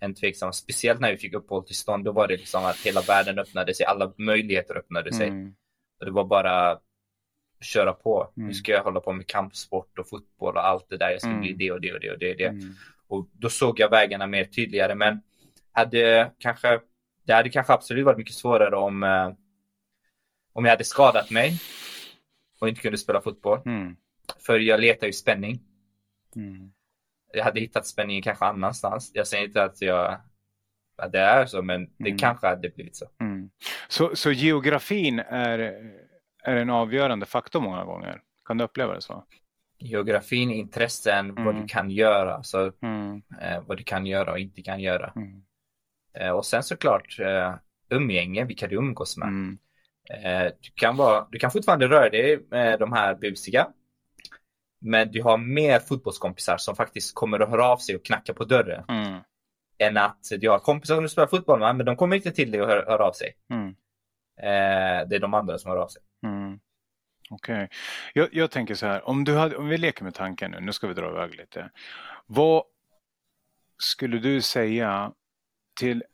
än 0.00 0.14
tveksamma. 0.14 0.52
Speciellt 0.52 1.00
när 1.00 1.10
vi 1.10 1.16
fick 1.16 1.34
uppehållstillstånd. 1.34 2.04
Då 2.04 2.12
var 2.12 2.28
det 2.28 2.36
liksom 2.36 2.64
att 2.64 2.76
hela 2.76 3.00
världen 3.00 3.38
öppnade 3.38 3.74
sig. 3.74 3.86
Alla 3.86 4.12
möjligheter 4.16 4.76
öppnade 4.76 5.12
sig. 5.12 5.28
Mm. 5.28 5.54
Och 6.00 6.06
det 6.06 6.12
var 6.12 6.24
bara 6.24 6.78
köra 7.60 7.92
på. 7.92 8.32
Mm. 8.36 8.48
Nu 8.48 8.54
ska 8.54 8.72
jag 8.72 8.84
hålla 8.84 9.00
på 9.00 9.12
med 9.12 9.26
kampsport 9.26 9.98
och 9.98 10.08
fotboll 10.08 10.56
och 10.56 10.66
allt 10.66 10.86
det 10.88 10.96
där. 10.96 11.10
Jag 11.10 11.20
ska 11.20 11.30
mm. 11.30 11.40
bli 11.40 11.52
det 11.52 11.72
och 11.72 11.80
det 11.80 11.92
och 11.92 12.00
det 12.00 12.10
och 12.10 12.18
det. 12.18 12.30
Och, 12.30 12.36
det. 12.36 12.46
Mm. 12.46 12.74
och 13.08 13.28
då 13.32 13.48
såg 13.48 13.80
jag 13.80 13.90
vägarna 13.90 14.26
mer 14.26 14.44
tydligare. 14.44 14.94
Men 14.94 15.20
hade 15.72 16.32
kanske, 16.38 16.80
det 17.26 17.32
hade 17.32 17.48
kanske 17.48 17.72
absolut 17.72 18.04
varit 18.04 18.18
mycket 18.18 18.34
svårare 18.34 18.76
om, 18.76 19.02
eh, 19.02 19.32
om 20.52 20.64
jag 20.64 20.72
hade 20.72 20.84
skadat 20.84 21.30
mig 21.30 21.60
och 22.60 22.68
inte 22.68 22.80
kunde 22.80 22.98
spela 22.98 23.20
fotboll. 23.20 23.60
Mm. 23.66 23.96
För 24.46 24.58
jag 24.58 24.80
letar 24.80 25.06
ju 25.06 25.12
spänning. 25.12 25.60
Mm 26.36 26.70
jag 27.36 27.44
hade 27.44 27.60
hittat 27.60 27.86
spänningen 27.86 28.22
kanske 28.22 28.44
annanstans. 28.44 29.10
Jag 29.14 29.26
säger 29.26 29.44
inte 29.44 29.64
att 29.64 29.82
jag 29.82 30.20
att 30.98 31.12
det 31.12 31.18
är 31.18 31.46
så, 31.46 31.62
men 31.62 31.86
det 31.98 32.08
mm. 32.08 32.18
kanske 32.18 32.46
hade 32.46 32.68
blivit 32.68 32.96
så. 32.96 33.06
Mm. 33.20 33.50
så. 33.88 34.16
Så 34.16 34.32
geografin 34.32 35.18
är, 35.18 35.58
är 36.42 36.56
en 36.56 36.70
avgörande 36.70 37.26
faktor 37.26 37.60
många 37.60 37.84
gånger? 37.84 38.20
Kan 38.44 38.58
du 38.58 38.64
uppleva 38.64 38.94
det 38.94 39.00
så? 39.00 39.24
Geografin, 39.78 40.50
intressen, 40.50 41.30
mm. 41.30 41.44
vad 41.44 41.54
du 41.54 41.66
kan 41.66 41.90
göra, 41.90 42.34
alltså, 42.34 42.72
mm. 42.82 43.22
eh, 43.40 43.62
vad 43.66 43.76
du 43.76 43.84
kan 43.84 44.06
göra 44.06 44.32
och 44.32 44.38
inte 44.38 44.62
kan 44.62 44.80
göra. 44.80 45.12
Mm. 45.16 45.42
Eh, 46.14 46.30
och 46.30 46.46
sen 46.46 46.62
såklart 46.62 47.20
eh, 47.20 47.54
umgänge, 47.90 48.44
vilka 48.44 48.66
du 48.66 48.76
umgås 48.76 49.16
med. 49.16 49.28
Mm. 49.28 49.58
Eh, 50.10 50.52
du, 50.60 50.70
kan 50.74 50.96
vara, 50.96 51.26
du 51.30 51.38
kan 51.38 51.50
fortfarande 51.50 51.88
röra 51.88 52.10
dig 52.10 52.40
med 52.50 52.78
de 52.78 52.92
här 52.92 53.14
busiga, 53.14 53.68
men 54.86 55.12
du 55.12 55.22
har 55.22 55.38
mer 55.38 55.78
fotbollskompisar 55.78 56.56
som 56.56 56.76
faktiskt 56.76 57.14
kommer 57.14 57.40
att 57.40 57.50
höra 57.50 57.68
av 57.68 57.76
sig 57.76 57.96
och 57.96 58.04
knacka 58.04 58.34
på 58.34 58.44
dörren. 58.44 58.84
Mm. 58.88 59.20
Än 59.78 59.96
att 59.96 60.28
du 60.38 60.48
har 60.48 60.58
kompisar 60.58 60.94
som 60.94 61.02
du 61.02 61.08
spelar 61.08 61.28
fotboll 61.28 61.60
med, 61.60 61.76
men 61.76 61.86
de 61.86 61.96
kommer 61.96 62.16
inte 62.16 62.30
till 62.30 62.50
dig 62.50 62.62
och 62.62 62.68
hör, 62.68 62.84
hör 62.86 62.98
av 62.98 63.12
sig. 63.12 63.36
Mm. 63.50 63.68
Eh, 64.40 65.08
det 65.08 65.16
är 65.16 65.18
de 65.18 65.34
andra 65.34 65.58
som 65.58 65.70
hör 65.70 65.78
av 65.78 65.88
sig. 65.88 66.02
Mm. 66.26 66.58
Okej. 67.30 67.54
Okay. 67.54 67.68
Jag, 68.14 68.28
jag, 68.32 68.50
tänker 68.50 68.74
så 68.74 68.86
här, 68.86 69.08
om, 69.08 69.24
du 69.24 69.36
hade, 69.36 69.56
om 69.56 69.68
vi 69.68 69.78
leker 69.78 70.04
med 70.04 70.14
tanken 70.14 70.50
nu, 70.50 70.60
nu 70.60 70.72
ska 70.72 70.86
vi 70.86 70.94
dra 70.94 71.10
iväg 71.10 71.34
lite. 71.34 71.70
Vad 72.26 72.62
skulle 73.78 74.18
du 74.18 74.42
säga 74.42 75.12
till 75.80 76.04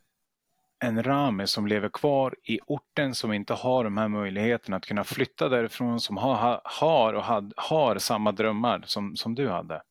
en 0.83 1.03
Rame 1.03 1.47
som 1.47 1.67
lever 1.67 1.89
kvar 1.89 2.35
i 2.43 2.59
orten 2.65 3.15
som 3.15 3.33
inte 3.33 3.53
har 3.53 3.83
de 3.83 3.97
här 3.97 4.07
möjligheterna 4.07 4.77
att 4.77 4.85
kunna 4.85 5.03
flytta 5.03 5.49
därifrån, 5.49 5.99
som 5.99 6.17
har, 6.17 6.61
har 6.63 7.13
och 7.13 7.23
had, 7.23 7.53
har 7.57 7.97
samma 7.97 8.31
drömmar 8.31 8.83
som, 8.85 9.15
som 9.15 9.35
du 9.35 9.49
hade? 9.49 9.81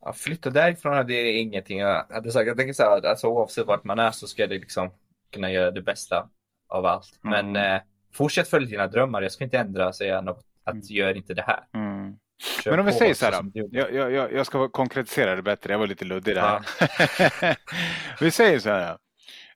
Ja, 0.00 0.12
flytta 0.12 0.50
därifrån 0.50 1.06
det 1.06 1.14
är 1.14 1.40
ingenting 1.40 1.78
jag 1.78 2.06
hade 2.10 2.32
sagt. 2.32 2.46
Jag 2.46 2.56
tänker 2.56 2.72
så 2.72 2.82
här, 2.82 3.06
alltså, 3.06 3.26
oavsett 3.26 3.66
vart 3.66 3.84
man 3.84 3.98
är 3.98 4.10
så 4.10 4.26
ska 4.26 4.46
det 4.46 4.58
liksom 4.58 4.90
kunna 5.32 5.50
göra 5.50 5.70
det 5.70 5.82
bästa 5.82 6.28
av 6.68 6.86
allt. 6.86 7.20
Mm. 7.24 7.52
Men 7.52 7.74
eh, 7.74 7.80
fortsätt 8.12 8.48
följa 8.48 8.68
dina 8.68 8.86
drömmar. 8.86 9.22
Jag 9.22 9.32
ska 9.32 9.44
inte 9.44 9.58
ändra 9.58 9.88
och 9.88 9.94
säga 9.94 10.20
något, 10.20 10.44
att 10.64 10.72
mm. 10.72 10.84
gör 10.88 11.16
inte 11.16 11.34
det 11.34 11.42
här. 11.42 11.64
Mm. 11.74 12.18
Men 12.66 12.80
om 12.80 12.86
vi 12.86 12.92
säger 12.92 13.14
så 13.14 13.24
här 13.24 13.42
då. 13.42 13.68
Jag, 13.72 13.94
jag, 13.94 14.32
jag, 14.32 14.46
ska 14.46 14.68
konkretisera 14.68 15.36
det 15.36 15.42
bättre. 15.42 15.72
Jag 15.72 15.78
var 15.78 15.86
lite 15.86 16.04
luddig 16.04 16.34
där. 16.34 16.62
Ja. 16.80 17.54
vi 18.20 18.30
säger 18.30 18.58
så 18.58 18.70
här. 18.70 18.98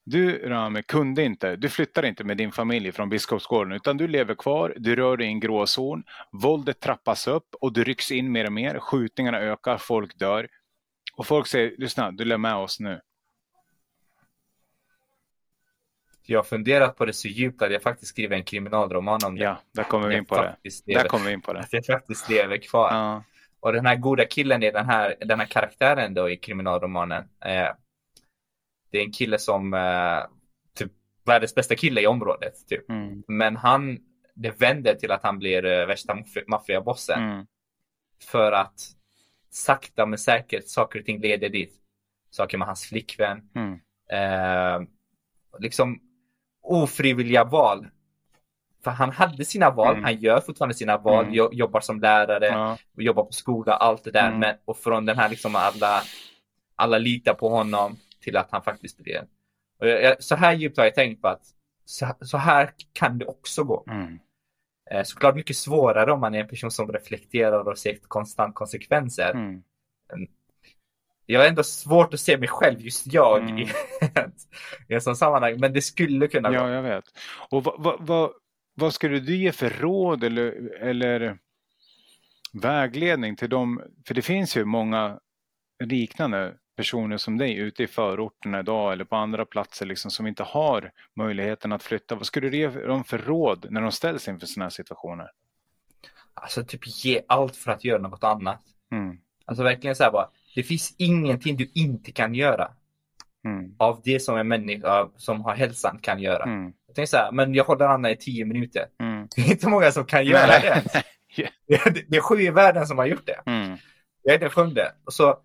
Du 0.05 0.49
Rame 0.49 0.83
kunde 0.83 1.23
inte, 1.23 1.57
du 1.57 1.69
flyttar 1.69 2.05
inte 2.05 2.25
med 2.25 2.37
din 2.37 2.53
familj 2.53 2.93
från 2.93 3.09
Biskopsgården 3.09 3.73
utan 3.73 3.97
du 3.97 4.09
lever 4.09 4.35
kvar, 4.35 4.75
du 4.77 4.97
rör 4.97 5.17
dig 5.17 5.27
i 5.27 5.31
en 5.31 5.41
gråzon, 5.41 6.03
våldet 6.33 6.81
trappas 6.81 7.27
upp 7.27 7.55
och 7.61 7.73
du 7.73 7.85
rycks 7.85 8.11
in 8.11 8.33
mer 8.33 8.47
och 8.47 8.53
mer, 8.53 8.79
skjutningarna 8.79 9.39
ökar, 9.41 9.79
folk 9.79 10.19
dör. 10.19 10.49
Och 11.17 11.27
folk 11.27 11.47
säger, 11.47 11.75
lyssna, 11.79 12.11
du 12.11 12.25
lär 12.25 12.39
med 12.39 12.55
oss 12.55 12.81
nu. 12.81 13.01
Jag 16.31 16.39
har 16.39 16.45
funderat 16.45 16.97
på 16.97 17.05
det 17.05 17.13
så 17.13 17.29
djupt 17.29 17.63
att 17.63 17.73
jag 17.73 17.83
faktiskt 17.83 18.09
skriver 18.09 18.37
en 18.37 18.45
kriminalroman 18.45 19.21
om 19.27 19.37
det. 19.37 19.45
Ja, 19.45 19.59
där 19.73 19.83
kommer 19.83 20.09
vi 20.09 20.17
in 20.17 20.25
på 20.25 20.35
det. 20.35 20.57
Lever, 20.87 21.03
där 21.03 21.09
kommer 21.09 21.27
vi 21.27 21.33
in 21.33 21.41
på 21.41 21.53
det. 21.53 21.61
Att 21.61 21.73
jag 21.73 21.87
faktiskt 21.87 22.29
lever 22.29 22.57
kvar. 22.57 22.95
Ja. 22.95 23.25
Och 23.61 23.73
den 23.73 23.87
här 23.87 23.97
goda 23.97 24.25
killen 24.25 24.63
i 24.63 24.71
den 24.71 24.87
här, 24.87 25.17
den 25.21 25.41
här 25.41 25.47
karaktären 25.47 26.15
då 26.15 26.31
i 26.31 26.37
kriminalromanen. 26.37 27.23
Eh, 27.23 27.69
det 28.91 28.99
är 28.99 29.03
en 29.03 29.13
kille 29.13 29.39
som 29.39 29.75
eh, 29.75 30.19
typ 30.75 30.93
världens 31.27 31.55
bästa 31.55 31.75
kille 31.75 32.01
i 32.01 32.07
området. 32.07 32.55
Typ. 32.69 32.91
Mm. 32.91 33.23
Men 33.29 33.57
han, 33.57 33.99
det 34.35 34.61
vänder 34.61 34.95
till 34.95 35.11
att 35.11 35.23
han 35.23 35.39
blir 35.39 35.65
eh, 35.65 35.87
värsta 35.87 36.19
maffiabossen. 36.47 37.23
Mm. 37.23 37.47
För 38.31 38.53
att 38.53 38.81
sakta 39.51 40.07
men 40.07 40.19
säkert 40.19 40.69
saker 40.69 40.99
och 40.99 41.07
ting 41.07 41.21
leder 41.21 41.49
dit. 41.49 41.75
Saker 42.31 42.59
med 42.59 42.67
hans 42.67 42.89
flickvän. 42.89 43.51
Mm. 43.55 43.81
Eh, 44.13 44.89
liksom 45.59 46.01
ofrivilliga 46.71 47.45
val. 47.45 47.87
För 48.85 48.91
han 48.91 49.11
hade 49.11 49.45
sina 49.45 49.71
val, 49.71 49.93
mm. 49.93 50.05
han 50.05 50.17
gör 50.17 50.41
fortfarande 50.41 50.75
sina 50.75 50.99
val, 50.99 51.25
mm. 51.25 51.49
jobbar 51.53 51.81
som 51.81 52.01
lärare, 52.01 52.47
ja. 52.47 52.79
jobbar 52.97 53.25
på 53.25 53.33
skola, 53.33 53.73
allt 53.73 54.05
det 54.05 54.11
där. 54.11 54.29
Mm. 54.29 54.41
Men, 54.41 54.57
och 54.65 54.77
från 54.77 55.07
den 55.07 55.19
här 55.19 55.29
liksom 55.29 55.57
alla, 55.57 56.03
alla 56.77 56.99
litar 56.99 57.35
på 57.35 57.49
honom 57.49 57.97
till 58.21 58.37
att 58.37 58.49
han 58.51 58.63
faktiskt 58.63 58.99
blir 58.99 59.27
jag, 59.79 60.23
Så 60.23 60.35
här 60.35 60.53
djupt 60.53 60.77
har 60.77 60.85
jag 60.85 60.95
tänkt 60.95 61.23
på 61.23 61.29
att 61.29 61.43
så, 61.85 62.07
så 62.21 62.37
här 62.37 62.71
kan 62.93 63.19
det 63.19 63.27
också 63.27 63.65
gå. 63.65 63.85
Mm. 63.91 64.19
Eh, 64.91 65.03
såklart 65.03 65.35
mycket 65.35 65.57
svårare 65.57 66.13
om 66.13 66.21
man 66.21 66.35
är 66.35 66.41
en 66.41 66.49
person 66.49 66.71
som 66.71 66.93
reflekterar 66.93 67.69
och 67.69 67.79
ser 67.79 67.99
konstant 68.09 68.55
konsekvenser. 68.55 69.31
Mm. 69.31 69.63
Jag 71.27 71.41
har 71.41 71.47
ändå 71.47 71.63
svårt 71.63 72.15
att 72.15 72.21
se 72.21 72.39
mig 72.39 72.49
själv, 72.49 72.81
just 72.81 73.13
jag, 73.13 73.43
mm. 73.43 73.59
i, 73.59 73.69
i 74.89 74.95
en 74.95 75.01
sån 75.01 75.17
sammanhang. 75.17 75.61
Men 75.61 75.73
det 75.73 75.83
skulle 75.83 76.29
kunna 76.29 76.51
vara. 76.51 76.61
Ja, 76.61 76.75
jag 76.75 76.83
vet. 76.83 77.05
Och 77.51 77.65
vad, 77.65 77.83
vad, 77.83 77.97
vad, 78.01 78.31
vad 78.75 78.95
skulle 78.95 79.21
du 79.21 79.37
ge 79.37 79.53
för 79.53 79.71
råd 79.71 80.25
eller, 80.25 80.75
eller 80.81 81.39
vägledning 82.53 83.37
till 83.37 83.51
dem? 83.51 83.83
För 84.07 84.15
det 84.15 84.23
finns 84.23 84.57
ju 84.57 84.65
många 84.65 85.19
liknande 85.85 86.55
personer 86.77 87.17
som 87.17 87.39
dig 87.39 87.57
ute 87.57 87.83
i 87.83 87.87
förorterna 87.87 88.61
idag 88.61 88.93
eller 88.93 89.05
på 89.05 89.17
andra 89.17 89.45
platser 89.45 89.87
liksom, 89.87 90.11
som 90.11 90.27
inte 90.27 90.43
har 90.43 90.93
möjligheten 91.17 91.73
att 91.73 91.83
flytta. 91.83 92.15
Vad 92.15 92.27
skulle 92.27 92.49
du 92.49 92.57
ge 92.57 92.69
dem 92.69 93.05
för 93.05 93.19
råd 93.19 93.67
när 93.71 93.81
de 93.81 93.93
ställs 93.93 94.29
inför 94.29 94.47
sådana 94.47 94.65
här 94.65 94.71
situationer? 94.71 95.31
Alltså 96.35 96.65
typ 96.65 97.05
ge 97.05 97.23
allt 97.27 97.57
för 97.57 97.71
att 97.71 97.85
göra 97.85 98.03
något 98.03 98.25
annat. 98.25 98.61
Mm. 98.93 99.19
Alltså 99.45 99.65
verkligen 99.65 99.97
så 99.97 100.05
här 100.05 100.13
bara, 100.13 100.29
det 100.55 100.63
finns 100.63 100.95
ingenting 100.99 101.57
du 101.57 101.71
inte 101.75 102.13
kan 102.13 102.35
göra. 102.35 102.73
Mm. 103.45 103.75
Av 103.79 104.01
det 104.05 104.21
som 104.21 104.37
en 104.37 104.49
människa 104.49 105.09
som 105.17 105.41
har 105.41 105.55
hälsan 105.55 105.99
kan 106.03 106.21
göra. 106.21 106.45
Mm. 106.45 106.73
Jag 106.87 106.97
tänker 106.97 107.11
så 107.11 107.17
här, 107.17 107.33
men 107.33 107.55
jag 107.55 107.65
håller 107.65 107.87
andan 107.87 108.13
i 108.13 108.17
tio 108.17 108.45
minuter. 108.45 108.87
Mm. 109.01 109.29
Det 109.37 109.43
är 109.43 109.51
inte 109.51 109.69
många 109.69 109.93
som 109.93 110.05
kan 110.05 110.25
göra 110.25 110.47
det 110.47 110.67
ens. 110.67 110.95
yeah. 111.37 111.93
det, 112.09 112.17
är 112.17 112.21
sju 112.21 112.41
i 112.41 112.51
världen 112.51 112.87
som 112.87 112.99
har 112.99 113.07
gjort 113.07 113.27
det. 113.27 113.51
Mm. 113.51 113.77
Jag 114.23 114.35
är 114.35 114.39
den 114.39 114.51
sjunde. 114.51 114.93
Så 115.11 115.39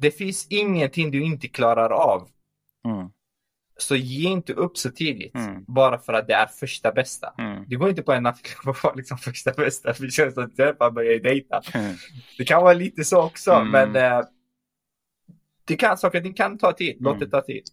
det 0.00 0.10
finns 0.10 0.46
ingenting 0.50 1.10
du 1.10 1.22
inte 1.22 1.48
klarar 1.48 1.90
av. 1.90 2.28
Mm. 2.88 3.08
Så 3.76 3.96
ge 3.96 4.28
inte 4.28 4.52
upp 4.52 4.78
så 4.78 4.90
tidigt. 4.90 5.34
Mm. 5.34 5.64
Bara 5.68 5.98
för 5.98 6.12
att 6.12 6.26
det 6.26 6.34
är 6.34 6.46
första 6.46 6.92
bästa. 6.92 7.34
Mm. 7.38 7.64
Det 7.68 7.76
går 7.76 7.88
inte 7.88 8.02
på 8.02 8.12
en 8.12 8.22
nattklubb 8.22 8.76
och 8.76 8.84
vara 8.84 8.94
liksom 8.94 9.18
första 9.18 9.52
bästa. 9.52 9.92
Det 9.92 10.10
känns 10.10 10.38
att 10.38 10.78
bara 10.78 10.90
börjar 10.90 11.18
dejta. 11.18 11.62
Mm. 11.74 11.94
Det 12.38 12.44
kan 12.44 12.62
vara 12.62 12.72
lite 12.72 13.04
så 13.04 13.22
också. 13.22 13.52
Mm. 13.52 13.70
Men 13.70 13.96
eh, 13.96 14.24
det 15.64 15.76
kan, 15.76 15.98
saker 15.98 16.20
det 16.20 16.32
kan 16.32 16.58
ta 16.58 16.72
tid. 16.72 16.96
Låt 17.00 17.18
det 17.18 17.24
mm. 17.24 17.30
ta 17.30 17.40
tid. 17.40 17.64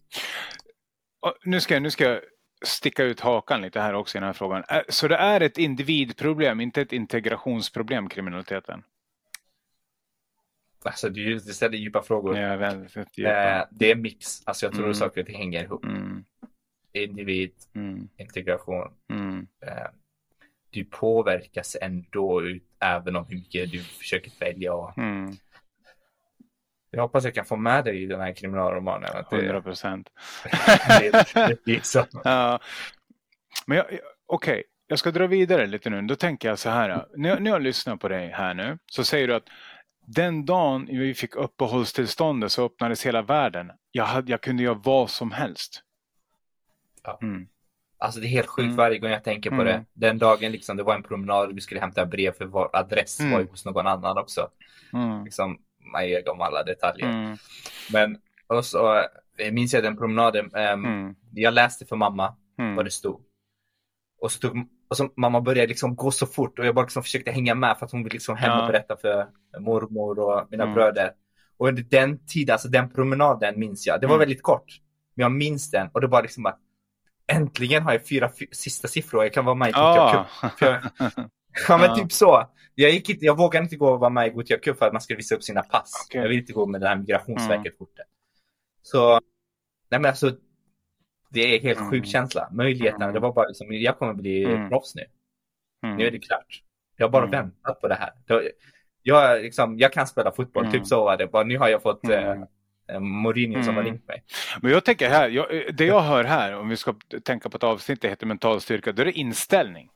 Och 1.20 1.34
nu, 1.44 1.60
ska, 1.60 1.80
nu 1.80 1.90
ska 1.90 2.04
jag 2.04 2.20
sticka 2.64 3.04
ut 3.04 3.20
hakan 3.20 3.62
lite 3.62 3.80
här 3.80 3.94
också 3.94 4.18
i 4.18 4.20
den 4.20 4.26
här 4.26 4.32
frågan. 4.32 4.62
Så 4.88 5.08
det 5.08 5.16
är 5.16 5.40
ett 5.40 5.58
individproblem, 5.58 6.60
inte 6.60 6.82
ett 6.82 6.92
integrationsproblem, 6.92 8.08
kriminaliteten? 8.08 8.82
Alltså 10.84 11.08
du, 11.08 11.34
du 11.34 11.40
ställer 11.40 11.78
djupa 11.78 12.02
frågor. 12.02 12.38
Ja, 12.38 12.56
väldigt 12.56 13.18
djupa. 13.18 13.58
Eh, 13.58 13.64
det 13.70 13.90
är 13.90 13.96
mix. 13.96 14.42
Alltså 14.46 14.66
jag 14.66 14.72
tror 14.72 14.84
mm. 14.84 14.94
saker 14.94 15.20
och 15.20 15.26
ting 15.26 15.38
hänger 15.38 15.64
ihop. 15.64 15.84
Mm. 15.84 16.24
Individ, 16.92 17.52
mm. 17.74 18.08
integration. 18.16 18.92
Mm. 19.10 19.46
Eh, 19.66 19.86
du 20.70 20.84
påverkas 20.84 21.76
ändå 21.80 22.42
ut, 22.42 22.62
även 22.78 23.16
om 23.16 23.26
hur 23.28 23.36
mycket 23.36 23.72
du 23.72 23.78
försöker 23.78 24.32
välja. 24.40 24.74
Och... 24.74 24.98
Mm. 24.98 25.32
Jag 26.94 27.02
hoppas 27.02 27.24
jag 27.24 27.34
kan 27.34 27.44
få 27.44 27.56
med 27.56 27.84
dig 27.84 28.02
i 28.02 28.06
den 28.06 28.20
här 28.20 28.32
kriminalromanen. 28.32 29.10
Att 29.14 29.32
100 29.32 29.62
procent. 29.62 30.08
ja. 32.24 32.60
Men 33.66 33.80
okej, 33.80 34.00
okay. 34.26 34.62
jag 34.86 34.98
ska 34.98 35.10
dra 35.10 35.26
vidare 35.26 35.66
lite 35.66 35.90
nu. 35.90 36.02
Då 36.02 36.16
tänker 36.16 36.48
jag 36.48 36.58
så 36.58 36.70
här. 36.70 37.06
När 37.16 37.40
när 37.40 37.50
jag 37.50 37.62
lyssnar 37.62 37.96
på 37.96 38.08
dig 38.08 38.30
här 38.30 38.54
nu 38.54 38.78
så 38.86 39.04
säger 39.04 39.28
du 39.28 39.34
att 39.34 39.48
den 40.06 40.44
dagen 40.46 40.86
vi 40.86 41.14
fick 41.14 41.36
uppehållstillståndet 41.36 42.52
så 42.52 42.64
öppnades 42.64 43.06
hela 43.06 43.22
världen. 43.22 43.70
Jag, 43.92 44.04
hade, 44.04 44.30
jag 44.30 44.40
kunde 44.40 44.62
göra 44.62 44.80
vad 44.84 45.10
som 45.10 45.30
helst. 45.30 45.82
Ja. 47.02 47.18
Mm. 47.22 47.48
Alltså 47.98 48.20
det 48.20 48.26
är 48.26 48.28
helt 48.28 48.46
sjukt 48.46 48.64
mm. 48.64 48.76
varje 48.76 48.98
gång 48.98 49.10
jag 49.10 49.24
tänker 49.24 49.50
på 49.50 49.60
mm. 49.60 49.66
det. 49.66 49.84
Den 49.92 50.18
dagen 50.18 50.52
liksom, 50.52 50.76
det 50.76 50.82
var 50.82 50.94
en 50.94 51.02
promenad 51.02 51.48
och 51.48 51.56
vi 51.56 51.60
skulle 51.60 51.80
hämta 51.80 52.06
brev 52.06 52.32
för 52.32 52.44
vår 52.44 52.70
adress 52.72 53.20
mm. 53.20 53.32
var 53.32 53.40
ju 53.40 53.46
hos 53.46 53.64
någon 53.64 53.86
annan 53.86 54.18
också. 54.18 54.48
Mm. 54.92 55.24
Liksom, 55.24 55.58
man 55.92 56.08
ger 56.08 56.24
dem 56.24 56.40
alla 56.40 56.62
detaljer. 56.62 57.08
Mm. 57.08 57.36
Men 57.92 58.18
och 58.46 58.64
så 58.64 59.04
jag 59.36 59.54
minns 59.54 59.74
jag 59.74 59.82
den 59.82 59.96
promenaden. 59.96 60.50
Um, 60.54 61.16
jag 61.32 61.54
läste 61.54 61.86
för 61.86 61.96
mamma 61.96 62.36
vad 62.76 62.86
det 62.86 62.90
stod. 62.90 63.20
Och 64.20 64.32
så 64.32 64.38
tog 64.38 64.68
och 64.90 64.96
så 64.96 65.10
mamma 65.16 65.40
började 65.40 65.66
liksom 65.66 65.96
gå 65.96 66.10
så 66.10 66.26
fort 66.26 66.58
och 66.58 66.66
jag 66.66 66.74
bara 66.74 66.84
liksom 66.84 67.02
försökte 67.02 67.30
hänga 67.30 67.54
med 67.54 67.78
för 67.78 67.86
att 67.86 67.92
hon 67.92 68.02
ville 68.02 68.12
liksom 68.12 68.36
hem 68.36 68.60
och 68.60 68.66
berätta 68.66 68.96
för 68.96 69.26
mormor 69.60 70.18
och 70.18 70.46
mina 70.50 70.62
mm. 70.62 70.74
bröder. 70.74 71.12
Och 71.56 71.68
under 71.68 71.82
den 71.82 72.26
tiden, 72.26 72.52
alltså 72.52 72.68
den 72.68 72.90
promenaden 72.90 73.58
minns 73.60 73.86
jag. 73.86 74.00
Det 74.00 74.06
var 74.06 74.14
mm. 74.14 74.18
väldigt 74.18 74.42
kort. 74.42 74.80
Men 75.14 75.22
jag 75.22 75.32
minns 75.32 75.70
den 75.70 75.88
och 75.92 76.00
det 76.00 76.06
var 76.06 76.22
liksom 76.22 76.46
att 76.46 76.58
äntligen 77.32 77.82
har 77.82 77.92
jag 77.92 78.08
fyra 78.08 78.30
sista 78.52 78.88
siffror. 78.88 79.22
Jag 79.22 79.32
kan 79.32 79.44
vara 79.44 79.54
med 79.54 79.68
i 79.68 79.72
oh. 79.72 80.24
Ja 81.68 81.78
men 81.78 81.94
typ 81.98 82.12
så. 82.12 82.48
Jag, 82.74 82.90
gick 82.90 83.08
inte, 83.08 83.24
jag 83.24 83.36
vågade 83.36 83.64
inte 83.64 83.76
gå 83.76 83.92
och 83.92 84.00
vara 84.00 84.10
med 84.10 84.26
i 84.26 84.30
Gothia 84.30 84.58
Cup 84.58 84.78
för 84.78 84.86
att 84.86 84.92
man 84.92 85.02
skulle 85.02 85.16
visa 85.16 85.34
upp 85.34 85.42
sina 85.42 85.62
pass. 85.62 86.06
Okay. 86.08 86.20
Jag 86.20 86.28
vill 86.28 86.38
inte 86.38 86.52
gå 86.52 86.66
med 86.66 86.80
det 86.80 86.88
här 86.88 86.96
Migrationsverket-kortet. 86.96 87.96
Mm. 87.96 88.08
Så, 88.82 89.20
nej 89.90 90.00
men 90.00 90.04
alltså 90.04 90.36
det 91.30 91.56
är 91.56 91.60
helt 91.60 91.78
mm. 91.78 91.90
sjuk 91.90 92.06
känsla. 92.06 92.48
Möjligheterna, 92.52 93.04
mm. 93.04 93.14
det 93.14 93.20
var 93.20 93.32
bara 93.32 93.48
liksom, 93.48 93.66
jag 93.70 93.98
kommer 93.98 94.14
bli 94.14 94.44
mm. 94.44 94.68
proffs 94.68 94.94
nu. 94.94 95.02
Mm. 95.82 95.96
Nu 95.96 96.06
är 96.06 96.10
det 96.10 96.18
klart. 96.18 96.62
Jag 96.96 97.06
har 97.06 97.10
bara 97.10 97.26
mm. 97.26 97.40
väntat 97.40 97.80
på 97.80 97.88
det 97.88 97.94
här. 97.94 98.10
Jag, 99.02 99.42
liksom, 99.42 99.78
jag 99.78 99.92
kan 99.92 100.06
spela 100.06 100.32
fotboll, 100.32 100.64
typ 100.64 100.74
mm. 100.74 100.84
så 100.84 101.04
var 101.04 101.16
det. 101.16 101.26
Bara, 101.26 101.44
nu 101.44 101.58
har 101.58 101.68
jag 101.68 101.82
fått 101.82 102.04
mm. 102.04 102.44
eh, 102.88 103.00
Mourinho 103.00 103.62
som 103.62 103.76
har 103.76 103.82
ringt 103.82 104.08
mig. 104.08 104.24
Men 104.62 104.72
jag 104.72 104.84
tänker 104.84 105.08
här, 105.08 105.28
jag, 105.28 105.46
det 105.74 105.84
jag 105.84 106.00
hör 106.00 106.24
här, 106.24 106.56
om 106.56 106.68
vi 106.68 106.76
ska 106.76 106.94
tänka 107.24 107.48
på 107.48 107.56
ett 107.56 107.64
avsnitt 107.64 108.00
det 108.00 108.08
heter 108.08 108.26
mental 108.26 108.60
styrka, 108.60 108.92
då 108.92 109.02
är 109.02 109.06
det 109.06 109.12
inställning. 109.12 109.90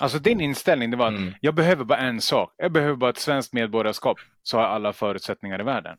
Alltså 0.00 0.18
din 0.18 0.40
inställning, 0.40 0.90
det 0.90 0.96
var 0.96 1.06
att 1.06 1.18
mm. 1.18 1.34
jag 1.40 1.54
behöver 1.54 1.84
bara 1.84 1.98
en 1.98 2.20
sak. 2.20 2.54
Jag 2.56 2.72
behöver 2.72 2.96
bara 2.96 3.10
ett 3.10 3.18
svenskt 3.18 3.52
medborgarskap 3.52 4.18
så 4.42 4.56
har 4.56 4.64
jag 4.64 4.72
alla 4.72 4.92
förutsättningar 4.92 5.60
i 5.60 5.64
världen. 5.64 5.96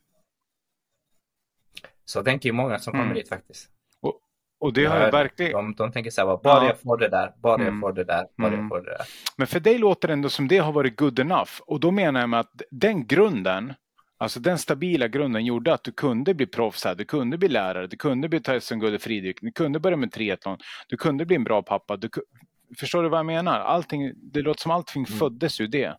Så 2.06 2.24
tänker 2.24 2.50
ju 2.50 2.54
många 2.54 2.80
som 2.80 2.94
kommer 2.94 3.14
dit 3.14 3.30
faktiskt. 3.30 3.70
Och 4.60 4.74
det 4.74 4.86
har 4.86 5.00
jag 5.00 5.12
verkligen... 5.12 5.52
De, 5.52 5.74
de 5.76 5.92
tänker 5.92 6.12
så 6.12 6.22
här, 6.22 6.38
bara 6.44 6.64
ja. 6.64 6.66
jag 6.66 6.80
får 6.80 6.98
det 6.98 7.10
där, 7.10 7.34
bara 7.42 7.56
mm. 7.56 7.68
jag 7.68 7.80
får 7.80 7.94
det 7.94 8.04
där, 8.04 8.28
bara 8.38 8.48
mm. 8.48 8.60
jag 8.60 8.70
får 8.70 8.82
det 8.82 8.92
där. 8.98 9.06
Men 9.38 9.48
för 9.48 9.60
dig 9.60 9.78
låter 9.78 10.08
det 10.08 10.14
ändå 10.14 10.30
som 10.30 10.48
det 10.48 10.58
har 10.58 10.72
varit 10.72 11.00
good 11.00 11.20
enough. 11.20 11.52
Och 11.68 11.80
då 11.80 11.92
menar 11.92 12.20
jag 12.20 12.30
med 12.30 12.40
att 12.40 12.62
den 12.72 13.08
grunden, 13.08 13.74
alltså 14.18 14.40
den 14.40 14.58
stabila 14.58 15.08
grunden 15.08 15.46
gjorde 15.46 15.74
att 15.74 15.84
du 15.84 15.92
kunde 15.92 16.34
bli 16.34 16.46
proffs 16.46 16.86
här, 16.86 16.96
du 16.96 17.06
kunde 17.06 17.38
bli 17.38 17.48
lärare, 17.48 17.88
du 17.88 17.98
kunde 17.98 18.30
bli 18.30 18.42
i 18.96 19.00
fridykning, 19.00 19.50
du 19.50 19.52
kunde 19.52 19.80
börja 19.80 19.98
med 19.98 20.12
triathlon, 20.12 20.58
du 20.88 20.98
kunde 20.98 21.26
bli 21.26 21.36
en 21.36 21.44
bra 21.44 21.62
pappa. 21.64 21.98
Du, 21.98 22.10
förstår 22.78 23.04
du 23.04 23.10
vad 23.10 23.20
jag 23.20 23.26
menar? 23.26 23.60
Allting, 23.60 24.12
det 24.16 24.42
låter 24.42 24.62
som 24.62 24.72
allting 24.72 25.06
mm. 25.08 25.20
föddes 25.20 25.62
ur 25.62 25.68
det. 25.68 25.98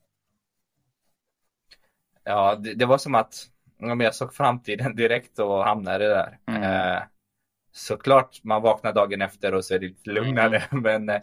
Ja, 2.25 2.55
det, 2.55 2.75
det 2.75 2.87
var 2.87 2.99
som 2.99 3.14
att 3.14 3.47
jag 3.79 4.14
såg 4.14 4.35
framtiden 4.35 4.97
direkt 4.97 5.39
och 5.39 5.64
hamnade 5.64 6.09
där. 6.09 6.39
Mm. 6.47 6.62
Eh, 6.62 7.03
såklart 7.73 8.45
man 8.45 8.62
vaknar 8.62 8.93
dagen 8.93 9.23
efter 9.23 9.55
och 9.55 9.64
så 9.64 9.75
är 9.75 9.79
det 9.79 9.87
lite 9.87 10.11
lugnare, 10.11 10.62
mm. 10.71 10.83
men 10.83 11.09
eh, 11.09 11.23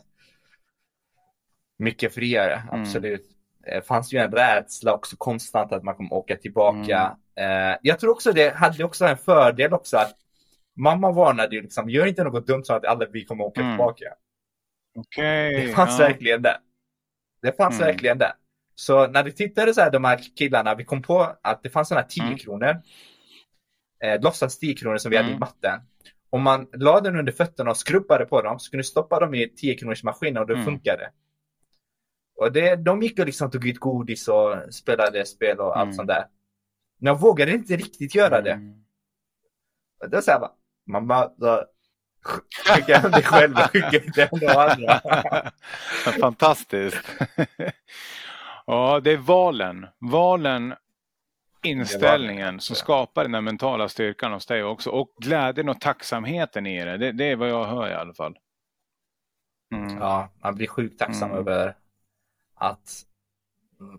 mycket 1.78 2.14
friare, 2.14 2.64
mm. 2.72 2.82
absolut. 2.82 3.30
Det 3.66 3.88
fanns 3.88 4.14
ju 4.14 4.18
en 4.18 4.32
rädsla 4.32 4.94
också 4.94 5.16
konstant 5.18 5.72
att 5.72 5.84
man 5.84 5.96
kommer 5.96 6.14
åka 6.14 6.36
tillbaka. 6.36 7.18
Mm. 7.36 7.72
Eh, 7.72 7.78
jag 7.82 8.00
tror 8.00 8.12
också 8.12 8.32
det 8.32 8.56
hade 8.56 8.84
också 8.84 9.06
en 9.06 9.18
fördel 9.18 9.74
också 9.74 9.98
att 9.98 10.16
mamma 10.76 11.12
varnade 11.12 11.56
ju 11.56 11.62
liksom, 11.62 11.90
gör 11.90 12.06
inte 12.06 12.24
något 12.24 12.48
dumt 12.48 12.64
så 12.64 12.74
att 12.74 12.86
alla 12.86 13.06
vi 13.06 13.26
kommer 13.26 13.44
åka 13.44 13.62
mm. 13.62 13.74
tillbaka. 13.74 14.06
Okay, 14.96 15.66
det 15.66 15.74
fanns 15.74 16.00
ja. 16.00 16.06
verkligen 16.08 16.42
det. 16.42 16.60
Det 17.42 17.58
fanns 17.58 17.76
mm. 17.76 17.88
verkligen 17.88 18.18
det. 18.18 18.34
Så 18.76 19.08
när 19.08 19.24
vi 19.24 19.32
tittade 19.32 19.74
så 19.74 19.82
här, 19.82 19.92
de 19.92 20.04
här 20.04 20.20
killarna, 20.36 20.76
vi 20.76 20.86
kom 20.86 21.02
på 21.02 21.36
att 21.42 21.64
det 21.64 21.70
fanns 21.70 21.88
sådana 21.88 22.02
här 22.02 22.10
10 22.10 22.24
mm. 22.24 22.38
kronor. 22.38 22.82
Eh, 24.04 24.22
låtsas 24.22 24.60
10 24.60 24.74
kronor 24.74 24.98
som 24.98 25.12
vi 25.12 25.18
mm. 25.18 25.26
hade 25.26 25.34
i 25.34 25.36
mm. 25.36 25.40
matten. 25.40 25.88
Om 26.30 26.42
man 26.42 26.68
la 26.74 27.02
den 27.02 27.16
under 27.16 27.32
fötterna 27.32 27.70
och 27.70 27.78
skrubbade 27.78 28.26
på 28.26 28.42
dem 28.42 28.60
så 28.60 28.72
kunde 28.72 28.80
du 28.80 28.88
stoppa 28.88 29.20
dem 29.20 29.34
i 29.34 29.50
10 29.50 29.78
kronors 29.78 30.04
maskinen 30.04 30.38
och 30.38 30.48
det 30.48 30.54
mm. 30.54 30.66
funkade. 30.66 31.12
Och 32.36 32.52
det, 32.52 32.76
de 32.76 33.02
gick 33.02 33.20
och 33.20 33.26
liksom 33.26 33.52
tog 33.52 33.68
ut 33.68 33.80
godis 33.80 34.28
och 34.28 34.74
spelade 34.74 35.26
spel 35.26 35.60
och 35.60 35.78
allt 35.78 35.84
mm. 35.84 35.94
sånt 35.94 36.08
där. 36.08 36.26
Men 36.98 37.08
jag 37.08 37.20
vågade 37.20 37.52
inte 37.52 37.76
riktigt 37.76 38.16
göra 38.16 38.42
det. 38.42 38.52
Mm. 38.52 38.84
Och 40.04 40.10
då 40.10 40.22
sa 40.22 40.32
jag 40.32 40.42
bara, 40.42 40.52
mamma, 40.88 41.32
då, 41.38 41.66
skicka 42.66 42.98
hem 42.98 43.12
dig 43.12 43.24
själv 43.24 43.56
och 43.56 43.72
skicka 43.72 44.04
inte 44.04 44.22
hem 44.22 44.40
de 44.40 44.48
andra. 44.48 45.02
Fantastiskt. 46.20 47.22
ja, 48.66 49.00
det 49.00 49.12
är 49.12 49.18
valen. 49.18 49.88
Valen 50.00 50.74
inställningen 51.64 52.60
som 52.60 52.76
skapar 52.76 53.24
den 53.24 53.34
här 53.34 53.42
mentala 53.42 53.90
styrkan 53.90 54.34
hos 54.34 54.46
dig 54.46 54.64
också. 54.64 54.90
Och 54.90 55.16
glädjen 55.18 55.70
och 55.70 55.82
tacksamheten 55.82 56.68
i 56.68 56.86
det. 56.86 56.98
Det, 56.98 57.12
det 57.12 57.26
är 57.26 57.36
vad 57.36 57.50
jag 57.50 57.66
hör 57.66 57.90
i 57.90 57.94
alla 57.94 58.14
fall. 58.14 58.38
Mm. 59.76 59.98
Ja, 59.98 60.30
man 60.44 60.56
blir 60.56 60.68
sjukt 60.68 61.00
tacksam 61.00 61.32
mm. 61.32 61.40
över 61.40 61.78
att 62.56 63.06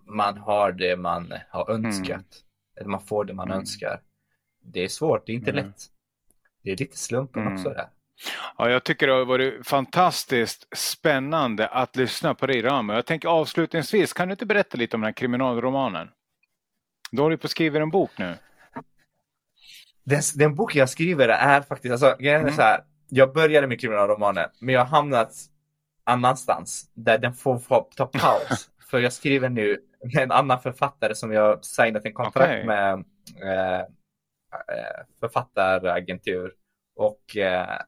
man 0.05 0.39
har 0.39 0.73
det 0.73 0.97
man 0.97 1.35
har 1.51 1.71
önskat. 1.71 2.11
Mm. 2.11 2.25
Eller 2.77 2.89
man 2.89 3.01
får 3.01 3.25
det 3.25 3.35
man 3.35 3.49
mm. 3.49 3.59
önskar. 3.59 4.01
Det 4.61 4.81
är 4.81 4.89
svårt, 4.89 5.27
det 5.27 5.33
är 5.33 5.35
inte 5.35 5.51
mm. 5.51 5.67
lätt. 5.67 5.83
Det 6.63 6.73
är 6.73 6.77
lite 6.77 6.97
slumpen 6.97 7.43
mm. 7.43 7.55
också 7.55 7.69
där. 7.69 7.89
Ja, 8.59 8.71
jag 8.71 8.85
tycker 8.85 9.07
det 9.07 9.13
har 9.13 9.25
varit 9.25 9.67
fantastiskt 9.67 10.77
spännande 10.77 11.69
att 11.69 11.97
lyssna 11.97 12.35
på 12.35 12.47
dig 12.47 12.63
Rami. 12.63 12.95
Jag 12.95 13.07
tänker 13.07 13.29
avslutningsvis, 13.29 14.13
kan 14.13 14.29
du 14.29 14.33
inte 14.33 14.47
berätta 14.47 14.79
lite 14.79 14.97
om 14.97 15.01
den 15.01 15.07
här 15.07 15.13
kriminalromanen? 15.13 16.09
Du 17.11 17.23
håller 17.23 17.37
på 17.37 17.47
att 17.47 17.51
skriva 17.51 17.81
en 17.81 17.91
bok 17.91 18.11
nu. 18.19 18.35
Den, 20.05 20.23
den 20.35 20.55
bok 20.55 20.75
jag 20.75 20.91
skriver 20.91 21.29
är 21.29 21.61
faktiskt, 21.61 21.93
alltså 21.93 22.17
mm. 22.21 22.53
så 22.53 22.63
här, 22.63 22.81
jag 23.09 23.33
började 23.33 23.67
med 23.67 23.81
kriminalromanen, 23.81 24.49
men 24.61 24.75
jag 24.75 24.81
har 24.81 24.97
hamnat 24.97 25.33
annanstans 26.05 26.91
där 26.95 27.19
den 27.19 27.35
får, 27.35 27.59
får 27.59 27.87
ta 27.97 28.07
paus. 28.07 28.71
För 28.91 28.99
jag 28.99 29.13
skriver 29.13 29.49
nu 29.49 29.81
med 30.15 30.23
en 30.23 30.33
annan 30.33 30.61
författare 30.61 31.15
som 31.15 31.33
jag 31.33 31.65
signat 31.65 32.05
en 32.05 32.13
kontrakt 32.13 32.49
okay. 32.49 32.65
med 32.65 33.05
eh, 33.43 33.81
eh, 33.81 35.05
författaragentur. 35.21 36.53
Och 36.97 37.37
eh, 37.37 37.79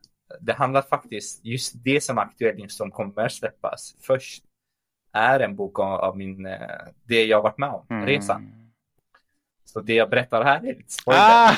det 0.41 0.53
handlar 0.53 0.83
faktiskt, 0.83 1.45
just 1.45 1.85
det 1.85 2.01
som 2.01 2.19
är 2.19 2.23
aktuellt 2.23 2.73
som 2.73 2.91
kommer 2.91 3.29
släppas 3.29 3.95
först 4.01 4.45
är 5.13 5.41
en 5.41 5.57
bok 5.57 5.79
av, 5.79 6.01
av 6.01 6.17
min, 6.17 6.47
eh, 6.47 6.59
det 7.05 7.25
jag 7.25 7.43
varit 7.43 7.59
med 7.59 7.69
om, 7.69 7.87
mm. 7.91 8.07
resan. 8.07 8.67
Så 9.65 9.81
det 9.81 9.95
jag 9.95 10.11
berättar 10.11 10.45
här 10.45 10.59
är 10.59 10.75
lite 10.75 10.93
spoiler. 10.93 11.21
Ah! 11.21 11.57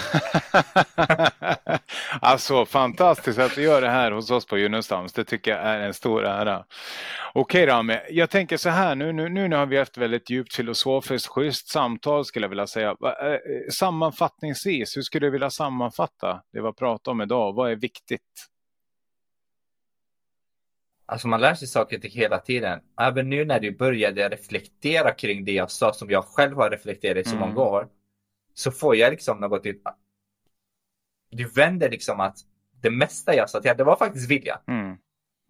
alltså 2.21 2.67
fantastiskt 2.67 3.39
att 3.39 3.55
du 3.55 3.63
gör 3.63 3.81
det 3.81 3.89
här 3.89 4.11
hos 4.11 4.31
oss 4.31 4.47
på 4.47 4.59
Junestams. 4.59 5.13
Det 5.13 5.25
tycker 5.25 5.51
jag 5.51 5.61
är 5.61 5.81
en 5.81 5.95
stor 5.95 6.25
ära. 6.25 6.65
Okej 7.35 7.67
Rami, 7.67 7.99
jag 8.11 8.31
tänker 8.31 8.57
så 8.57 8.69
här 8.69 8.95
nu, 8.95 9.13
nu, 9.13 9.29
nu 9.29 9.57
har 9.57 9.67
vi 9.67 9.79
haft 9.79 9.97
väldigt 9.97 10.31
djupt 10.31 10.55
filosofiskt 10.55 11.29
schysst 11.29 11.69
samtal 11.69 12.25
skulle 12.25 12.45
jag 12.45 12.49
vilja 12.49 12.67
säga. 12.67 12.89
Eh, 12.91 13.71
sammanfattningsvis, 13.73 14.97
hur 14.97 15.03
skulle 15.03 15.27
du 15.27 15.31
vilja 15.31 15.51
sammanfatta 15.51 16.43
det 16.53 16.61
vi 16.61 16.67
har 16.67 16.73
pratat 16.73 17.09
om 17.09 17.21
idag? 17.21 17.53
Vad 17.53 17.71
är 17.71 17.77
viktigt? 17.77 18.49
Alltså 21.11 21.29
man 21.29 21.41
lär 21.41 21.55
sig 21.55 21.69
saker 21.69 21.99
till 21.99 22.11
hela 22.11 22.39
tiden. 22.39 22.81
Även 23.01 23.29
nu 23.29 23.45
när 23.45 23.61
du 23.61 23.77
började 23.77 24.29
reflektera 24.29 25.11
kring 25.11 25.45
det 25.45 25.53
jag 25.53 25.71
sa 25.71 25.93
som 25.93 26.11
jag 26.11 26.25
själv 26.25 26.57
har 26.57 26.71
reflekterat 26.71 27.27
i 27.27 27.29
så 27.29 27.37
mm. 27.37 27.49
många 27.49 27.61
år 27.61 27.89
så 28.55 28.71
får 28.71 28.97
jag 28.97 29.11
liksom 29.11 29.41
något 29.41 29.63
typ, 29.63 29.83
du 31.31 31.49
vänder 31.49 31.91
liksom 31.91 32.21
att 32.21 32.39
det 32.81 32.91
mesta 32.91 33.35
jag 33.35 33.51
sa 33.51 33.61
till 33.61 33.73
det 33.77 33.85
var 33.85 33.97
faktiskt 33.97 34.31
vilja. 34.31 34.61
Mm. 34.67 34.97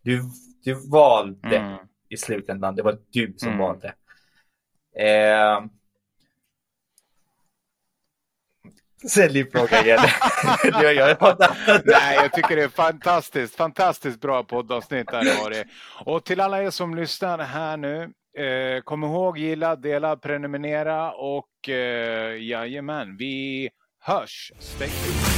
Du, 0.02 0.22
du 0.64 0.90
valde 0.90 1.56
mm. 1.56 1.78
i 2.08 2.16
slutändan, 2.16 2.76
det 2.76 2.82
var 2.82 2.98
du 3.10 3.34
som 3.36 3.48
mm. 3.48 3.58
valde. 3.58 3.94
Eh, 4.96 5.64
Säljfråga 9.06 9.84
igen. 9.84 9.98
jag, 10.64 10.94
jag, 10.94 11.16
Nej, 11.84 12.16
jag 12.16 12.32
tycker 12.32 12.56
det 12.56 12.62
är 12.62 12.68
fantastiskt, 12.68 13.56
fantastiskt 13.56 14.20
bra 14.20 14.42
poddavsnitt 14.42 15.10
här 15.10 15.42
varit. 15.44 15.66
Och 16.04 16.24
till 16.24 16.40
alla 16.40 16.62
er 16.62 16.70
som 16.70 16.94
lyssnar 16.94 17.38
här 17.38 17.76
nu, 17.76 18.10
Eh, 18.38 18.80
kom 18.80 19.04
ihåg, 19.04 19.38
gilla, 19.38 19.76
dela, 19.76 20.16
prenumerera 20.16 21.12
och 21.12 21.68
eh, 21.68 22.42
jajamän, 22.42 23.16
vi 23.16 23.70
hörs. 24.00 24.52
Stay 24.58 24.88
tuned. 24.88 25.37